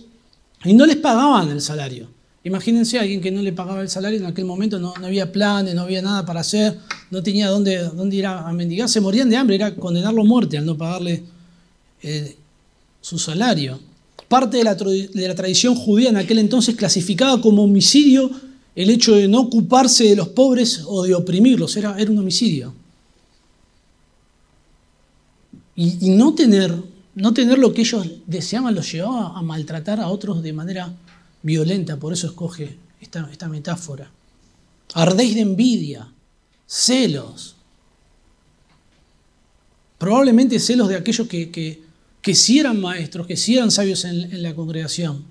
y 0.64 0.74
no 0.74 0.86
les 0.86 0.96
pagaban 0.96 1.50
el 1.50 1.60
salario. 1.60 2.08
Imagínense 2.46 2.96
a 2.96 3.00
alguien 3.00 3.20
que 3.20 3.32
no 3.32 3.42
le 3.42 3.52
pagaba 3.52 3.80
el 3.80 3.88
salario 3.88 4.20
en 4.20 4.24
aquel 4.24 4.44
momento, 4.44 4.78
no, 4.78 4.94
había 5.02 5.32
planes, 5.32 5.74
no 5.74 5.82
había 5.82 6.00
nada 6.00 6.24
para 6.24 6.38
hacer, 6.42 6.78
no 7.10 7.20
tenía 7.20 7.48
dónde, 7.48 7.76
dónde 7.88 8.14
ir 8.14 8.24
a, 8.24 8.52
mendigar, 8.52 8.88
se 8.88 9.00
morían 9.00 9.28
de 9.28 9.36
hambre, 9.36 9.56
era 9.56 9.74
condenarlo 9.74 10.22
a 10.22 10.24
muerte 10.24 10.56
al 10.56 10.64
no 10.64 10.78
pagarle 10.78 11.24
eh, 12.04 12.36
su 13.00 13.18
salario. 13.18 13.80
Parte 14.28 14.58
de 14.58 14.62
la, 14.62 14.76
tradición 15.34 15.74
judía 15.74 16.10
en 16.10 16.18
aquel 16.18 16.38
entonces 16.38 16.76
clasificaba 16.76 17.40
como 17.40 17.64
homicidio 17.64 18.30
el 18.76 18.90
hecho 18.90 19.16
de 19.16 19.26
no 19.26 19.40
ocuparse 19.40 20.04
de 20.04 20.14
los 20.14 20.28
pobres 20.28 20.84
o 20.86 21.02
de 21.02 21.16
oprimirlos, 21.16 21.76
era, 21.76 21.98
era 21.98 22.12
un 22.12 22.18
homicidio. 22.18 22.72
Y, 25.74 26.10
no, 26.10 26.32
tener, 26.32 26.72
no 27.16 27.34
tener 27.34 27.58
lo 27.58 27.74
que 27.74 27.80
ellos 27.80 28.06
deseaban 28.24 28.76
los 28.76 28.92
llevaba 28.92 29.36
a 29.36 29.42
maltratar 29.42 29.98
a 29.98 30.06
otros 30.06 30.44
de 30.44 30.52
manera 30.52 30.94
violenta, 31.46 31.96
por 31.96 32.12
eso 32.12 32.26
escoge 32.26 32.76
esta, 33.00 33.28
esta 33.30 33.48
metáfora. 33.48 34.10
Ardéis 34.94 35.36
de 35.36 35.42
envidia, 35.42 36.12
celos. 36.66 37.54
Probablemente 39.96 40.58
celos 40.58 40.88
de 40.88 40.96
aquellos 40.96 41.28
que, 41.28 41.50
que, 41.50 41.82
que 42.20 42.34
sí 42.34 42.58
eran 42.58 42.80
maestros, 42.80 43.26
que 43.26 43.36
sí 43.36 43.56
eran 43.56 43.70
sabios 43.70 44.04
en, 44.04 44.32
en 44.32 44.42
la 44.42 44.54
congregación, 44.54 45.24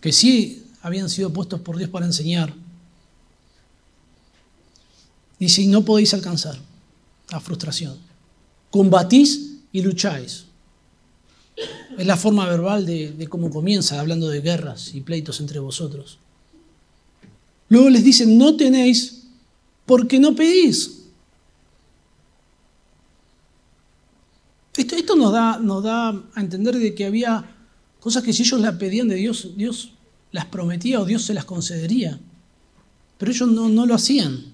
que 0.00 0.12
sí 0.12 0.66
habían 0.82 1.08
sido 1.08 1.32
puestos 1.32 1.60
por 1.60 1.78
Dios 1.78 1.88
para 1.88 2.04
enseñar. 2.04 2.54
Y 5.38 5.66
no 5.66 5.84
podéis 5.84 6.12
alcanzar 6.14 6.58
la 7.30 7.40
frustración. 7.40 7.98
Combatís 8.70 9.60
y 9.72 9.82
lucháis. 9.82 10.44
Es 11.56 12.06
la 12.06 12.16
forma 12.16 12.48
verbal 12.48 12.84
de, 12.84 13.26
cómo 13.28 13.50
comienza, 13.50 14.00
hablando 14.00 14.28
de 14.28 14.40
guerras 14.40 14.94
y 14.94 15.00
pleitos 15.00 15.40
entre 15.40 15.60
vosotros. 15.60 16.18
Luego 17.68 17.88
les 17.90 18.02
dice, 18.02 18.26
no 18.26 18.56
tenéis 18.56 19.26
porque 19.86 20.18
no 20.18 20.34
pedís. 20.34 21.02
Esto, 24.76 24.96
esto 24.96 25.14
nos, 25.14 25.32
da, 25.32 25.58
nos 25.58 25.84
da 25.84 26.08
a 26.08 26.40
entender 26.40 26.76
de 26.76 26.94
que 26.94 27.04
había 27.04 27.44
cosas 28.00 28.24
que 28.24 28.32
si 28.32 28.42
ellos 28.42 28.60
la 28.60 28.76
pedían 28.76 29.08
de 29.08 29.14
Dios, 29.14 29.50
Dios 29.56 29.92
las 30.32 30.46
prometía 30.46 31.00
o 31.00 31.04
Dios 31.04 31.22
se 31.22 31.34
las 31.34 31.44
concedería. 31.44 32.18
Pero 33.18 33.30
ellos 33.30 33.48
no, 33.48 33.68
no 33.68 33.86
lo 33.86 33.94
hacían. 33.94 34.52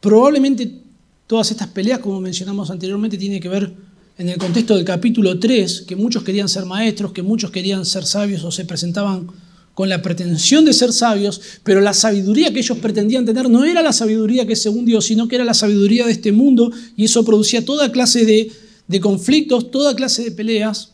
Probablemente 0.00 0.80
todas 1.26 1.50
estas 1.50 1.68
peleas, 1.68 1.98
como 1.98 2.20
mencionamos 2.20 2.70
anteriormente, 2.70 3.18
tienen 3.18 3.40
que 3.40 3.48
ver 3.48 3.74
en 4.20 4.28
el 4.28 4.36
contexto 4.36 4.76
del 4.76 4.84
capítulo 4.84 5.38
3, 5.38 5.84
que 5.88 5.96
muchos 5.96 6.22
querían 6.22 6.46
ser 6.46 6.66
maestros, 6.66 7.12
que 7.12 7.22
muchos 7.22 7.50
querían 7.50 7.86
ser 7.86 8.04
sabios 8.04 8.44
o 8.44 8.52
se 8.52 8.66
presentaban 8.66 9.28
con 9.72 9.88
la 9.88 10.02
pretensión 10.02 10.66
de 10.66 10.74
ser 10.74 10.92
sabios, 10.92 11.40
pero 11.64 11.80
la 11.80 11.94
sabiduría 11.94 12.52
que 12.52 12.58
ellos 12.58 12.76
pretendían 12.76 13.24
tener 13.24 13.48
no 13.48 13.64
era 13.64 13.80
la 13.80 13.94
sabiduría 13.94 14.46
que 14.46 14.56
según 14.56 14.84
Dios, 14.84 15.06
sino 15.06 15.26
que 15.26 15.36
era 15.36 15.44
la 15.46 15.54
sabiduría 15.54 16.04
de 16.04 16.12
este 16.12 16.32
mundo 16.32 16.70
y 16.98 17.06
eso 17.06 17.24
producía 17.24 17.64
toda 17.64 17.90
clase 17.90 18.26
de, 18.26 18.52
de 18.86 19.00
conflictos, 19.00 19.70
toda 19.70 19.96
clase 19.96 20.24
de 20.24 20.32
peleas. 20.32 20.92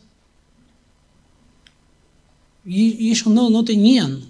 Y, 2.65 3.09
ellos 3.11 3.27
no, 3.27 3.49
no 3.49 3.65
tenían, 3.65 4.21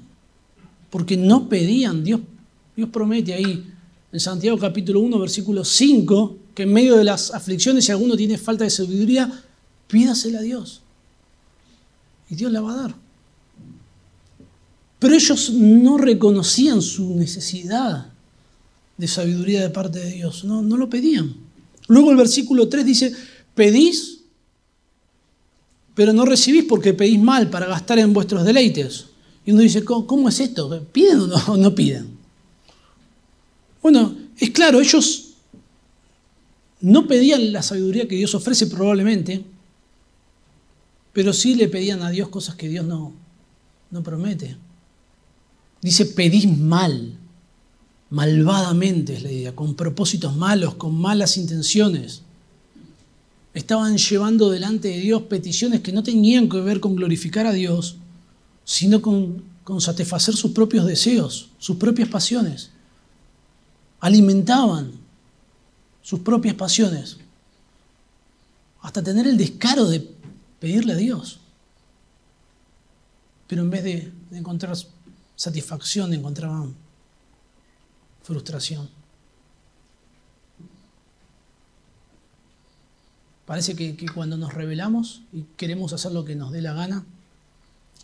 porque 0.90 1.16
no 1.16 1.48
pedían. 1.48 2.04
Dios, 2.04 2.22
Dios 2.76 2.90
promete 2.90 3.36
ahí 3.36 3.64
en 4.12 4.20
Santiago 4.20 4.58
capítulo 4.58 5.02
1, 5.02 5.20
versículo 5.20 5.64
5, 5.64 6.47
que 6.58 6.64
en 6.64 6.74
medio 6.74 6.98
de 6.98 7.04
las 7.04 7.30
aflicciones, 7.30 7.86
si 7.86 7.92
alguno 7.92 8.18
tiene 8.18 8.36
falta 8.36 8.64
de 8.64 8.72
sabiduría, 8.72 9.32
pídasela 9.88 10.40
a 10.40 10.42
Dios. 10.42 10.82
Y 12.32 12.36
Dios 12.36 12.52
la 12.52 12.62
va 12.62 12.74
a 12.74 12.82
dar. 12.82 12.96
Pero 14.98 15.14
ellos 15.14 15.52
no 15.52 16.00
reconocían 16.00 16.82
su 16.82 17.14
necesidad 17.14 18.08
de 18.98 19.08
sabiduría 19.08 19.62
de 19.62 19.70
parte 19.70 20.00
de 20.00 20.14
Dios, 20.14 20.46
no, 20.46 20.64
no 20.64 20.78
lo 20.78 20.90
pedían. 20.90 21.36
Luego 21.90 22.10
el 22.10 22.18
versículo 22.18 22.68
3 22.68 22.84
dice, 22.84 23.14
pedís 23.54 24.22
pero 25.94 26.12
no 26.12 26.26
recibís 26.26 26.64
porque 26.64 26.96
pedís 26.96 27.20
mal 27.20 27.52
para 27.52 27.68
gastar 27.68 28.00
en 28.00 28.14
vuestros 28.14 28.44
deleites. 28.44 29.06
Y 29.46 29.52
uno 29.52 29.62
dice, 29.62 29.84
¿cómo, 29.84 30.28
es 30.28 30.40
esto? 30.40 30.88
¿Piden 30.92 31.20
o 31.20 31.28
no, 31.28 31.58
no 31.58 31.76
piden? 31.76 32.18
Bueno, 33.80 34.16
es 34.40 34.50
claro, 34.50 34.82
ellos 34.82 35.27
no 36.82 37.08
pedían 37.08 37.52
la 37.52 37.64
sabiduría 37.64 38.08
que 38.08 38.16
Dios 38.16 38.36
ofrece 38.36 38.68
probablemente, 38.68 39.44
pero 41.14 41.34
sí 41.34 41.56
le 41.56 41.68
pedían 41.68 42.02
a 42.02 42.10
Dios 42.10 42.30
cosas 42.30 42.56
que 42.56 42.70
Dios 42.70 42.86
no, 42.86 43.14
no 43.90 44.04
promete. 44.04 44.58
Dice, 45.82 46.06
pedís 46.06 46.48
mal, 46.58 47.14
malvadamente 48.10 49.16
es 49.16 49.24
la 49.24 49.32
idea, 49.32 49.56
con 49.56 49.76
propósitos 49.76 50.36
malos, 50.36 50.76
con 50.76 50.96
malas 50.96 51.38
intenciones 51.38 52.22
estaban 53.58 53.98
llevando 53.98 54.52
delante 54.52 54.90
de 54.90 55.00
Dios 55.00 55.24
peticiones 55.24 55.82
que 55.82 55.92
no 55.92 56.04
tenían 56.04 56.48
que 56.48 56.62
ver 56.62 56.80
con 56.80 56.96
glorificar 56.96 57.48
a 57.48 57.54
Dios, 57.54 57.98
sino 58.64 59.02
con, 59.02 59.44
satisfacer 59.80 60.36
sus 60.36 60.52
propios 60.52 60.86
deseos, 60.86 61.50
sus 61.58 61.78
propias 61.78 62.08
pasiones. 62.08 62.70
Alimentaban 64.00 64.92
sus 66.08 66.22
propias 66.22 66.56
pasiones 66.56 67.18
hasta 68.80 69.04
tener 69.04 69.28
el 69.28 69.36
descaro 69.36 69.90
de 69.90 70.10
pedirle 70.58 70.94
a 70.94 70.96
Dios. 70.96 71.42
Pero 73.46 73.62
en 73.64 73.70
vez 73.70 73.84
de, 73.84 74.14
encontrar 74.32 74.78
satisfacción, 75.36 76.14
encontraban 76.14 76.74
frustración. 78.24 78.90
Parece 83.46 83.76
que, 83.76 84.06
cuando 84.16 84.38
nos 84.38 84.54
rebelamos 84.54 85.24
y 85.34 85.42
queremos 85.58 85.92
hacer 85.92 86.14
lo 86.14 86.24
que 86.24 86.36
nos 86.36 86.54
dé 86.54 86.62
la 86.62 86.72
gana, 86.72 87.04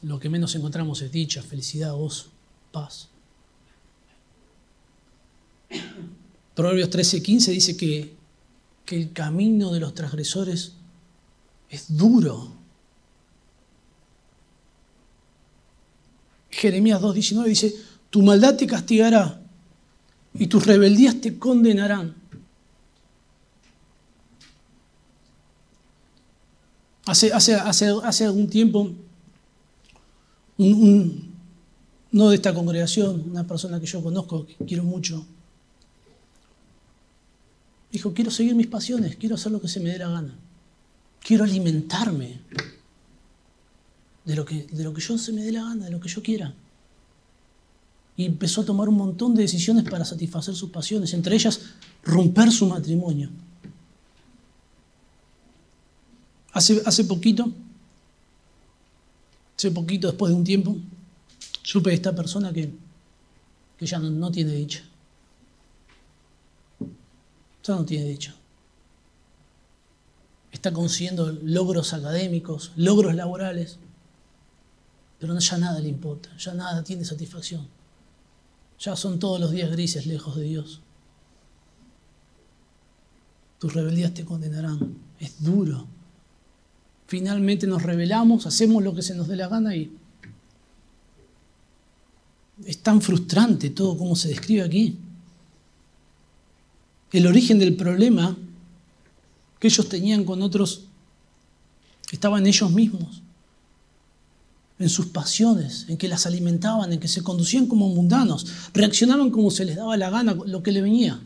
lo 0.02 0.20
que 0.20 0.28
menos 0.28 0.54
encontramos 0.56 1.02
es 1.02 1.10
dicha, 1.10 1.42
felicidad, 1.42 1.94
gozo, 1.94 2.28
paz. 2.74 3.13
Proverbios 6.56 6.90
13:15 6.90 7.52
dice 7.52 7.78
que, 7.78 8.16
que 8.86 8.96
el 8.96 9.12
camino 9.12 9.72
de 9.72 9.80
los 9.80 9.94
transgresores 9.94 10.74
es 11.70 11.98
duro. 11.98 12.52
Jeremías 16.52 17.02
2:19 17.02 17.46
dice, 17.46 17.76
tu 18.10 18.22
maldad 18.22 18.56
te 18.56 18.68
castigará 18.68 19.42
y 20.36 20.48
tus 20.48 20.66
rebeldías 20.66 21.20
te 21.20 21.38
condenarán. 21.40 22.16
Hace, 27.06 27.34
hace, 27.34 27.56
hace, 27.56 27.94
hace 28.04 28.26
algún 28.26 28.48
tiempo, 28.48 28.92
no 30.58 32.30
de 32.30 32.36
esta 32.36 32.54
congregación, 32.54 33.30
una 33.30 33.46
persona 33.46 33.80
que 33.80 33.88
yo 33.88 34.02
conozco, 34.02 34.46
que 34.46 34.56
quiero 34.66 34.84
mucho, 34.84 35.26
dijo, 37.94 38.14
quiero 38.14 38.32
seguir 38.32 38.56
mis 38.56 38.68
pasiones, 38.68 39.16
quiero 39.16 39.36
hacer 39.36 39.52
lo 39.52 39.62
que 39.62 39.68
se 39.68 39.80
me 39.80 39.92
dé 39.92 40.00
la 40.00 40.10
gana, 40.10 40.36
quiero 41.22 41.44
alimentarme 41.44 42.42
de 44.26 44.36
lo 44.36 44.44
que, 44.44 44.66
de 44.66 44.84
lo 44.84 44.94
que 44.94 45.02
yo 45.02 45.18
se 45.18 45.32
me 45.32 45.44
dé 45.44 45.52
la 45.52 45.64
gana, 45.64 45.86
de 45.86 45.92
lo 45.92 46.00
que 46.00 46.10
yo 46.10 46.22
quiera. 46.24 46.54
Y 48.18 48.26
empezó 48.26 48.62
a 48.62 48.66
tomar 48.66 48.90
un 48.90 48.96
montón 48.96 49.36
de 49.36 49.44
decisiones 49.44 49.84
para 49.90 50.06
satisfacer 50.06 50.56
sus 50.56 50.70
pasiones, 50.70 51.14
entre 51.14 51.36
ellas 51.36 51.62
romper 52.04 52.52
su 52.52 52.66
matrimonio. 52.68 53.30
Hace, 56.52 57.04
poquito, 57.06 57.52
hace 59.58 59.72
poquito, 59.72 60.08
después 60.08 60.32
de 60.32 60.36
un 60.36 60.44
tiempo, 60.44 60.78
supe 61.64 61.90
de 61.90 61.96
esta 61.96 62.16
persona 62.16 62.54
que, 62.54 62.72
que 63.78 63.86
ya 63.86 63.98
no, 63.98 64.32
tiene 64.32 64.54
dicha. 64.54 64.84
Ya 67.64 67.76
no 67.76 67.86
tiene 67.86 68.06
dicha. 68.06 68.36
Está 70.52 70.72
consiguiendo 70.72 71.32
logros 71.32 71.94
académicos, 71.94 72.72
logros 72.76 73.16
laborales, 73.16 73.80
pero 75.20 75.38
ya 75.38 75.58
nada 75.58 75.80
le 75.80 75.90
importa, 75.90 76.30
ya 76.38 76.54
nada 76.54 76.84
tiene 76.84 77.06
satisfacción. 77.06 77.68
Ya 78.80 78.96
son 78.96 79.20
todos 79.20 79.40
los 79.40 79.52
días 79.52 79.72
grises 79.72 80.06
lejos 80.06 80.36
de 80.36 80.44
Dios. 80.44 80.82
Tus 83.60 83.74
rebeldías 83.74 84.14
te 84.14 84.26
condenarán. 84.26 84.98
Es 85.20 85.42
duro 85.42 85.88
finalmente 87.14 87.68
nos 87.68 87.84
rebelamos, 87.84 88.48
hacemos 88.48 88.84
lo 88.84 88.96
que 88.96 89.04
se 89.04 89.14
nos 89.14 89.28
dé 89.28 89.36
la 89.36 89.48
gana 89.48 89.76
y 89.76 89.96
es 92.66 92.80
tan 92.80 93.04
frustrante 93.04 93.70
todo 93.70 93.96
como 93.96 94.16
se 94.16 94.30
describe 94.30 94.64
aquí. 94.64 94.98
El 97.14 97.28
origen 97.28 97.60
del 97.60 97.76
problema 97.76 98.36
que 99.60 99.68
ellos 99.68 99.88
tenían 99.88 100.26
con 100.26 100.42
otros 100.42 100.82
estaba 102.12 102.40
en 102.40 102.48
ellos 102.48 102.72
mismos, 102.72 103.22
en 104.80 104.90
sus 104.90 105.06
pasiones, 105.06 105.86
en 105.88 105.98
que 105.98 106.08
las 106.08 106.26
alimentaban, 106.26 106.92
en 106.92 107.00
que 107.00 107.08
se 107.08 107.24
conducían 107.24 107.68
como 107.68 107.88
mundanos, 107.88 108.46
reaccionaban 108.74 109.30
como 109.30 109.52
se 109.52 109.64
les 109.64 109.76
daba 109.76 109.96
la 109.96 110.10
gana, 110.10 110.34
lo 110.34 110.62
que 110.64 110.72
le 110.72 110.82
venía. 110.82 111.22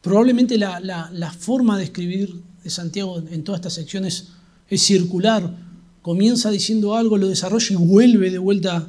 Probablemente 0.00 0.56
la, 0.56 1.36
forma 1.38 1.76
de 1.76 1.84
escribir 1.84 2.40
de 2.64 2.70
Santiago 2.70 3.18
en 3.18 3.44
todas 3.44 3.58
estas 3.58 3.74
secciones 3.74 4.28
es 4.70 4.82
circular. 4.82 5.54
Comienza 6.00 6.50
diciendo 6.50 6.94
algo, 6.94 7.18
lo 7.18 7.28
desarrolla 7.28 7.74
y 7.74 7.76
vuelve 7.76 8.30
de 8.30 8.38
vuelta 8.38 8.88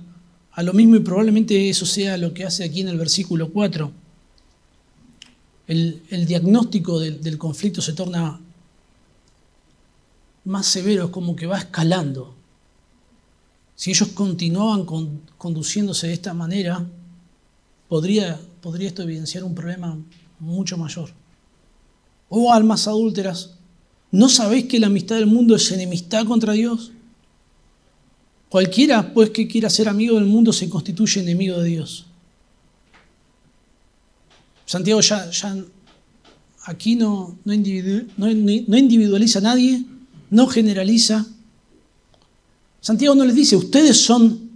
a 0.54 0.64
lo 0.64 0.74
mismo 0.74 0.96
y 0.96 1.00
probablemente 1.00 1.70
eso 1.70 1.86
sea 1.86 2.18
lo 2.18 2.34
que 2.34 2.46
hace 2.46 2.64
aquí 2.64 2.82
en 2.82 2.90
el 2.90 2.98
versículo 2.98 3.52
4. 3.52 3.92
El, 5.68 6.26
diagnóstico 6.28 7.00
del, 7.00 7.38
conflicto 7.38 7.82
se 7.82 7.94
torna 7.94 8.42
más 10.44 10.66
severo, 10.66 11.06
es 11.06 11.12
como 11.12 11.36
que 11.36 11.46
va 11.46 11.60
escalando. 11.60 12.36
Si 13.76 13.92
ellos 13.92 14.10
continuaban 14.10 14.86
conduciéndose 15.38 16.08
de 16.08 16.14
esta 16.14 16.34
manera, 16.34 16.86
podría, 17.88 18.38
podría 18.62 18.90
esto 18.90 19.04
evidenciar 19.04 19.46
un 19.46 19.56
problema 19.56 19.98
mucho 20.40 20.78
mayor. 20.78 21.12
Oh 22.28 22.52
almas 22.54 22.88
adúlteras, 22.88 23.52
¿no 24.12 24.28
sabéis 24.28 24.66
que 24.66 24.80
la 24.80 24.88
amistad 24.88 25.16
del 25.16 25.28
mundo 25.28 25.56
es 25.56 25.72
enemistad 25.72 26.26
contra 26.26 26.54
Dios? 26.54 26.92
Cualquiera, 28.52 29.14
pues, 29.14 29.30
que 29.30 29.48
quiera 29.48 29.70
ser 29.70 29.88
amigo 29.88 30.16
del 30.16 30.26
mundo 30.26 30.52
se 30.52 30.68
constituye 30.68 31.22
enemigo 31.22 31.58
de 31.60 31.70
Dios. 31.70 32.06
Santiago 34.66 35.00
ya, 35.00 35.32
aquí 36.66 36.98
no, 36.98 37.38
no, 37.46 38.78
individualiza 38.78 39.40
a 39.40 39.44
nadie, 39.44 39.86
no 40.30 40.48
generaliza. 40.48 41.26
Santiago 42.82 43.16
no 43.16 43.24
les 43.24 43.36
dice, 43.36 43.56
ustedes 43.56 44.02
son, 44.02 44.50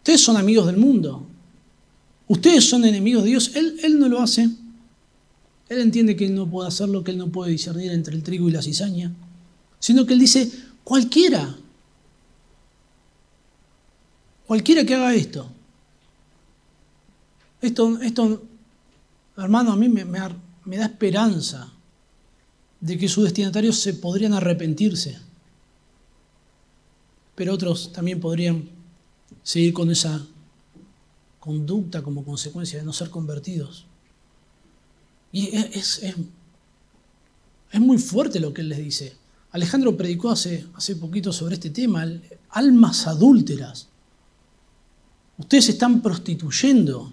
ustedes 0.00 0.20
son 0.20 0.36
amigos 0.36 0.66
del 0.66 0.76
mundo, 0.76 1.26
ustedes 2.28 2.68
son 2.68 2.84
enemigos 2.84 3.24
de 3.24 3.30
Dios. 3.30 3.52
Él, 3.54 3.80
él 3.82 3.98
no 3.98 4.10
lo 4.10 4.20
hace. 4.20 4.46
Él 5.70 5.80
entiende 5.80 6.16
que 6.16 6.26
él 6.26 6.34
no 6.34 6.50
puede 6.50 6.68
hacerlo, 6.68 7.02
que 7.02 7.12
él 7.12 7.18
no 7.18 7.28
puede 7.28 7.50
discernir 7.50 7.92
entre 7.92 8.14
el 8.14 8.22
trigo 8.22 8.46
y 8.50 8.52
la 8.52 8.60
cizaña, 8.60 9.10
sino 9.78 10.04
que 10.04 10.12
él 10.12 10.20
dice, 10.20 10.52
cualquiera, 10.84 11.56
cualquiera 14.46 14.84
que 14.84 14.94
haga 14.94 15.14
esto. 15.14 15.50
Esto, 17.60 18.00
esto 18.00 18.42
hermano, 19.36 19.72
a 19.72 19.76
mí 19.76 19.88
me, 19.88 20.04
da 20.76 20.84
esperanza 20.84 21.70
de 22.80 22.98
que 22.98 23.08
sus 23.08 23.24
destinatarios 23.24 23.78
se 23.78 23.94
podrían 23.94 24.32
arrepentirse, 24.32 25.18
pero 27.34 27.52
otros 27.54 27.92
también 27.92 28.20
podrían 28.20 28.68
seguir 29.42 29.72
con 29.72 29.90
esa 29.90 30.26
conducta 31.40 32.02
como 32.02 32.24
consecuencia 32.24 32.78
de 32.78 32.84
no 32.84 32.92
ser 32.92 33.10
convertidos. 33.10 33.86
Y 35.32 35.54
es, 35.54 36.02
es, 36.02 36.16
muy 37.80 37.98
fuerte 37.98 38.40
lo 38.40 38.54
que 38.54 38.62
él 38.62 38.70
les 38.70 38.78
dice. 38.78 39.16
Alejandro 39.50 39.96
predicó 39.96 40.30
hace, 40.30 40.66
hace 40.74 40.96
poquito 40.96 41.32
sobre 41.32 41.54
este 41.54 41.70
tema, 41.70 42.06
almas 42.50 43.06
adúlteras. 43.06 43.88
Ustedes 45.38 45.68
están 45.70 46.00
prostituyendo. 46.00 47.12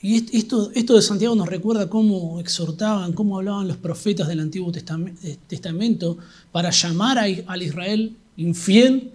Y 0.00 0.36
esto, 0.36 0.68
de 0.68 1.02
Santiago 1.02 1.36
nos 1.36 1.48
recuerda 1.48 1.88
cómo 1.88 2.40
exhortaban, 2.40 3.12
cómo 3.12 3.38
hablaban 3.38 3.68
los 3.68 3.76
profetas 3.76 4.26
del 4.26 4.40
Antiguo 4.40 4.72
eh, 4.74 5.36
Testamento 5.46 6.18
para 6.50 6.70
llamar 6.70 7.18
al 7.18 7.62
Israel 7.62 8.16
infiel 8.36 9.12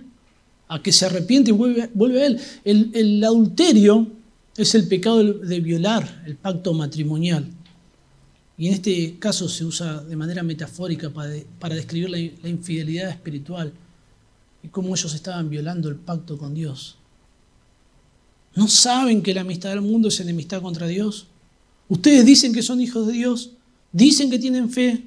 a 0.69 0.81
que 0.81 0.93
se 0.93 1.05
arrepiente 1.05 1.51
y 1.51 1.53
vuelve 1.53 2.21
a 2.21 2.27
él. 2.27 2.39
El, 2.63 3.23
adulterio 3.23 4.07
es 4.55 4.75
el 4.75 4.87
pecado 4.87 5.21
de 5.23 5.59
violar 5.59 6.23
el 6.25 6.35
pacto 6.35 6.73
matrimonial. 6.73 7.49
Y 8.57 8.67
en 8.67 8.73
este 8.73 9.19
caso 9.19 9.47
se 9.49 9.65
usa 9.65 10.01
de 10.03 10.15
manera 10.15 10.41
metafórica 10.41 11.09
para, 11.09 11.75
describir 11.75 12.09
la, 12.09 12.49
infidelidad 12.49 13.09
espiritual 13.09 13.73
y 14.63 14.69
cómo 14.69 14.95
ellos 14.95 15.13
estaban 15.13 15.49
violando 15.49 15.89
el 15.89 15.95
pacto 15.95 16.37
con 16.37 16.53
Dios. 16.53 16.97
¿No 18.57 18.67
saben 18.67 19.21
que 19.21 19.35
la 19.35 19.41
amistad 19.41 19.69
del 19.69 19.81
mundo 19.81 20.07
es 20.07 20.19
enemistad 20.19 20.63
contra 20.63 20.87
Dios? 20.87 21.27
Ustedes 21.89 22.25
dicen 22.25 22.53
que 22.53 22.63
son 22.63 22.81
hijos 22.81 23.05
de 23.05 23.13
Dios, 23.13 23.51
dicen 23.91 24.31
que 24.31 24.39
tienen 24.39 24.71
fe, 24.71 25.05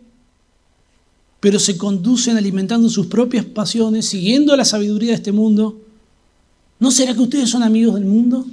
pero 1.40 1.58
se 1.58 1.76
conducen 1.76 2.36
alimentando 2.36 2.88
sus 2.88 3.06
propias 3.06 3.44
pasiones, 3.44 4.06
siguiendo 4.06 4.56
la 4.56 4.64
sabiduría 4.64 5.08
de 5.08 5.16
este 5.16 5.32
mundo. 5.32 5.80
¿No 6.78 6.92
será 6.92 7.12
que 7.12 7.22
ustedes 7.22 7.50
son 7.50 7.64
amigos 7.64 7.96
del 7.96 8.04
mundo? 8.04 8.46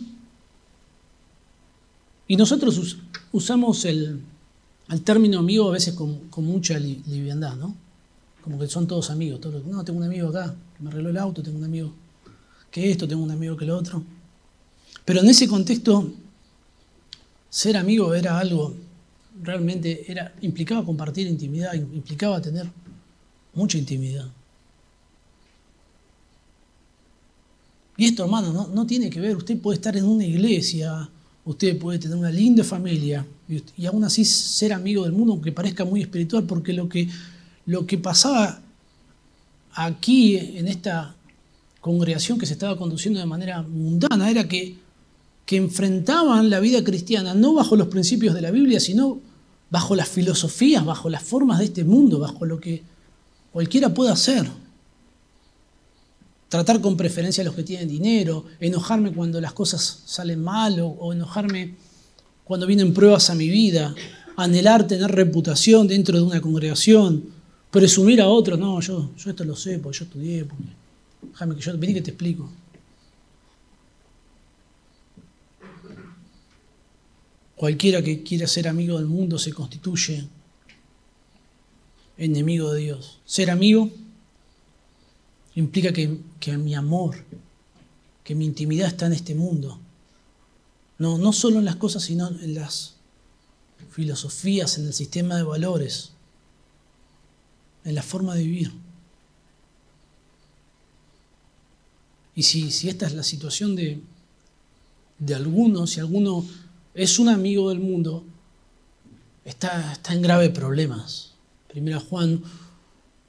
Y 2.28 2.36
nosotros 2.36 2.98
usamos 3.32 3.86
el, 3.86 4.20
término 5.04 5.38
amigo 5.38 5.70
a 5.70 5.74
veces 5.74 5.94
con, 5.94 6.22
mucha 6.38 6.80
liviandad, 6.80 7.56
¿no? 7.56 7.76
Como 8.44 8.58
que 8.58 8.66
son 8.66 8.88
todos 8.88 9.12
amigos. 9.12 9.42
Todos, 9.42 9.64
no, 9.64 9.86
tengo 9.86 10.00
un 10.00 10.06
amigo 10.06 10.30
acá 10.30 10.56
que 10.76 10.84
me 10.84 10.90
arregló 10.90 11.12
el 11.12 11.18
auto, 11.18 11.44
tengo 11.44 11.60
un 11.60 11.66
amigo 11.66 11.94
que 12.72 12.90
esto, 12.90 13.08
tengo 13.08 13.22
un 13.22 13.30
amigo 13.30 13.56
que 13.56 13.66
lo 13.66 13.78
otro. 13.78 14.02
Pero 15.08 15.22
en 15.22 15.30
ese 15.30 15.48
contexto, 15.48 16.12
ser 17.50 17.78
amigo 17.78 18.14
era 18.14 18.38
algo, 18.38 18.76
realmente 19.42 20.04
era, 20.12 20.36
implicaba 20.42 20.84
compartir 20.84 21.28
intimidad, 21.28 21.74
implicaba 21.76 22.42
tener 22.42 22.70
mucha 23.54 23.78
intimidad. 23.78 24.28
Y 27.96 28.04
esto, 28.04 28.26
hermano, 28.26 28.70
no, 28.74 28.86
tiene 28.86 29.10
que 29.10 29.22
ver, 29.22 29.38
usted 29.38 29.58
puede 29.58 29.78
estar 29.78 29.96
en 29.96 30.04
una 30.04 30.26
iglesia, 30.26 31.10
usted 31.46 31.80
puede 31.80 32.00
tener 32.00 32.18
una 32.18 32.30
linda 32.30 32.66
familia 32.66 33.26
y, 33.78 33.86
aún 33.86 34.04
así 34.04 34.26
ser 34.26 34.74
amigo 34.74 35.06
del 35.06 35.14
mundo, 35.14 35.32
aunque 35.32 35.54
parezca 35.54 35.86
muy 35.86 36.02
espiritual, 36.02 36.44
porque 36.44 36.74
lo 36.74 36.90
que, 36.90 37.08
lo 37.66 37.88
que 37.88 37.98
pasaba 37.98 38.60
aquí 39.72 40.36
en 40.36 40.68
esta 40.68 41.16
congregación 41.80 42.38
que 42.38 42.46
se 42.46 42.52
estaba 42.52 42.78
conduciendo 42.78 43.22
de 43.22 43.26
manera 43.26 43.62
mundana 43.62 44.30
era 44.30 44.46
que, 44.50 44.86
que 45.48 45.56
enfrentaban 45.56 46.52
la 46.52 46.60
vida 46.60 46.84
cristiana 46.84 47.34
no 47.34 47.56
bajo 47.56 47.76
los 47.76 47.88
principios 47.88 48.36
de 48.36 48.42
la 48.42 48.52
Biblia, 48.52 48.80
sino 48.80 49.20
bajo 49.72 49.96
las 49.96 50.08
filosofías, 50.08 50.86
bajo 50.86 51.10
las 51.10 51.24
formas 51.24 51.58
de 51.58 51.66
este 51.66 51.84
mundo, 51.84 52.20
bajo 52.20 52.46
lo 52.46 52.60
que 52.60 52.84
cualquiera 53.52 53.92
puede 53.92 54.12
hacer 54.12 54.46
tratar 56.50 56.80
con 56.82 56.96
preferencia 56.96 57.42
a 57.42 57.46
los 57.46 57.56
que 57.56 57.64
tienen 57.64 57.88
dinero, 57.88 58.46
enojarme 58.60 59.12
cuando 59.12 59.42
las 59.42 59.54
cosas 59.54 60.04
salen 60.06 60.42
mal 60.42 60.80
o, 60.80 61.12
enojarme 61.12 61.76
cuando 62.44 62.66
vienen 62.66 62.94
pruebas 62.94 63.30
a 63.30 63.36
mi 63.36 63.50
vida, 63.50 63.94
anhelar 64.38 64.88
tener 64.88 65.12
reputación 65.12 65.88
dentro 65.88 66.18
de 66.18 66.24
una 66.24 66.40
congregación, 66.40 67.26
presumir 67.70 68.22
a 68.22 68.28
otros, 68.28 68.58
no, 68.58 68.80
yo, 68.80 69.12
yo 69.18 69.30
esto 69.30 69.44
lo 69.44 69.56
sé, 69.56 69.80
porque 69.80 70.00
yo 70.00 70.06
estudié, 70.06 70.48
déjame 71.32 71.56
que 71.56 71.62
yo, 71.62 71.78
vení 71.78 71.94
que 71.94 72.02
te 72.02 72.12
explico. 72.12 72.50
Cualquiera 77.58 78.04
que 78.04 78.22
quiera 78.22 78.46
ser 78.46 78.68
amigo 78.68 78.98
del 78.98 79.08
mundo 79.08 79.40
se 79.40 79.52
constituye 79.52 80.28
enemigo 82.16 82.72
de 82.72 82.82
Dios. 82.82 83.20
Ser 83.26 83.50
amigo 83.50 83.90
implica 85.56 85.92
que, 85.92 86.58
mi 86.58 86.76
amor, 86.76 87.26
que 88.24 88.36
mi 88.36 88.46
intimidad 88.46 88.90
está 88.90 89.08
en 89.08 89.14
este 89.14 89.34
mundo. 89.34 89.80
No, 91.00 91.18
no 91.18 91.34
solo 91.34 91.58
en 91.58 91.66
las 91.66 91.78
cosas, 91.78 92.04
sino 92.04 92.28
en 92.28 92.54
las 92.54 92.94
filosofías, 93.90 94.78
en 94.78 94.86
el 94.86 94.94
sistema 94.94 95.36
de 95.36 95.44
valores, 95.44 96.12
en 97.84 97.96
la 97.96 98.04
forma 98.04 98.36
de 98.36 98.44
vivir. 98.44 98.72
Y 102.36 102.44
si, 102.44 102.70
si 102.70 102.88
esta 102.88 103.08
es 103.08 103.16
la 103.16 103.24
situación 103.24 103.76
de, 103.76 104.00
de 105.18 105.34
alguno, 105.34 105.88
si 105.88 106.00
alguno 106.00 106.46
es 106.98 107.20
un 107.20 107.30
amigo 107.30 107.70
del 107.70 107.80
mundo, 107.80 108.24
está, 109.46 109.94
está 109.94 110.14
en 110.14 110.22
graves 110.24 110.50
problemas. 110.50 111.34
Primera 111.68 112.00
Juan 112.00 112.42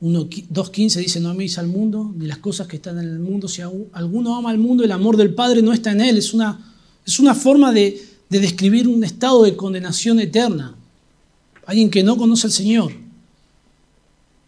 2.15 0.00 0.94
dice, 1.00 1.20
no 1.20 1.28
améis 1.28 1.58
al 1.58 1.66
mundo, 1.66 2.10
ni 2.16 2.26
las 2.26 2.38
cosas 2.38 2.66
que 2.66 2.76
están 2.76 2.98
en 2.98 3.04
el 3.04 3.18
mundo. 3.18 3.46
Si 3.46 3.60
alguno 3.60 4.36
ama 4.36 4.50
al 4.50 4.58
mundo, 4.58 4.84
el 4.84 4.92
amor 4.92 5.18
del 5.18 5.34
Padre 5.34 5.60
no 5.60 5.74
está 5.74 5.92
en 5.92 6.00
él. 6.00 6.16
Es 6.16 6.32
una, 6.32 6.74
es 7.04 7.20
una 7.20 7.34
forma 7.34 7.70
de, 7.70 8.02
de 8.30 8.40
describir 8.40 8.88
un 8.88 9.04
estado 9.04 9.42
de 9.42 9.54
condenación 9.54 10.18
eterna. 10.18 10.74
Alguien 11.66 11.90
que 11.90 12.02
no 12.02 12.16
conoce 12.16 12.46
al 12.46 12.52
Señor. 12.54 12.92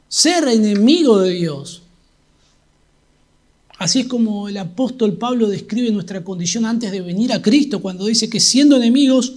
Ser 0.08 0.48
enemigo 0.48 1.18
de 1.18 1.30
Dios. 1.30 1.79
Así 3.80 4.00
es 4.00 4.08
como 4.08 4.46
el 4.46 4.58
apóstol 4.58 5.16
Pablo 5.16 5.48
describe 5.48 5.90
nuestra 5.90 6.22
condición 6.22 6.66
antes 6.66 6.92
de 6.92 7.00
venir 7.00 7.32
a 7.32 7.40
Cristo, 7.40 7.80
cuando 7.80 8.04
dice 8.04 8.28
que 8.28 8.38
siendo 8.38 8.76
enemigos 8.76 9.36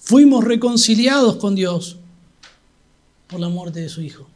fuimos 0.00 0.42
reconciliados 0.42 1.36
con 1.36 1.54
Dios 1.54 1.96
por 3.28 3.38
la 3.38 3.48
muerte 3.48 3.78
de 3.78 3.88
su 3.88 4.02
Hijo. 4.02 4.26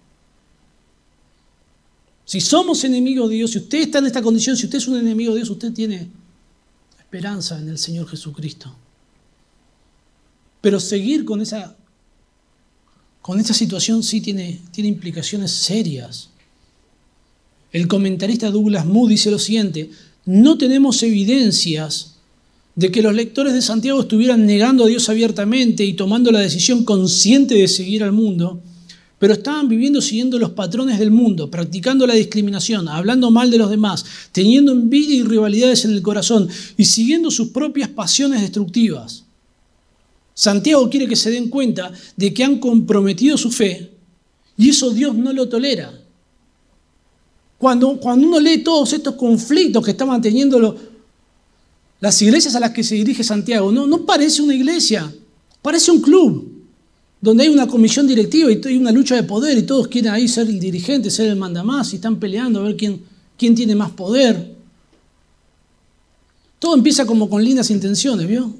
Si 2.24 2.40
somos 2.40 2.84
enemigos 2.84 3.28
de 3.28 3.34
Dios, 3.34 3.50
si 3.50 3.58
usted 3.58 3.78
está 3.78 3.98
en 3.98 4.06
esta 4.06 4.22
condición, 4.22 4.56
si 4.56 4.66
usted 4.66 4.78
es 4.78 4.86
un 4.86 4.98
enemigo 4.98 5.32
de 5.32 5.38
Dios, 5.38 5.50
usted 5.50 5.72
tiene 5.72 6.08
esperanza 6.96 7.58
en 7.58 7.68
el 7.68 7.78
Señor 7.78 8.06
Jesucristo. 8.06 8.72
Pero 10.60 10.78
seguir 10.78 11.24
con 11.24 11.40
esa, 11.40 11.76
con 13.20 13.42
situación 13.42 14.04
sí 14.04 14.20
tiene, 14.20 14.62
tiene 14.70 14.90
implicaciones 14.90 15.50
serias. 15.50 16.30
El 17.74 17.88
comentarista 17.88 18.52
Douglas 18.52 18.86
Moody 18.86 19.14
dice 19.14 19.32
lo 19.32 19.38
siguiente, 19.40 19.90
no 20.26 20.56
tenemos 20.56 21.02
evidencias 21.02 22.14
de 22.76 22.92
que 22.92 23.02
los 23.02 23.12
lectores 23.12 23.52
de 23.52 23.62
Santiago 23.62 24.00
estuvieran 24.00 24.46
negando 24.46 24.84
a 24.84 24.86
Dios 24.86 25.08
abiertamente 25.08 25.84
y 25.84 25.94
tomando 25.94 26.30
la 26.30 26.38
decisión 26.38 26.84
consciente 26.84 27.56
de 27.56 27.66
seguir 27.66 28.04
al 28.04 28.12
mundo, 28.12 28.62
pero 29.18 29.32
estaban 29.32 29.68
viviendo 29.68 30.00
siguiendo 30.00 30.38
los 30.38 30.50
patrones 30.50 31.00
del 31.00 31.10
mundo, 31.10 31.50
practicando 31.50 32.06
la 32.06 32.14
discriminación, 32.14 32.86
hablando 32.88 33.32
mal 33.32 33.50
de 33.50 33.58
los 33.58 33.70
demás, 33.70 34.04
teniendo 34.30 34.70
envidia 34.70 35.16
y 35.16 35.24
rivalidades 35.24 35.84
en 35.84 35.94
el 35.94 36.02
corazón 36.02 36.48
y 36.76 36.84
siguiendo 36.84 37.28
sus 37.32 37.48
propias 37.48 37.88
pasiones 37.88 38.40
destructivas. 38.40 39.24
Santiago 40.32 40.88
quiere 40.88 41.08
que 41.08 41.16
se 41.16 41.32
den 41.32 41.48
cuenta 41.48 41.90
de 42.16 42.32
que 42.32 42.44
han 42.44 42.60
comprometido 42.60 43.36
su 43.36 43.50
fe 43.50 43.90
y 44.56 44.68
eso 44.68 44.90
Dios 44.90 45.16
no 45.16 45.32
lo 45.32 45.48
tolera. 45.48 46.03
Cuando, 47.64 47.98
cuando 47.98 48.26
uno 48.26 48.38
lee 48.38 48.58
todos 48.58 48.92
estos 48.92 49.14
conflictos 49.14 49.82
que 49.82 49.92
estaban 49.92 50.20
teniendo 50.20 50.76
las 51.98 52.20
iglesias 52.20 52.54
a 52.54 52.60
las 52.60 52.72
que 52.72 52.84
se 52.84 52.94
dirige 52.94 53.24
Santiago, 53.24 53.72
no, 53.72 53.86
no 53.86 54.04
parece 54.04 54.42
una 54.42 54.54
iglesia, 54.54 55.10
parece 55.62 55.90
un 55.90 56.02
club 56.02 56.46
donde 57.22 57.44
hay 57.44 57.48
una 57.48 57.66
comisión 57.66 58.06
directiva 58.06 58.52
y 58.52 58.60
hay 58.66 58.76
una 58.76 58.92
lucha 58.92 59.14
de 59.16 59.22
poder 59.22 59.56
y 59.56 59.62
todos 59.62 59.88
quieren 59.88 60.12
ahí 60.12 60.28
ser 60.28 60.46
el 60.46 60.60
dirigente, 60.60 61.10
ser 61.10 61.30
el 61.30 61.36
mandamás 61.36 61.90
y 61.94 61.96
están 61.96 62.20
peleando 62.20 62.60
a 62.60 62.64
ver 62.64 62.76
quién, 62.76 63.00
quién 63.38 63.54
tiene 63.54 63.74
más 63.74 63.92
poder. 63.92 64.54
Todo 66.58 66.74
empieza 66.74 67.06
como 67.06 67.30
con 67.30 67.42
lindas 67.42 67.70
intenciones, 67.70 68.28
¿vio? 68.28 68.54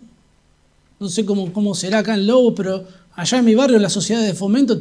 No 0.98 1.10
sé 1.10 1.26
cómo, 1.26 1.52
cómo 1.52 1.74
será 1.74 1.98
acá 1.98 2.14
en 2.14 2.26
Lobo, 2.26 2.54
pero 2.54 2.88
allá 3.14 3.36
en 3.36 3.44
mi 3.44 3.54
barrio 3.54 3.78
las 3.78 3.92
sociedades 3.92 4.28
de 4.28 4.34
fomento 4.34 4.80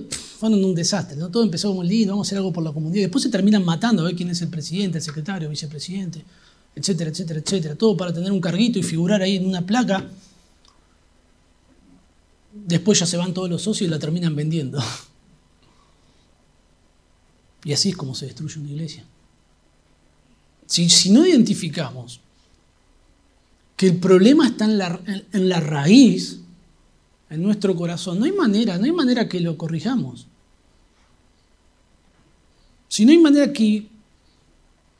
fueron 0.49 0.65
un 0.65 0.75
desastre, 0.75 1.15
¿no? 1.15 1.29
Todo 1.29 1.43
empezó 1.43 1.69
como 1.69 1.83
lindo, 1.83 2.13
vamos 2.13 2.27
a 2.27 2.29
hacer 2.29 2.37
algo 2.37 2.51
por 2.51 2.63
la 2.63 2.71
comunidad. 2.71 3.03
Después 3.03 3.23
se 3.23 3.29
terminan 3.29 3.63
matando 3.63 4.01
a 4.01 4.05
ver 4.05 4.15
quién 4.15 4.29
es 4.29 4.41
el 4.41 4.49
presidente, 4.49 4.97
el 4.97 5.03
secretario, 5.03 5.47
el 5.47 5.51
vicepresidente, 5.51 6.23
etcétera, 6.75 7.09
etcétera, 7.11 7.39
etcétera. 7.39 7.75
Todo 7.75 7.95
para 7.95 8.13
tener 8.13 8.31
un 8.31 8.41
carguito 8.41 8.77
y 8.79 8.83
figurar 8.83 9.21
ahí 9.21 9.37
en 9.37 9.45
una 9.45 9.65
placa 9.65 10.05
después 12.53 12.99
ya 12.99 13.05
se 13.05 13.17
van 13.17 13.33
todos 13.33 13.49
los 13.49 13.61
socios 13.61 13.87
y 13.87 13.91
la 13.91 13.99
terminan 13.99 14.35
vendiendo. 14.35 14.81
Y 17.65 17.71
así 17.71 17.87
es 17.87 17.95
como 17.95 18.13
se 18.13 18.25
destruye 18.25 18.59
una 18.59 18.71
iglesia. 18.71 19.05
Si, 20.65 21.09
no 21.11 21.25
identificamos 21.25 22.19
que 23.77 23.87
el 23.87 23.95
problema 23.99 24.45
está 24.45 24.65
en 24.65 24.77
la, 24.77 24.99
en 25.31 25.47
la, 25.47 25.61
raíz, 25.61 26.41
en 27.29 27.41
nuestro 27.41 27.73
corazón, 27.73 28.19
no 28.19 28.25
hay 28.25 28.33
manera, 28.33 28.77
no 28.77 28.83
hay 28.83 28.91
manera 28.91 29.29
que 29.29 29.39
lo 29.39 29.57
corrijamos. 29.57 30.27
Si 32.93 33.05
no 33.05 33.11
hay 33.11 33.17
manera 33.17 33.51
que, 33.51 33.89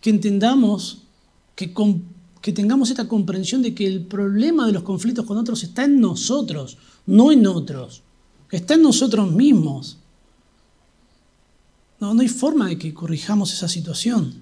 que 0.02 0.10
entendamos, 0.10 1.04
que, 1.56 1.72
tengamos 2.52 2.90
esta 2.90 3.08
comprensión 3.08 3.62
de 3.62 3.76
que 3.76 3.86
el 3.86 4.04
problema 4.08 4.66
de 4.66 4.72
los 4.72 4.82
conflictos 4.82 5.28
con 5.28 5.38
otros 5.38 5.62
está 5.62 5.84
en 5.84 6.02
nosotros, 6.02 6.80
no 7.06 7.32
en 7.32 7.46
otros, 7.46 8.02
está 8.50 8.74
en 8.74 8.82
nosotros 8.82 9.32
mismos. 9.32 10.00
No, 12.00 12.16
no 12.16 12.22
hay 12.24 12.30
forma 12.30 12.70
de 12.70 12.80
que 12.80 12.96
corrijamos 12.96 13.54
esa 13.54 13.68
situación. 13.68 14.42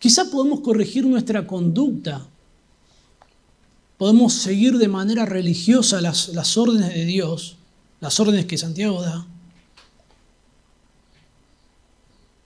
Quizá 0.00 0.28
podemos 0.28 0.62
corregir 0.62 1.06
nuestra 1.06 1.46
conducta, 1.46 2.26
podemos 3.96 4.32
seguir 4.32 4.78
de 4.78 4.88
manera 4.88 5.26
religiosa 5.26 6.00
las 6.00 6.56
órdenes 6.56 6.92
de 6.92 7.04
Dios, 7.04 7.54
las 8.00 8.18
órdenes 8.18 8.46
que 8.46 8.58
Santiago 8.58 9.00
da, 9.00 9.28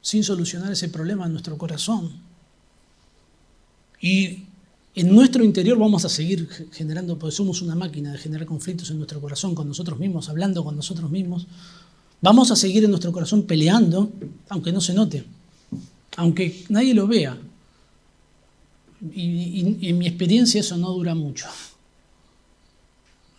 sin 0.06 0.22
solucionar 0.22 0.70
ese 0.70 0.88
problema 0.88 1.26
en 1.26 1.32
nuestro 1.32 1.58
corazón. 1.58 2.12
Y 4.00 4.44
en 4.94 5.12
nuestro 5.12 5.42
interior 5.42 5.76
vamos 5.76 6.04
a 6.04 6.08
seguir 6.08 6.48
generando, 6.72 7.18
porque 7.18 7.34
somos 7.34 7.60
una 7.60 7.74
máquina 7.74 8.12
de 8.12 8.18
generar 8.18 8.46
conflictos 8.46 8.88
en 8.90 8.98
nuestro 8.98 9.20
corazón 9.20 9.56
con 9.56 9.66
nosotros 9.66 9.98
mismos, 9.98 10.28
hablando 10.28 10.62
con 10.62 10.76
nosotros 10.76 11.10
mismos. 11.10 11.48
Vamos 12.20 12.52
a 12.52 12.54
seguir 12.54 12.84
en 12.84 12.90
nuestro 12.90 13.10
corazón 13.10 13.48
peleando, 13.48 14.12
aunque 14.48 14.70
no 14.70 14.80
se 14.80 14.94
note, 14.94 15.24
aunque 16.16 16.64
nadie 16.68 16.94
lo 16.94 17.08
vea. 17.08 17.36
Y, 19.12 19.88
en 19.88 19.98
mi 19.98 20.06
experiencia 20.06 20.60
eso 20.60 20.76
no 20.76 20.92
dura 20.92 21.16
mucho. 21.16 21.48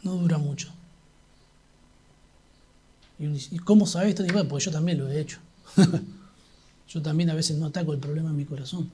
No 0.03 0.15
dura 0.15 0.37
mucho. 0.37 0.69
¿Y 3.19 3.57
cómo 3.59 3.87
sabes 3.87 4.09
esto? 4.09 4.25
Bueno, 4.33 4.49
pues 4.49 4.65
yo 4.65 4.71
también 4.71 4.97
lo 4.97 5.09
he 5.09 5.21
hecho. 5.21 5.39
yo 6.89 7.01
también 7.01 7.29
a 7.29 7.35
veces 7.35 7.57
no 7.57 7.65
ataco 7.65 7.93
el 7.93 7.99
problema 7.99 8.29
en 8.29 8.37
mi 8.37 8.45
corazón. 8.45 8.89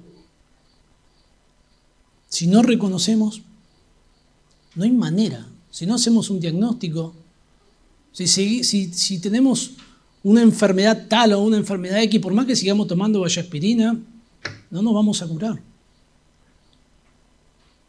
Si 2.28 2.48
no 2.48 2.64
reconocemos, 2.64 3.42
no 4.76 4.84
hay 4.84 4.92
manera. 4.92 5.46
Si 5.70 5.86
no 5.86 5.96
hacemos 5.96 6.30
un 6.30 6.40
diagnóstico, 6.40 7.14
si, 8.12 9.20
tenemos 9.22 9.72
una 10.24 10.42
enfermedad 10.42 11.08
tal 11.08 11.34
o 11.34 11.42
una 11.42 11.58
enfermedad 11.58 12.02
X, 12.04 12.20
por 12.20 12.34
más 12.34 12.46
que 12.46 12.56
sigamos 12.56 12.88
tomando 12.88 13.24
aspirina, 13.26 14.00
no 14.72 14.82
nos 14.82 14.94
vamos 14.94 15.22
a 15.22 15.28
curar. 15.28 15.62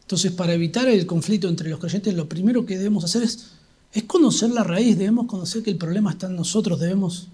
Entonces, 0.01 0.31
para 0.31 0.53
evitar 0.53 0.87
el 0.87 1.07
conflicto 1.07 1.47
entre 1.47 1.69
los 1.69 1.79
creyentes, 1.79 2.13
lo 2.13 2.29
primero 2.29 2.65
que 2.65 2.77
debemos 2.77 3.03
hacer 3.03 3.23
es, 3.23 3.51
es 3.91 4.03
conocer 4.03 4.51
la 4.51 4.63
raíz, 4.63 4.97
debemos 4.97 5.25
conocer 5.25 5.63
que 5.63 5.71
el 5.71 5.77
problema 5.77 6.11
está 6.11 6.27
en 6.27 6.35
nosotros, 6.35 6.79
debemos 6.79 7.27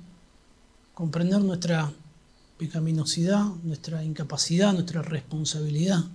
comprender 0.94 1.42
nuestra 1.42 1.92
nuestra 3.64 4.04
incapacidad, 4.04 4.74
nuestra 4.74 5.02
responsabilidad. 5.02 6.06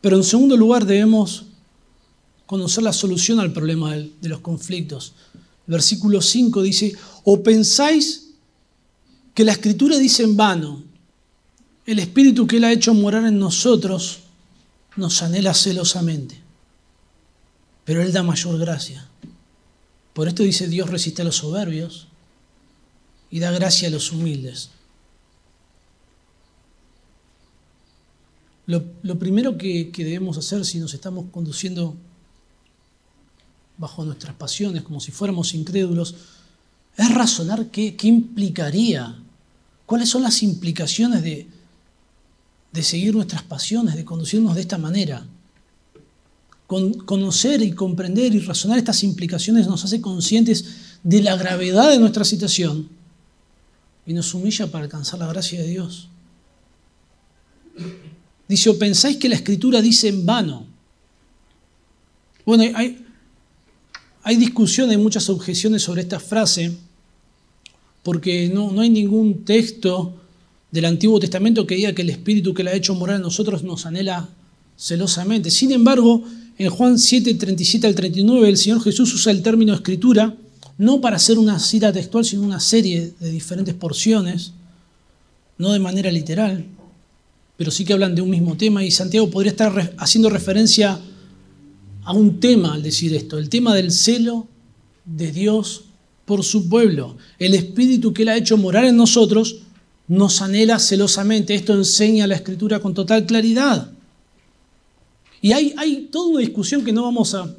Pero 0.00 0.16
en 0.16 0.24
segundo 0.24 0.56
lugar 0.56 0.84
debemos 0.84 1.46
conocer 2.46 2.84
la 2.84 2.92
solución 2.92 3.40
al 3.40 3.52
problema 3.52 3.94
de 3.94 4.28
los 4.28 4.40
conflictos. 4.40 5.14
El 5.66 5.72
versículo 5.72 6.20
5 6.20 6.62
dice, 6.62 6.94
o 7.24 7.42
pensáis 7.42 8.32
que 9.32 9.44
la 9.44 9.52
escritura 9.52 9.96
dice 9.96 10.22
en 10.22 10.36
vano, 10.36 10.82
el 11.86 11.98
espíritu 11.98 12.46
que 12.46 12.58
él 12.58 12.64
ha 12.64 12.72
hecho 12.72 12.92
morar 12.92 13.24
en 13.24 13.38
nosotros 13.38 14.20
nos 14.96 15.22
anhela 15.22 15.54
celosamente, 15.54 16.38
pero 17.84 18.02
él 18.02 18.12
da 18.12 18.22
mayor 18.22 18.58
gracia. 18.58 19.08
Por 20.12 20.28
esto 20.28 20.42
dice 20.42 20.68
Dios 20.68 20.90
resiste 20.90 21.22
a 21.22 21.24
los 21.24 21.36
soberbios 21.36 22.08
y 23.30 23.40
da 23.40 23.50
gracia 23.50 23.88
a 23.88 23.90
los 23.90 24.12
humildes. 24.12 24.70
Lo, 28.66 29.18
primero 29.18 29.58
que, 29.58 29.90
debemos 29.94 30.38
hacer 30.38 30.64
si 30.64 30.78
nos 30.78 30.94
estamos 30.94 31.26
conduciendo 31.30 31.96
bajo 33.76 34.04
nuestras 34.04 34.34
pasiones, 34.36 34.82
como 34.82 35.00
si 35.00 35.12
fuéramos 35.12 35.54
incrédulos, 35.54 36.14
es 36.96 37.14
razonar 37.14 37.66
qué, 37.66 37.96
implicaría, 38.02 39.18
cuáles 39.84 40.08
son 40.08 40.22
las 40.22 40.42
implicaciones 40.42 41.22
de, 41.22 41.46
de 42.72 42.82
seguir 42.82 43.14
nuestras 43.14 43.42
pasiones, 43.42 43.96
de 43.96 44.04
conducirnos 44.04 44.54
de 44.54 44.62
esta 44.62 44.78
manera. 44.78 45.26
Con, 46.66 46.94
conocer 46.94 47.60
y 47.60 47.72
comprender 47.72 48.34
y 48.34 48.40
razonar 48.40 48.78
estas 48.78 49.02
implicaciones 49.02 49.66
nos 49.66 49.84
hace 49.84 50.00
conscientes 50.00 50.64
de 51.02 51.20
la 51.20 51.36
gravedad 51.36 51.90
de 51.90 51.98
nuestra 51.98 52.24
situación 52.24 52.88
y 54.06 54.14
nos 54.14 54.32
humilla 54.32 54.66
para 54.70 54.84
alcanzar 54.84 55.18
la 55.18 55.26
gracia 55.26 55.60
de 55.60 55.66
Dios. 55.66 56.08
Dice, 58.54 58.70
o 58.70 58.78
pensáis 58.78 59.16
que 59.16 59.28
la 59.28 59.34
escritura 59.34 59.82
dice 59.82 60.06
en 60.06 60.24
vano. 60.24 60.64
Bueno, 62.46 62.62
hay, 62.76 63.04
hay 64.22 64.36
discusión, 64.36 64.90
hay 64.90 64.96
muchas 64.96 65.28
objeciones 65.28 65.82
sobre 65.82 66.02
esta 66.02 66.20
frase, 66.20 66.70
porque 68.04 68.48
no, 68.54 68.70
no 68.70 68.82
hay 68.82 68.90
ningún 68.90 69.44
texto 69.44 70.14
del 70.70 70.84
Antiguo 70.84 71.18
Testamento 71.18 71.66
que 71.66 71.74
diga 71.74 71.92
que 71.94 72.02
el 72.02 72.10
Espíritu 72.10 72.54
que 72.54 72.62
la 72.62 72.70
ha 72.70 72.74
hecho 72.74 72.94
morar 72.94 73.16
en 73.16 73.22
nosotros 73.22 73.64
nos 73.64 73.86
anhela 73.86 74.28
celosamente. 74.76 75.50
Sin 75.50 75.72
embargo, 75.72 76.22
en 76.56 76.70
Juan 76.70 76.96
7, 76.96 77.34
37 77.34 77.88
al 77.88 77.96
39, 77.96 78.48
el 78.48 78.56
Señor 78.56 78.80
Jesús 78.84 79.12
usa 79.14 79.32
el 79.32 79.42
término 79.42 79.74
escritura 79.74 80.32
no 80.78 81.00
para 81.00 81.16
hacer 81.16 81.40
una 81.40 81.58
cita 81.58 81.92
textual, 81.92 82.24
sino 82.24 82.42
una 82.42 82.60
serie 82.60 83.14
de 83.18 83.30
diferentes 83.32 83.74
porciones, 83.74 84.52
no 85.58 85.72
de 85.72 85.80
manera 85.80 86.12
literal 86.12 86.64
pero 87.56 87.70
sí 87.70 87.84
que 87.84 87.92
hablan 87.92 88.14
de 88.14 88.22
un 88.22 88.30
mismo 88.30 88.56
tema 88.56 88.84
y 88.84 88.90
Santiago 88.90 89.30
podría 89.30 89.50
estar 89.52 89.94
haciendo 89.98 90.30
referencia 90.30 91.00
a 92.04 92.12
un 92.12 92.40
tema 92.40 92.74
al 92.74 92.82
decir 92.82 93.14
esto, 93.14 93.38
el 93.38 93.48
tema 93.48 93.74
del 93.74 93.90
celo 93.90 94.48
de 95.04 95.32
Dios 95.32 95.84
por 96.24 96.42
su 96.42 96.68
pueblo. 96.68 97.16
El 97.38 97.54
Espíritu 97.54 98.12
que 98.12 98.22
Él 98.22 98.28
ha 98.30 98.36
hecho 98.36 98.56
morar 98.56 98.84
en 98.84 98.96
nosotros 98.96 99.56
nos 100.08 100.42
anhela 100.42 100.78
celosamente. 100.78 101.54
Esto 101.54 101.74
enseña 101.74 102.26
la 102.26 102.36
Escritura 102.36 102.80
con 102.80 102.94
total 102.94 103.26
claridad. 103.26 103.90
Y 105.40 105.52
hay, 105.52 106.08
toda 106.10 106.28
una 106.28 106.40
discusión 106.40 106.84
que 106.84 106.92
no 106.92 107.02
vamos 107.02 107.34
a... 107.34 107.54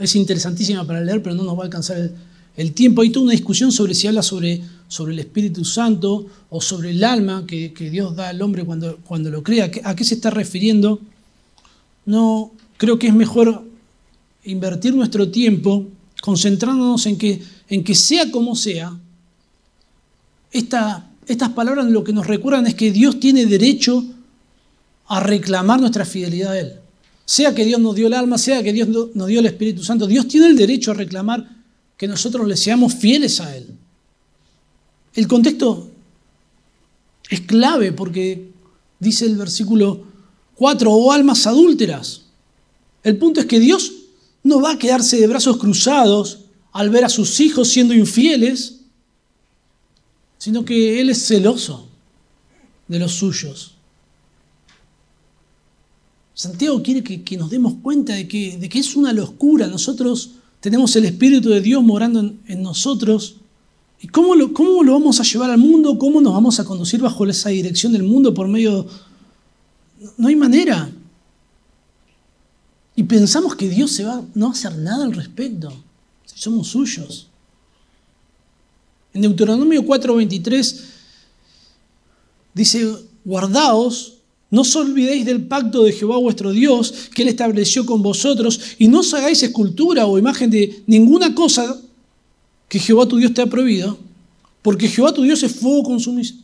Es 0.00 0.16
interesantísima 0.16 0.84
para 0.84 1.00
leer, 1.00 1.22
pero 1.22 1.36
no 1.36 1.44
nos 1.44 1.56
va 1.56 1.62
a 1.62 1.64
alcanzar 1.66 2.10
el, 2.56 2.72
tiempo. 2.72 3.02
Hay 3.02 3.10
toda 3.10 3.24
una 3.24 3.32
discusión 3.32 3.70
sobre 3.70 3.94
si 3.94 4.08
habla 4.08 4.22
sobre, 4.22 4.60
sobre 4.88 5.12
el 5.12 5.18
Espíritu 5.18 5.64
Santo 5.64 6.26
o 6.50 6.60
sobre 6.60 6.90
el 6.90 7.02
alma 7.02 7.44
que, 7.46 7.72
Dios 7.90 8.14
da 8.14 8.28
al 8.28 8.42
hombre 8.42 8.64
cuando, 8.64 8.98
cuando 9.04 9.30
lo 9.30 9.42
crea. 9.42 9.70
¿A 9.84 9.96
qué 9.96 10.04
se 10.04 10.14
está 10.14 10.30
refiriendo? 10.30 11.00
No, 12.06 12.52
creo 12.76 12.98
que 12.98 13.08
es 13.08 13.14
mejor 13.14 13.64
invertir 14.44 14.94
nuestro 14.94 15.30
tiempo 15.30 15.86
concentrándonos 16.20 17.06
en 17.06 17.18
que, 17.18 17.42
en 17.68 17.84
que 17.84 17.94
sea 17.94 18.30
como 18.30 18.56
sea, 18.56 18.98
estas 20.50 21.48
palabras 21.54 21.86
lo 21.86 22.04
que 22.04 22.12
nos 22.12 22.26
recuerdan 22.26 22.66
es 22.66 22.74
que 22.74 22.92
Dios 22.92 23.18
tiene 23.20 23.46
derecho 23.46 24.04
a 25.06 25.20
reclamar 25.20 25.80
nuestra 25.80 26.04
fidelidad 26.04 26.52
a 26.52 26.60
Él. 26.60 26.72
Sea 27.26 27.54
que 27.54 27.64
Dios 27.64 27.80
nos 27.80 27.94
dio 27.94 28.06
el 28.06 28.14
alma, 28.14 28.38
sea 28.38 28.62
que 28.62 28.72
Dios 28.72 28.88
nos 28.88 29.28
dio 29.28 29.40
el 29.40 29.46
Espíritu 29.46 29.82
Santo, 29.82 30.06
Dios 30.06 30.28
tiene 30.28 30.46
el 30.46 30.56
derecho 30.56 30.92
a 30.92 30.94
reclamar 30.94 31.48
que 31.96 32.06
nosotros 32.06 32.46
le 32.46 32.56
seamos 32.56 32.94
fieles 32.94 33.40
a 33.40 33.56
Él. 33.56 33.66
El 35.14 35.28
contexto 35.28 35.90
es 37.30 37.40
clave 37.42 37.92
porque 37.92 38.50
dice 38.98 39.26
el 39.26 39.36
versículo 39.36 40.04
4, 40.56 40.92
o 40.92 41.12
almas 41.12 41.46
adúlteras. 41.46 42.22
El 43.02 43.16
punto 43.16 43.40
es 43.40 43.46
que 43.46 43.60
Dios 43.60 43.92
no 44.42 44.60
va 44.60 44.72
a 44.72 44.78
quedarse 44.78 45.18
de 45.18 45.26
brazos 45.26 45.56
cruzados 45.56 46.40
al 46.72 46.90
ver 46.90 47.04
a 47.04 47.08
sus 47.08 47.40
hijos 47.40 47.68
siendo 47.68 47.94
infieles, 47.94 48.80
sino 50.38 50.64
que 50.64 51.00
Él 51.00 51.10
es 51.10 51.26
celoso 51.26 51.88
de 52.88 52.98
los 52.98 53.12
suyos. 53.12 53.74
Santiago 56.34 56.82
quiere 56.82 57.02
que, 57.02 57.36
nos 57.36 57.48
demos 57.48 57.74
cuenta 57.80 58.14
de 58.14 58.26
que, 58.26 58.58
de 58.58 58.68
que, 58.68 58.80
es 58.80 58.96
una 58.96 59.12
locura. 59.12 59.68
Nosotros 59.68 60.32
tenemos 60.60 60.94
el 60.96 61.04
Espíritu 61.04 61.50
de 61.50 61.60
Dios 61.60 61.82
morando 61.82 62.34
en, 62.46 62.62
nosotros. 62.62 63.36
¿Y 64.04 64.08
cómo 64.08 64.34
lo, 64.34 64.52
cómo 64.52 64.82
lo, 64.82 64.92
vamos 64.92 65.18
a 65.18 65.22
llevar 65.22 65.50
al 65.50 65.56
mundo? 65.56 65.98
¿Cómo 65.98 66.20
nos 66.20 66.34
vamos 66.34 66.60
a 66.60 66.64
conducir 66.66 67.00
bajo 67.00 67.26
esa 67.26 67.48
dirección 67.48 67.90
del 67.90 68.02
mundo 68.02 68.34
por 68.34 68.46
medio... 68.46 68.86
No 70.18 70.28
hay 70.28 70.36
manera. 70.36 70.90
Y 72.94 73.04
pensamos 73.04 73.56
que 73.56 73.66
Dios 73.66 73.92
se 73.92 74.04
va, 74.04 74.22
no 74.34 74.48
va 74.48 74.52
a 74.52 74.54
hacer 74.54 74.76
nada 74.76 75.06
al 75.06 75.14
respecto, 75.14 75.72
si 76.26 76.38
somos 76.38 76.68
suyos. 76.68 77.28
En 79.14 79.22
Deuteronomio 79.22 79.82
4:23 79.82 80.80
dice, 82.52 82.86
guardaos, 83.24 84.18
no 84.50 84.60
os 84.60 84.76
olvidéis 84.76 85.24
del 85.24 85.46
pacto 85.46 85.82
de 85.82 85.92
Jehová 85.92 86.18
vuestro 86.18 86.52
Dios, 86.52 87.08
que 87.14 87.22
Él 87.22 87.28
estableció 87.28 87.86
con 87.86 88.02
vosotros, 88.02 88.60
y 88.78 88.86
no 88.86 89.00
os 89.00 89.14
hagáis 89.14 89.42
escultura 89.42 90.04
o 90.04 90.18
imagen 90.18 90.50
de 90.50 90.82
ninguna 90.86 91.34
cosa 91.34 91.80
que 92.68 92.78
Jehová 92.78 93.06
tu 93.06 93.16
Dios 93.16 93.34
te 93.34 93.42
ha 93.42 93.46
prohibido, 93.46 93.98
porque 94.62 94.88
Jehová 94.88 95.12
tu 95.12 95.22
Dios 95.22 95.42
es 95.42 95.54
fuego 95.54 95.82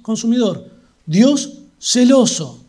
consumidor, 0.03 0.71
Dios 1.07 1.59
celoso 1.79 2.61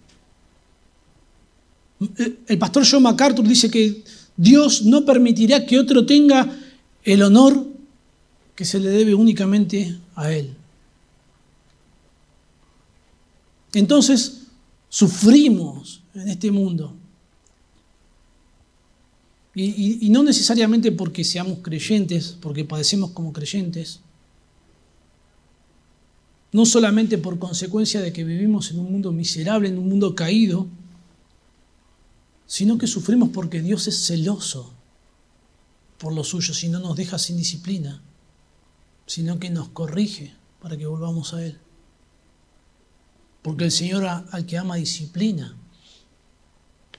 el 2.48 2.58
pastor 2.58 2.84
John 2.90 3.04
MacArthur 3.04 3.48
dice 3.48 3.70
que 3.70 4.04
Dios 4.36 4.84
no 4.84 5.06
permitirá 5.06 5.66
que 5.66 5.78
otro 5.78 6.06
tenga 6.06 6.58
el 7.04 7.22
honor 7.22 7.68
que 8.56 8.66
se 8.66 8.80
le 8.80 8.90
debe 8.90 9.14
únicamente 9.14 9.98
a 10.16 10.32
Él. 10.32 10.56
Entonces, 13.74 14.42
sufrimos 14.90 16.02
en 16.14 16.30
este 16.30 16.52
mundo. 16.52 16.94
Y, 19.54 20.10
no 20.10 20.24
necesariamente 20.24 20.92
porque 20.92 21.24
seamos 21.24 21.60
creyentes, 21.60 22.38
porque 22.40 22.64
padecemos 22.64 23.12
como 23.12 23.34
creyentes, 23.34 24.00
no 26.54 26.66
solamente 26.66 27.18
por 27.18 27.38
consecuencia 27.38 28.02
de 28.02 28.14
que 28.14 28.24
vivimos 28.24 28.72
en 28.72 28.80
un 28.80 28.92
mundo 28.92 29.12
miserable, 29.12 29.68
en 29.70 29.78
un 29.78 29.90
mundo 29.90 30.16
caído, 30.16 30.68
sino 32.46 32.78
que 32.78 32.88
sufrimos 32.88 33.30
porque 33.30 33.62
Dios 33.62 33.88
es 33.88 34.06
celoso 34.06 34.74
por 35.98 36.14
los 36.14 36.30
suyos 36.30 36.64
y 36.64 36.70
no 36.70 36.80
nos 36.80 36.96
deja 36.96 37.18
sin 37.20 37.38
disciplina, 37.38 38.02
sino 39.06 39.40
que 39.40 39.50
nos 39.50 39.70
corrige 39.70 40.34
para 40.62 40.78
que 40.78 40.86
volvamos 40.86 41.34
a 41.34 41.46
Él. 41.46 41.58
Porque 43.42 43.66
el 43.66 43.72
Señor 43.72 44.06
al 44.06 44.46
que 44.46 44.58
ama 44.58 44.76
disciplina, 44.76 45.56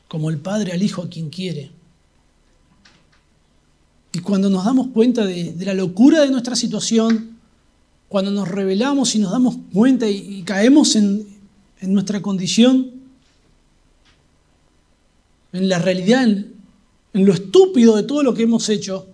como 0.08 0.30
el 0.30 0.38
Padre 0.38 0.72
al 0.72 0.82
Hijo 0.82 1.02
a 1.02 1.08
quien 1.08 1.30
quiere. 1.30 1.81
Y 4.12 4.18
cuando 4.20 4.50
nos 4.50 4.64
damos 4.64 4.88
cuenta 4.88 5.24
de, 5.24 5.54
la 5.60 5.74
locura 5.74 6.20
de 6.20 6.30
nuestra 6.30 6.54
situación, 6.56 7.38
cuando 8.08 8.30
nos 8.30 8.48
revelamos 8.48 9.14
y 9.14 9.18
nos 9.18 9.32
damos 9.32 9.56
cuenta 9.72 10.08
y, 10.08 10.42
caemos 10.42 10.96
en 10.96 11.26
nuestra 11.80 12.20
condición, 12.20 13.02
en 15.52 15.68
la 15.68 15.78
realidad, 15.78 16.24
en, 16.24 16.54
lo 17.12 17.32
estúpido 17.32 17.96
de 17.96 18.02
todo 18.04 18.22
lo 18.22 18.34
que 18.34 18.42
hemos 18.44 18.68
hecho, 18.68 19.06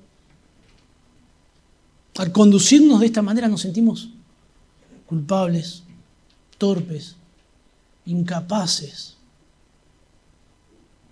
al 2.16 2.32
conducirnos 2.32 3.00
de 3.00 3.06
esta 3.06 3.22
manera 3.22 3.48
nos 3.48 3.60
sentimos 3.60 4.08
culpables, 5.06 5.82
torpes, 6.58 7.16
incapaces. 8.06 9.16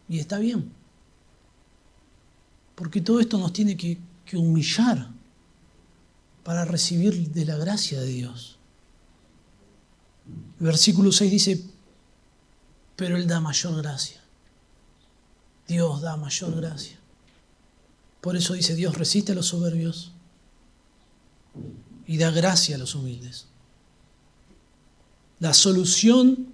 Y 0.08 0.18
está 0.18 0.38
bien, 0.38 0.70
porque 2.76 3.00
todo 3.00 3.18
esto 3.18 3.38
nos 3.38 3.52
tiene 3.52 3.76
que, 3.76 3.98
humillar 4.34 5.08
para 6.44 6.64
recibir 6.64 7.30
de 7.30 7.44
la 7.44 7.56
gracia 7.56 8.00
de 8.00 8.06
Dios. 8.06 8.58
Versículo 10.58 11.12
6 11.12 11.30
dice, 11.30 11.64
pero 12.96 13.16
Él 13.16 13.26
da 13.26 13.40
mayor 13.40 13.80
gracia. 13.82 14.20
Dios 15.68 16.02
da 16.02 16.16
mayor 16.16 16.56
gracia. 16.56 16.98
Por 18.20 18.36
eso 18.36 18.54
dice 18.54 18.74
Dios 18.74 18.98
resiste 18.98 19.32
a 19.32 19.34
los 19.36 19.46
soberbios 19.46 20.12
y 22.06 22.18
da 22.18 22.30
gracia 22.30 22.74
a 22.74 22.78
los 22.78 22.94
humildes. 22.94 23.46
La 25.38 25.54
solución 25.54 26.48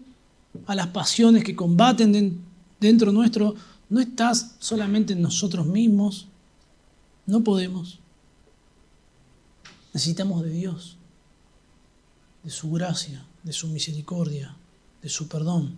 a 0.67 0.75
las 0.75 0.89
pasiones 0.89 1.43
que 1.43 1.57
combaten 1.57 2.43
dentro 2.79 3.13
nuestro 3.13 3.55
no 3.93 4.01
está 4.01 4.33
solamente 4.35 5.13
en 5.13 5.21
nosotros 5.21 5.67
mismos. 5.67 6.27
No 7.27 7.45
podemos. 7.45 7.99
Necesitamos 9.93 10.43
de 10.43 10.49
Dios, 10.49 10.97
de 12.43 12.49
su 12.49 12.73
gracia, 12.73 13.27
de 13.43 13.53
su 13.53 13.69
misericordia, 13.69 14.57
de 15.03 15.11
su 15.11 15.29
perdón. 15.29 15.75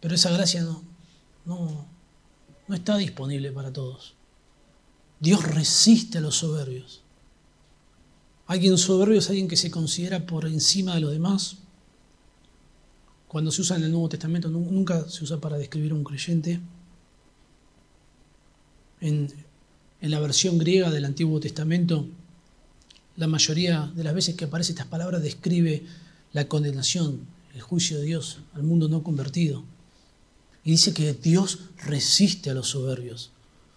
Pero 0.00 0.14
esa 0.14 0.30
gracia 0.30 0.62
no, 0.62 0.82
no, 1.46 1.86
no 2.68 2.74
está 2.74 2.98
disponible 2.98 3.50
para 3.50 3.72
todos. 3.72 4.12
Dios 5.20 5.42
resiste 5.42 6.18
a 6.18 6.20
los 6.20 6.36
soberbios. 6.36 7.00
Alguien 8.46 8.76
soberbio 8.76 9.20
es 9.20 9.30
alguien 9.30 9.48
que 9.48 9.56
se 9.56 9.70
considera 9.70 10.26
por 10.26 10.44
encima 10.44 10.96
de 10.96 11.00
los 11.00 11.12
demás. 11.12 11.56
Cuando 13.30 13.52
se 13.52 13.62
usa 13.62 13.76
en 13.76 13.84
el 13.84 13.92
Nuevo 13.92 14.08
Testamento, 14.08 14.48
nunca 14.48 15.08
se 15.08 15.22
usa 15.22 15.40
para 15.40 15.56
describir 15.56 15.92
a 15.92 15.94
un 15.94 16.02
creyente. 16.02 16.58
En, 19.00 19.32
la 20.00 20.18
versión 20.18 20.58
griega 20.58 20.90
del 20.90 21.04
Antiguo 21.04 21.38
Testamento, 21.38 22.08
la 23.16 23.28
mayoría 23.28 23.92
de 23.94 24.02
las 24.02 24.14
veces 24.16 24.34
que 24.34 24.46
aparecen 24.46 24.74
estas 24.74 24.88
palabras 24.88 25.22
describe 25.22 25.84
la 26.32 26.48
condenación, 26.48 27.20
el 27.54 27.60
juicio 27.60 27.98
de 27.98 28.04
Dios 28.06 28.38
al 28.52 28.64
mundo 28.64 28.88
no 28.88 29.04
convertido. 29.04 29.62
Y 30.64 30.72
dice 30.72 30.92
que 30.92 31.12
Dios 31.12 31.60
resiste 31.84 32.50
a 32.50 32.54
los 32.54 32.70
soberbios. 32.70 33.30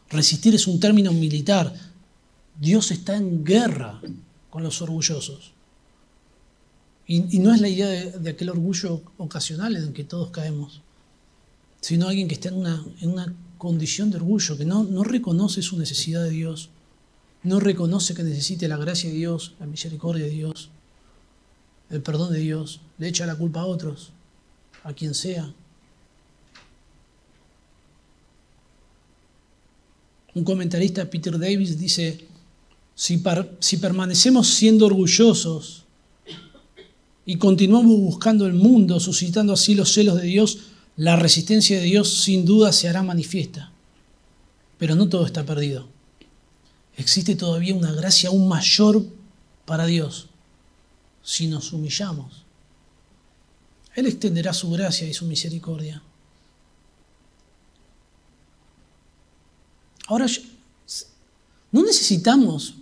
Resistir 0.10 0.56
es 0.56 0.66
un 0.66 0.80
término 0.80 1.14
militar. 1.14 1.72
Dios 2.60 2.90
está 2.90 3.18
en 3.18 3.44
guerra 3.44 4.02
con 4.50 4.64
los 4.64 4.82
orgullosos. 4.82 5.53
Y, 7.06 7.40
no 7.40 7.54
es 7.54 7.60
la 7.60 7.68
idea 7.68 7.88
de, 7.88 8.30
aquel 8.30 8.50
orgullo 8.50 9.02
ocasional 9.18 9.76
en 9.76 9.84
el 9.84 9.94
que 9.94 10.04
todos 10.04 10.32
caemos, 10.32 10.82
sino 11.82 12.08
alguien 12.08 12.28
que 12.28 12.36
está 12.36 12.50
en 12.50 12.56
una, 12.56 12.84
en 13.02 13.10
una 13.12 13.34
condición 13.58 14.10
de 14.10 14.18
orgullo, 14.18 14.58
que 14.58 14.66
no, 14.66 14.84
no 14.84 15.04
reconoce 15.04 15.62
su 15.62 15.78
necesidad 15.78 16.24
de 16.24 16.30
Dios, 16.30 16.70
no 17.44 17.60
reconoce 17.60 18.14
que 18.14 18.24
necesite 18.24 18.70
la 18.70 18.78
gracia 18.78 19.10
de 19.10 19.18
Dios, 19.18 19.54
la 19.60 19.66
misericordia 19.66 20.26
de 20.26 20.32
Dios, 20.32 20.70
el 21.90 22.02
perdón 22.02 22.32
de 22.32 22.40
Dios, 22.40 22.80
le 22.98 23.10
echa 23.10 23.26
la 23.26 23.36
culpa 23.36 23.62
a 23.62 23.66
otros, 23.66 24.12
a 24.84 24.94
quien 24.94 25.14
sea, 25.14 25.54
Un 30.36 30.44
comentarista, 30.44 31.10
Peter 31.10 31.38
Davis, 31.38 31.78
dice, 31.78 32.26
si, 32.96 33.22
si 33.60 33.78
permanecemos 33.78 34.48
siendo 34.50 34.88
orgullosos 34.88 35.83
y 37.26 37.38
continuamos 37.38 37.98
buscando 37.98 38.46
el 38.46 38.54
mundo, 38.54 39.00
suscitando 39.00 39.54
así 39.54 39.76
los 39.76 39.94
celos 39.94 40.18
de 40.22 40.28
Dios, 40.28 40.60
la 40.98 41.16
resistencia 41.16 41.80
de 41.80 41.86
Dios 41.86 42.22
sin 42.24 42.46
duda 42.46 42.72
se 42.74 42.90
hará 42.90 43.02
manifiesta. 43.02 43.72
Pero 44.78 44.96
no 44.96 45.08
todo 45.08 45.26
está 45.26 45.46
perdido. 45.46 45.88
Existe 46.98 47.36
todavía 47.36 47.74
una 47.74 47.92
gracia 47.94 48.30
aún 48.30 48.48
mayor 48.48 49.06
para 49.66 49.86
Dios 49.86 50.28
si 51.24 51.48
nos 51.48 51.72
humillamos. 51.72 52.44
Él 53.96 54.08
extenderá 54.08 54.54
su 54.54 54.70
gracia 54.72 55.08
y 55.08 55.14
su 55.14 55.26
misericordia. 55.26 56.02
Ahora, 60.08 60.26
no 61.72 61.84
necesitamos, 61.84 62.76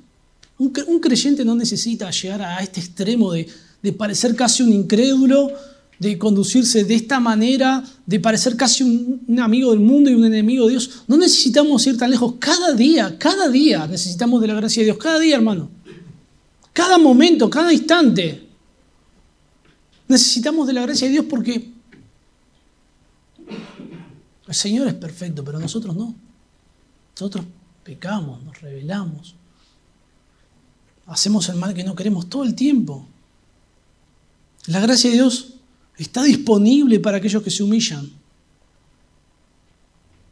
un, 0.58 1.00
creyente 1.00 1.46
no 1.46 1.56
necesita 1.56 2.10
llegar 2.10 2.42
a 2.42 2.60
este 2.60 2.80
extremo 2.80 3.32
de, 3.32 3.48
de 3.82 3.94
parecer 3.94 4.36
casi 4.36 4.64
un 4.64 4.74
incrédulo, 4.74 5.52
de 6.02 6.18
conducirse 6.18 6.84
de 6.84 6.96
esta 6.96 7.20
manera, 7.20 7.84
de 8.08 8.20
parecer 8.20 8.56
casi 8.56 8.84
un, 8.84 9.40
amigo 9.40 9.70
del 9.70 9.82
mundo 9.82 10.10
y 10.10 10.16
un 10.16 10.26
enemigo 10.26 10.66
de 10.66 10.72
Dios. 10.72 11.04
No 11.08 11.16
necesitamos 11.16 11.86
ir 11.86 11.96
tan 11.98 12.10
lejos. 12.10 12.36
Cada 12.40 12.74
día, 12.74 13.18
cada 13.20 13.48
día 13.50 13.86
necesitamos 13.86 14.42
de 14.42 14.48
la 14.48 14.56
gracia 14.56 14.82
de 14.82 14.86
Dios. 14.86 14.98
Cada 14.98 15.20
día, 15.20 15.36
hermano. 15.36 15.70
Cada 16.74 16.98
momento, 16.98 17.50
cada 17.50 17.72
instante. 17.72 18.48
Necesitamos 20.08 20.66
de 20.66 20.74
la 20.74 20.82
gracia 20.82 21.08
de 21.08 21.14
Dios 21.14 21.26
porque 21.30 21.72
el 24.48 24.56
Señor 24.56 24.88
es 24.88 24.96
perfecto, 24.96 25.44
pero 25.44 25.60
nosotros 25.60 25.96
no. 25.96 26.16
Nosotros 27.16 27.46
pecamos, 27.84 28.44
nos 28.44 28.60
rebelamos. 28.60 29.36
Hacemos 31.06 31.48
el 31.50 31.58
mal 31.58 31.76
que 31.76 31.84
no 31.84 31.94
queremos 31.94 32.28
todo 32.28 32.44
el 32.44 32.56
tiempo. 32.56 33.08
La 34.68 34.80
gracia 34.80 35.10
de 35.10 35.16
Dios 35.16 35.56
está 35.98 36.24
disponible 36.24 37.00
para 37.00 37.18
aquellos 37.18 37.42
que 37.42 37.50
se 37.50 37.64
humillan. 37.64 38.10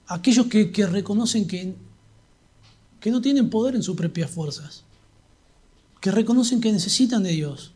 Aquellos 0.08 0.48
que, 0.48 0.88
reconocen 0.88 1.48
que, 1.48 1.74
que 3.00 3.12
no 3.12 3.22
tienen 3.22 3.50
poder 3.50 3.76
en 3.76 3.84
sus 3.84 3.96
propias 3.96 4.30
fuerzas. 4.30 4.84
Que 6.02 6.12
reconocen 6.12 6.62
que 6.62 6.72
necesitan 6.72 7.24
de 7.24 7.32
Dios. 7.32 7.72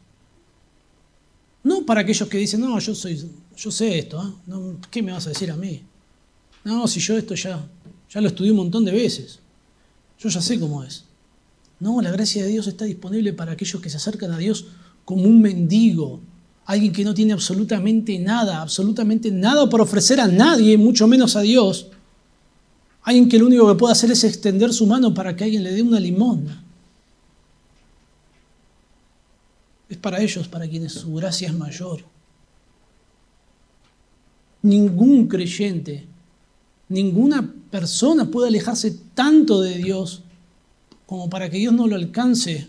No 1.64 1.86
para 1.86 2.01
aquellos 2.01 2.28
que 2.28 2.38
dicen, 2.38 2.62
no, 2.62 2.78
yo 2.80 2.93
soy, 2.93 3.30
yo 3.56 3.72
sé 3.72 3.99
esto, 3.99 4.22
¿eh? 4.22 4.78
¿qué 4.91 5.01
me 5.01 5.12
vas 5.12 5.26
a 5.28 5.30
decir 5.30 5.49
a 5.49 5.56
mí? 5.56 5.82
No, 6.64 6.88
si 6.88 6.99
yo 6.99 7.18
esto 7.18 7.36
ya, 7.36 7.66
ya 8.10 8.22
lo 8.22 8.28
estudié 8.28 8.51
un 8.51 8.58
montón 8.58 8.86
de 8.86 8.91
veces. 8.91 9.39
Yo 10.20 10.30
ya 10.30 10.41
sé 10.41 10.60
cómo 10.60 10.84
es. 10.84 11.06
No, 11.80 12.01
la 12.01 12.12
gracia 12.12 12.43
de 12.43 12.49
Dios 12.49 12.68
está 12.68 12.86
disponible 12.86 13.34
para 13.34 13.54
aquellos 13.54 13.82
que 13.82 13.89
se 13.89 13.97
acercan 13.97 14.32
a 14.32 14.38
Dios 14.38 14.68
como 15.06 15.24
un 15.24 15.41
mendigo, 15.41 16.22
alguien 16.66 16.93
que 16.93 17.03
no 17.03 17.14
tiene 17.14 17.34
absolutamente 17.34 18.18
nada, 18.20 18.61
absolutamente 18.61 19.32
nada 19.32 19.70
por 19.70 19.82
ofrecer 19.82 20.20
a 20.20 20.28
nadie, 20.28 20.78
mucho 20.78 21.07
menos 21.07 21.36
a 21.36 21.41
Dios. 21.41 21.88
Alguien 23.03 23.28
que 23.28 23.38
lo 23.38 23.47
único 23.47 23.68
que 23.68 23.78
puede 23.78 23.91
hacer 23.91 24.11
es 24.11 24.24
extender 24.24 24.72
su 24.72 24.88
mano 24.88 25.14
para 25.14 25.36
que 25.36 25.43
alguien 25.43 25.64
le 25.64 25.74
dé 25.74 25.82
una 25.82 25.99
limosna. 25.99 26.64
Es 29.89 29.97
para 29.97 30.22
ellos, 30.22 30.47
para 30.47 30.68
quienes 30.68 30.93
su 30.93 31.14
gracia 31.14 31.49
es 31.49 31.53
mayor. 31.53 32.03
Ningún 34.61 35.28
creyente, 35.28 36.05
ninguna 36.88 37.53
persona 37.70 38.26
puede 38.26 38.47
alejarse 38.47 38.97
tanto 39.14 39.59
de 39.59 39.76
Dios 39.78 40.24
como 41.05 41.30
para 41.30 41.49
que 41.49 41.57
Dios 41.57 41.74
no 41.74 41.88
lo 41.88 41.95
alcance 41.95 42.68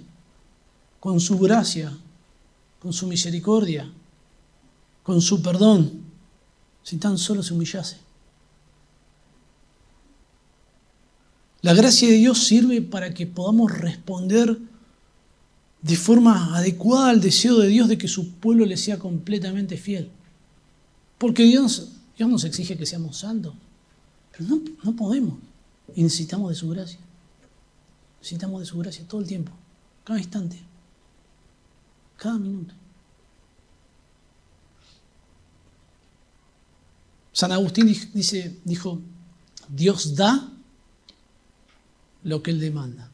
con 0.99 1.21
su 1.21 1.39
gracia, 1.39 1.97
con 2.85 2.93
su 2.93 3.07
misericordia, 3.07 3.91
con 5.03 5.23
su 5.23 5.41
perdón, 5.41 6.03
si 6.83 6.99
tan 6.99 7.17
solo 7.17 7.43
se 7.43 7.55
humillase. 7.55 7.97
La 11.63 11.73
gracia 11.73 12.07
de 12.07 12.17
Dios 12.17 12.45
sirve 12.45 12.83
para 12.83 13.15
que 13.15 13.27
podamos 13.27 13.73
responder 13.73 14.59
de 15.81 15.97
forma 15.97 16.55
adecuada 16.55 17.09
al 17.09 17.23
deseo 17.23 17.59
de 17.59 17.69
Dios 17.69 17.89
de 17.89 17.97
que 17.97 18.07
su 18.07 18.33
pueblo 18.33 18.67
le 18.67 18.77
sea 18.77 18.99
completamente 18.99 19.79
fiel. 19.79 20.11
Porque 21.17 21.45
Dios, 21.45 21.93
Dios 22.19 22.29
nos 22.29 22.45
exige 22.45 22.77
que 22.77 22.85
seamos 22.85 23.17
santos, 23.17 23.55
pero 24.31 24.47
no, 24.47 24.61
no 24.83 24.95
podemos. 24.95 25.39
Y 25.97 26.03
necesitamos 26.03 26.51
de 26.51 26.57
su 26.57 26.69
gracia. 26.69 27.01
Necesitamos 28.21 28.61
de 28.61 28.67
su 28.67 28.77
gracia 28.77 29.09
todo 29.09 29.23
el 29.23 29.27
tiempo, 29.27 29.53
cada 30.05 30.19
instante, 30.19 30.59
cada 32.17 32.39
minuto. 32.39 32.75
San 37.33 37.51
Agustín 37.51 37.87
dice, 37.87 38.61
dijo, 38.65 39.01
Dios 39.69 40.15
da 40.15 40.53
lo 42.23 42.43
que 42.43 42.53
Él 42.53 42.61
demanda. 42.61 43.11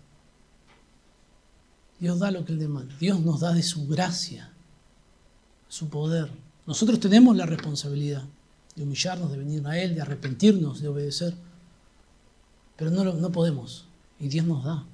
Dios 1.99 2.19
da 2.19 2.31
lo 2.31 2.45
que 2.45 2.53
Él 2.53 2.59
demanda. 2.59 2.95
Dios 2.99 3.21
nos 3.21 3.41
da 3.41 3.53
de 3.53 3.63
su 3.63 3.87
gracia, 3.87 4.53
su 5.69 5.89
poder. 5.89 6.31
Nosotros 6.67 7.01
tenemos 7.01 7.35
la 7.35 7.47
responsabilidad 7.47 8.23
de 8.77 8.83
humillarnos, 8.83 9.31
de 9.33 9.39
venir 9.39 9.67
a 9.67 9.79
Él, 9.79 9.95
de 9.95 10.03
arrepentirnos, 10.03 10.81
de 10.81 10.89
obedecer. 10.89 11.35
Pero 12.77 12.91
no, 12.91 13.05
no 13.05 13.33
podemos. 13.33 13.87
Y 14.19 14.29
Dios 14.29 14.47
nos 14.47 14.65
da. 14.65 14.85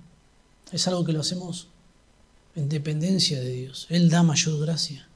Es 0.70 0.86
algo 0.86 1.04
que 1.04 1.12
lo 1.12 1.20
hacemos 1.20 1.68
en 2.56 2.68
dependencia 2.68 3.38
de 3.38 3.52
Dios. 3.52 3.86
Él 3.90 4.10
da 4.10 4.22
mayor 4.22 4.58
gracia. 4.60 5.06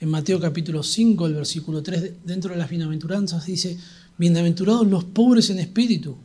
En 0.00 0.10
Mateo 0.10 0.38
capítulo 0.38 0.82
5, 0.82 1.26
el 1.26 1.34
versículo 1.34 1.82
3, 1.82 2.24
dentro 2.24 2.52
de 2.52 2.58
las 2.58 2.68
bienaventuranzas, 2.68 3.46
dice, 3.46 3.78
bienaventurados 4.18 4.86
los 4.86 5.04
pobres 5.04 5.48
en 5.50 5.60
espíritu, 5.60 6.16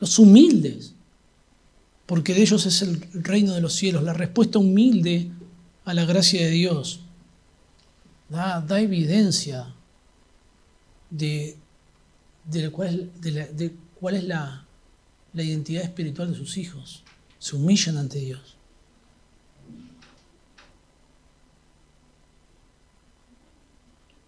los 0.00 0.18
humildes, 0.18 0.94
porque 2.06 2.32
de 2.32 2.42
ellos 2.42 2.64
es 2.64 2.80
el 2.82 3.00
reino 3.12 3.52
de 3.52 3.60
los 3.60 3.74
cielos. 3.74 4.04
La 4.04 4.14
respuesta 4.14 4.58
humilde 4.58 5.30
a 5.84 5.92
la 5.92 6.04
gracia 6.04 6.40
de 6.42 6.50
Dios 6.50 7.00
da, 8.28 8.80
evidencia 8.80 9.74
de, 11.10 11.56
cuál, 12.72 13.10
de 13.20 13.74
cuál 13.98 14.14
es 14.14 14.24
la, 14.24 14.66
la 15.32 15.42
identidad 15.42 15.82
espiritual 15.82 16.30
de 16.30 16.38
sus 16.38 16.56
hijos 16.56 17.02
se 17.38 17.56
humillan 17.56 17.98
ante 17.98 18.18
Dios. 18.18 18.55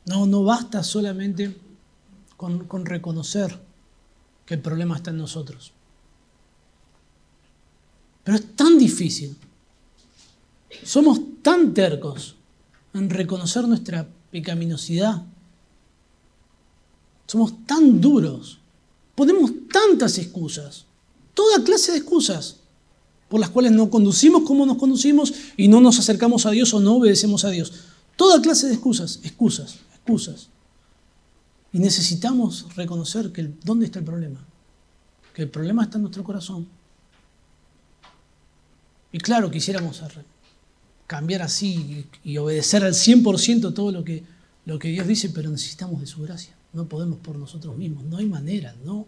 No, 0.08 0.26
no 0.26 0.42
basta 0.42 0.82
solamente 0.82 1.56
con, 2.36 2.66
con 2.66 2.86
reconocer 2.86 3.58
que 4.46 4.54
el 4.54 4.60
problema 4.60 4.96
está 4.96 5.10
en 5.10 5.18
nosotros. 5.18 5.72
Pero 8.24 8.36
es 8.36 8.56
tan 8.56 8.78
difícil. 8.78 9.36
Somos 10.84 11.20
tan 11.42 11.74
tercos 11.74 12.36
en 12.94 13.10
reconocer 13.10 13.66
nuestra 13.68 14.08
pecaminosidad. 14.30 15.22
Somos 17.26 17.66
tan 17.66 18.00
duros. 18.00 18.58
Ponemos 19.14 19.50
tantas 19.70 20.18
excusas. 20.18 20.86
Toda 21.34 21.62
clase 21.62 21.92
de 21.92 21.98
excusas 21.98 22.56
por 23.28 23.40
las 23.40 23.50
cuales 23.50 23.72
no 23.72 23.90
conducimos 23.90 24.42
como 24.44 24.64
nos 24.64 24.78
conducimos 24.78 25.34
y 25.56 25.68
no 25.68 25.80
nos 25.80 25.98
acercamos 25.98 26.46
a 26.46 26.50
Dios 26.50 26.72
o 26.72 26.80
no 26.80 26.96
obedecemos 26.96 27.44
a 27.44 27.50
Dios. 27.50 27.72
Toda 28.16 28.40
clase 28.40 28.66
de 28.66 28.74
excusas, 28.74 29.20
excusas, 29.22 29.76
Y 31.72 31.78
necesitamos 31.78 32.74
reconocer 32.76 33.32
que 33.32 33.50
dónde 33.64 33.86
está 33.86 33.98
el 33.98 34.04
problema. 34.04 34.44
Que 35.34 35.42
el 35.42 35.50
problema 35.50 35.84
está 35.84 35.98
en 35.98 36.02
nuestro 36.02 36.24
corazón. 36.24 36.66
Y 39.12 39.18
claro, 39.18 39.50
quisiéramos 39.50 40.02
cambiar 41.06 41.42
así 41.42 42.06
y, 42.22 42.36
obedecer 42.38 42.84
al 42.84 42.94
100% 42.94 43.74
todo 43.74 43.92
lo 43.92 44.04
que, 44.04 44.24
lo 44.66 44.78
que 44.78 44.88
Dios 44.88 45.06
dice, 45.06 45.30
pero 45.30 45.50
necesitamos 45.50 46.00
de 46.00 46.06
su 46.06 46.22
gracia. 46.22 46.54
No 46.72 46.86
podemos 46.86 47.18
por 47.20 47.36
nosotros 47.36 47.76
mismos. 47.76 48.04
No 48.04 48.18
hay 48.18 48.26
manera. 48.26 48.74
No, 48.84 49.06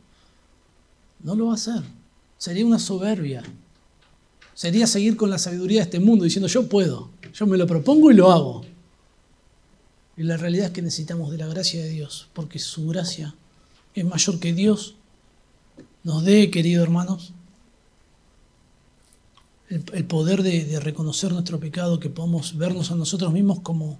no 1.22 1.34
lo 1.34 1.46
va 1.46 1.52
a 1.52 1.56
hacer. 1.56 1.82
Sería 2.38 2.64
una 2.64 2.78
soberbia 2.78 3.42
sería 4.60 4.86
seguir 4.86 5.16
con 5.16 5.30
la 5.30 5.38
sabiduría 5.38 5.78
de 5.78 5.84
este 5.84 6.00
mundo 6.00 6.24
diciendo 6.24 6.46
yo 6.46 6.68
puedo, 6.68 7.08
yo 7.32 7.46
me 7.46 7.56
lo 7.56 7.66
propongo 7.66 8.10
y 8.10 8.14
lo 8.14 8.30
hago. 8.30 8.62
Y 10.20 10.24
la 10.24 10.36
realidad 10.36 10.66
es 10.66 10.72
que 10.72 10.82
necesitamos 10.82 11.30
de 11.30 11.38
la 11.38 11.46
gracia 11.46 11.82
de 11.82 11.88
Dios, 11.88 12.28
porque 12.34 12.58
su 12.58 12.86
gracia 12.86 13.34
es 13.94 14.04
mayor 14.04 14.38
que 14.38 14.52
Dios 14.52 14.94
nos 16.04 16.24
dé, 16.24 16.50
queridos 16.50 16.82
hermanos, 16.82 17.32
el, 19.70 20.04
poder 20.04 20.42
de, 20.42 20.78
reconocer 20.78 21.32
nuestro 21.32 21.58
pecado, 21.58 22.00
que 22.00 22.10
podamos 22.10 22.58
vernos 22.58 22.90
a 22.90 22.96
nosotros 22.96 23.32
mismos 23.32 23.60
como, 23.60 23.98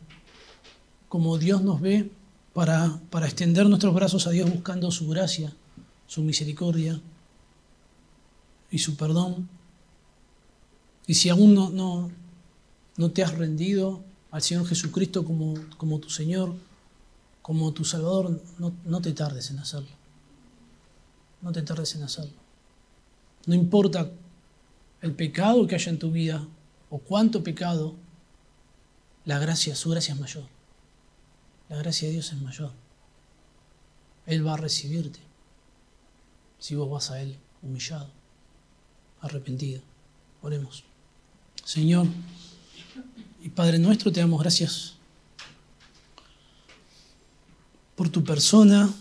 como 1.09 1.39
Dios 1.39 1.63
nos 1.63 1.81
ve, 1.81 2.11
para, 2.53 3.01
para 3.09 3.25
extender 3.25 3.67
nuestros 3.67 3.95
brazos 3.95 4.27
a 4.27 4.31
Dios 4.31 4.51
buscando 4.51 4.91
su 4.91 5.09
gracia, 5.09 5.55
su 6.07 6.21
misericordia 6.21 7.01
y 8.71 8.79
su 8.81 8.95
perdón. 8.97 9.49
Y 11.07 11.15
si 11.15 11.31
aún 11.31 11.55
no, 11.55 11.71
no, 11.71 12.11
no 12.99 13.11
te 13.11 13.25
has 13.25 13.39
rendido 13.39 14.05
al 14.31 14.43
Señor 14.43 14.67
Jesucristo 14.67 15.25
como, 15.25 15.55
como 15.77 15.99
tu 15.99 16.11
Señor, 16.11 16.55
como 17.43 17.73
tu 17.73 17.85
Salvador, 17.85 18.41
no, 18.59 18.73
no 18.85 19.01
te 19.01 19.13
tardes 19.13 19.51
en 19.51 19.59
hacerlo. 19.59 19.89
No 21.43 21.53
te 21.53 21.63
tardes 21.63 21.95
en 21.95 22.03
hacerlo. 22.03 22.39
No 23.47 23.55
importa 23.55 24.11
el 25.01 25.13
pecado 25.15 25.67
que 25.67 25.75
haya 25.75 25.91
en 25.91 25.99
tu 25.99 26.11
vida 26.11 26.47
o 26.91 26.99
cuánto 26.99 27.43
pecado, 27.43 27.95
la 29.25 29.39
gracia, 29.39 29.75
su 29.75 29.91
gracia 29.91 30.15
es 30.15 30.21
mayor. 30.21 30.45
La 31.69 31.77
gracia 31.77 32.09
de 32.09 32.15
Dios 32.15 32.33
es 32.33 32.41
mayor. 32.41 32.73
Él 34.27 34.47
va 34.47 34.55
a 34.55 34.59
recibirte 34.59 35.21
si 36.59 36.75
vos 36.75 36.91
vas 36.91 37.11
a 37.11 37.23
Él 37.23 37.39
humillado, 37.63 38.09
arrepentido. 39.21 39.83
Oremos. 40.43 40.85
Señor 41.65 42.07
y 43.43 43.49
Padre 43.49 43.79
nuestro, 43.79 44.13
te 44.13 44.21
damos 44.21 44.41
gracias 44.41 44.95
por 47.97 48.09
tu 48.09 48.25
persona, 48.25 48.93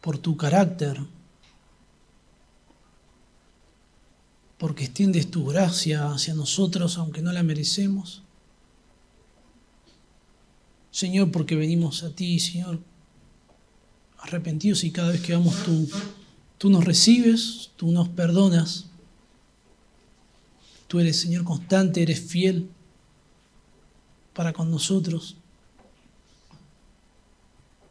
por 0.00 0.18
tu 0.18 0.36
carácter, 0.36 1.00
porque 4.58 4.84
extiendes 4.84 5.30
tu 5.30 5.46
gracia 5.46 6.10
hacia 6.10 6.34
nosotros 6.34 6.98
aunque 6.98 7.22
no 7.22 7.32
la 7.32 7.42
merecemos. 7.42 8.22
Señor, 10.90 11.30
porque 11.30 11.56
venimos 11.56 12.02
a 12.02 12.10
ti, 12.10 12.38
Señor, 12.40 12.80
arrepentidos 14.18 14.84
y 14.84 14.90
cada 14.90 15.12
vez 15.12 15.22
que 15.22 15.32
vamos 15.32 15.54
tú, 15.64 15.88
tú 16.58 16.68
nos 16.68 16.84
recibes, 16.84 17.70
tú 17.76 17.90
nos 17.90 18.10
perdonas. 18.10 18.89
Tú 20.90 20.98
eres, 20.98 21.20
Señor, 21.20 21.44
constante, 21.44 22.02
eres 22.02 22.18
fiel 22.18 22.68
para 24.34 24.52
con 24.52 24.72
nosotros. 24.72 25.36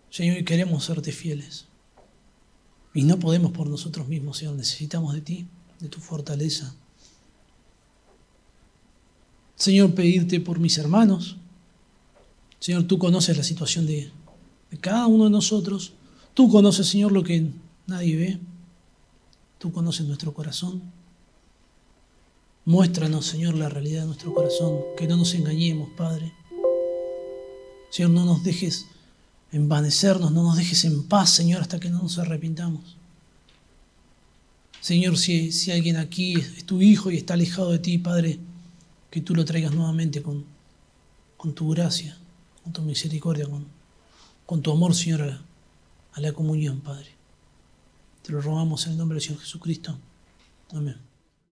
Señor, 0.10 0.38
y 0.38 0.44
queremos 0.44 0.84
serte 0.84 1.14
fieles. 1.14 1.68
Y 2.94 3.04
no 3.04 3.18
podemos 3.18 3.54
por 3.54 3.70
nosotros 3.70 4.10
mismos, 4.10 4.40
Señor, 4.40 4.56
necesitamos 4.56 5.14
de 5.14 5.22
ti 5.22 5.48
de 5.80 5.88
tu 5.88 6.02
fortaleza. 6.02 6.76
Señor, 9.56 9.96
pedirte 9.96 10.42
por 10.42 10.60
mis 10.60 10.78
hermanos. 10.78 11.38
Señor, 12.60 12.84
tú 12.84 13.00
conoces 13.00 13.38
la 13.38 13.44
situación 13.44 13.88
de, 13.88 14.12
de 14.72 14.78
cada 14.78 15.08
uno 15.08 15.24
de 15.24 15.30
nosotros. 15.30 15.94
Tú 16.34 16.50
conoces, 16.50 16.88
Señor, 16.88 17.14
lo 17.14 17.24
que 17.24 17.50
nadie 17.88 18.18
ve. 18.18 18.40
Tú 19.58 19.72
conoces 19.72 20.06
nuestro 20.06 20.34
corazón. 20.34 20.99
Muéstranos, 22.70 23.26
Señor, 23.26 23.56
la 23.56 23.68
realidad 23.68 24.02
de 24.02 24.06
nuestro 24.06 24.32
corazón. 24.32 24.78
Que 24.96 25.08
no 25.08 25.18
nos 25.18 25.34
engañemos, 25.34 25.90
Padre. 25.98 26.32
Señor, 27.90 28.12
no 28.12 28.26
nos 28.26 28.44
dejes 28.44 28.86
envanecernos, 29.52 30.32
no 30.32 30.44
nos 30.44 30.56
dejes 30.56 30.86
en 30.86 31.08
paz, 31.08 31.32
Señor, 31.32 31.64
hasta 31.64 31.80
que 31.80 31.90
no 31.90 32.04
nos 32.04 32.20
arrepintamos. 32.20 32.96
Señor, 34.82 35.18
si, 35.18 35.52
si 35.52 35.72
alguien 35.72 35.98
aquí 35.98 36.36
es 36.36 36.64
tu 36.64 36.80
hijo 36.80 37.10
y 37.10 37.18
está 37.18 37.34
alejado 37.34 37.72
de 37.72 37.80
ti, 37.80 37.98
Padre, 37.98 38.38
que 39.10 39.22
tú 39.22 39.34
lo 39.34 39.46
traigas 39.46 39.74
nuevamente 39.74 40.22
con, 40.22 40.46
con 41.38 41.56
tu 41.56 41.72
gracia, 41.72 42.20
con 42.64 42.72
tu 42.72 42.84
misericordia, 42.84 43.48
con, 43.48 43.66
con 44.46 44.62
tu 44.62 44.72
amor, 44.72 44.94
Señor, 44.94 45.24
a 45.24 45.26
la, 45.26 45.42
a 46.14 46.22
la 46.22 46.34
comunión, 46.34 46.82
Padre. 46.82 47.10
Te 48.22 48.32
lo 48.32 48.42
rogamos 48.42 48.86
en 48.86 48.92
el 48.92 49.00
nombre 49.00 49.16
del 49.16 49.24
Señor 49.24 49.42
Jesucristo. 49.42 49.98
Amén. 50.72 51.09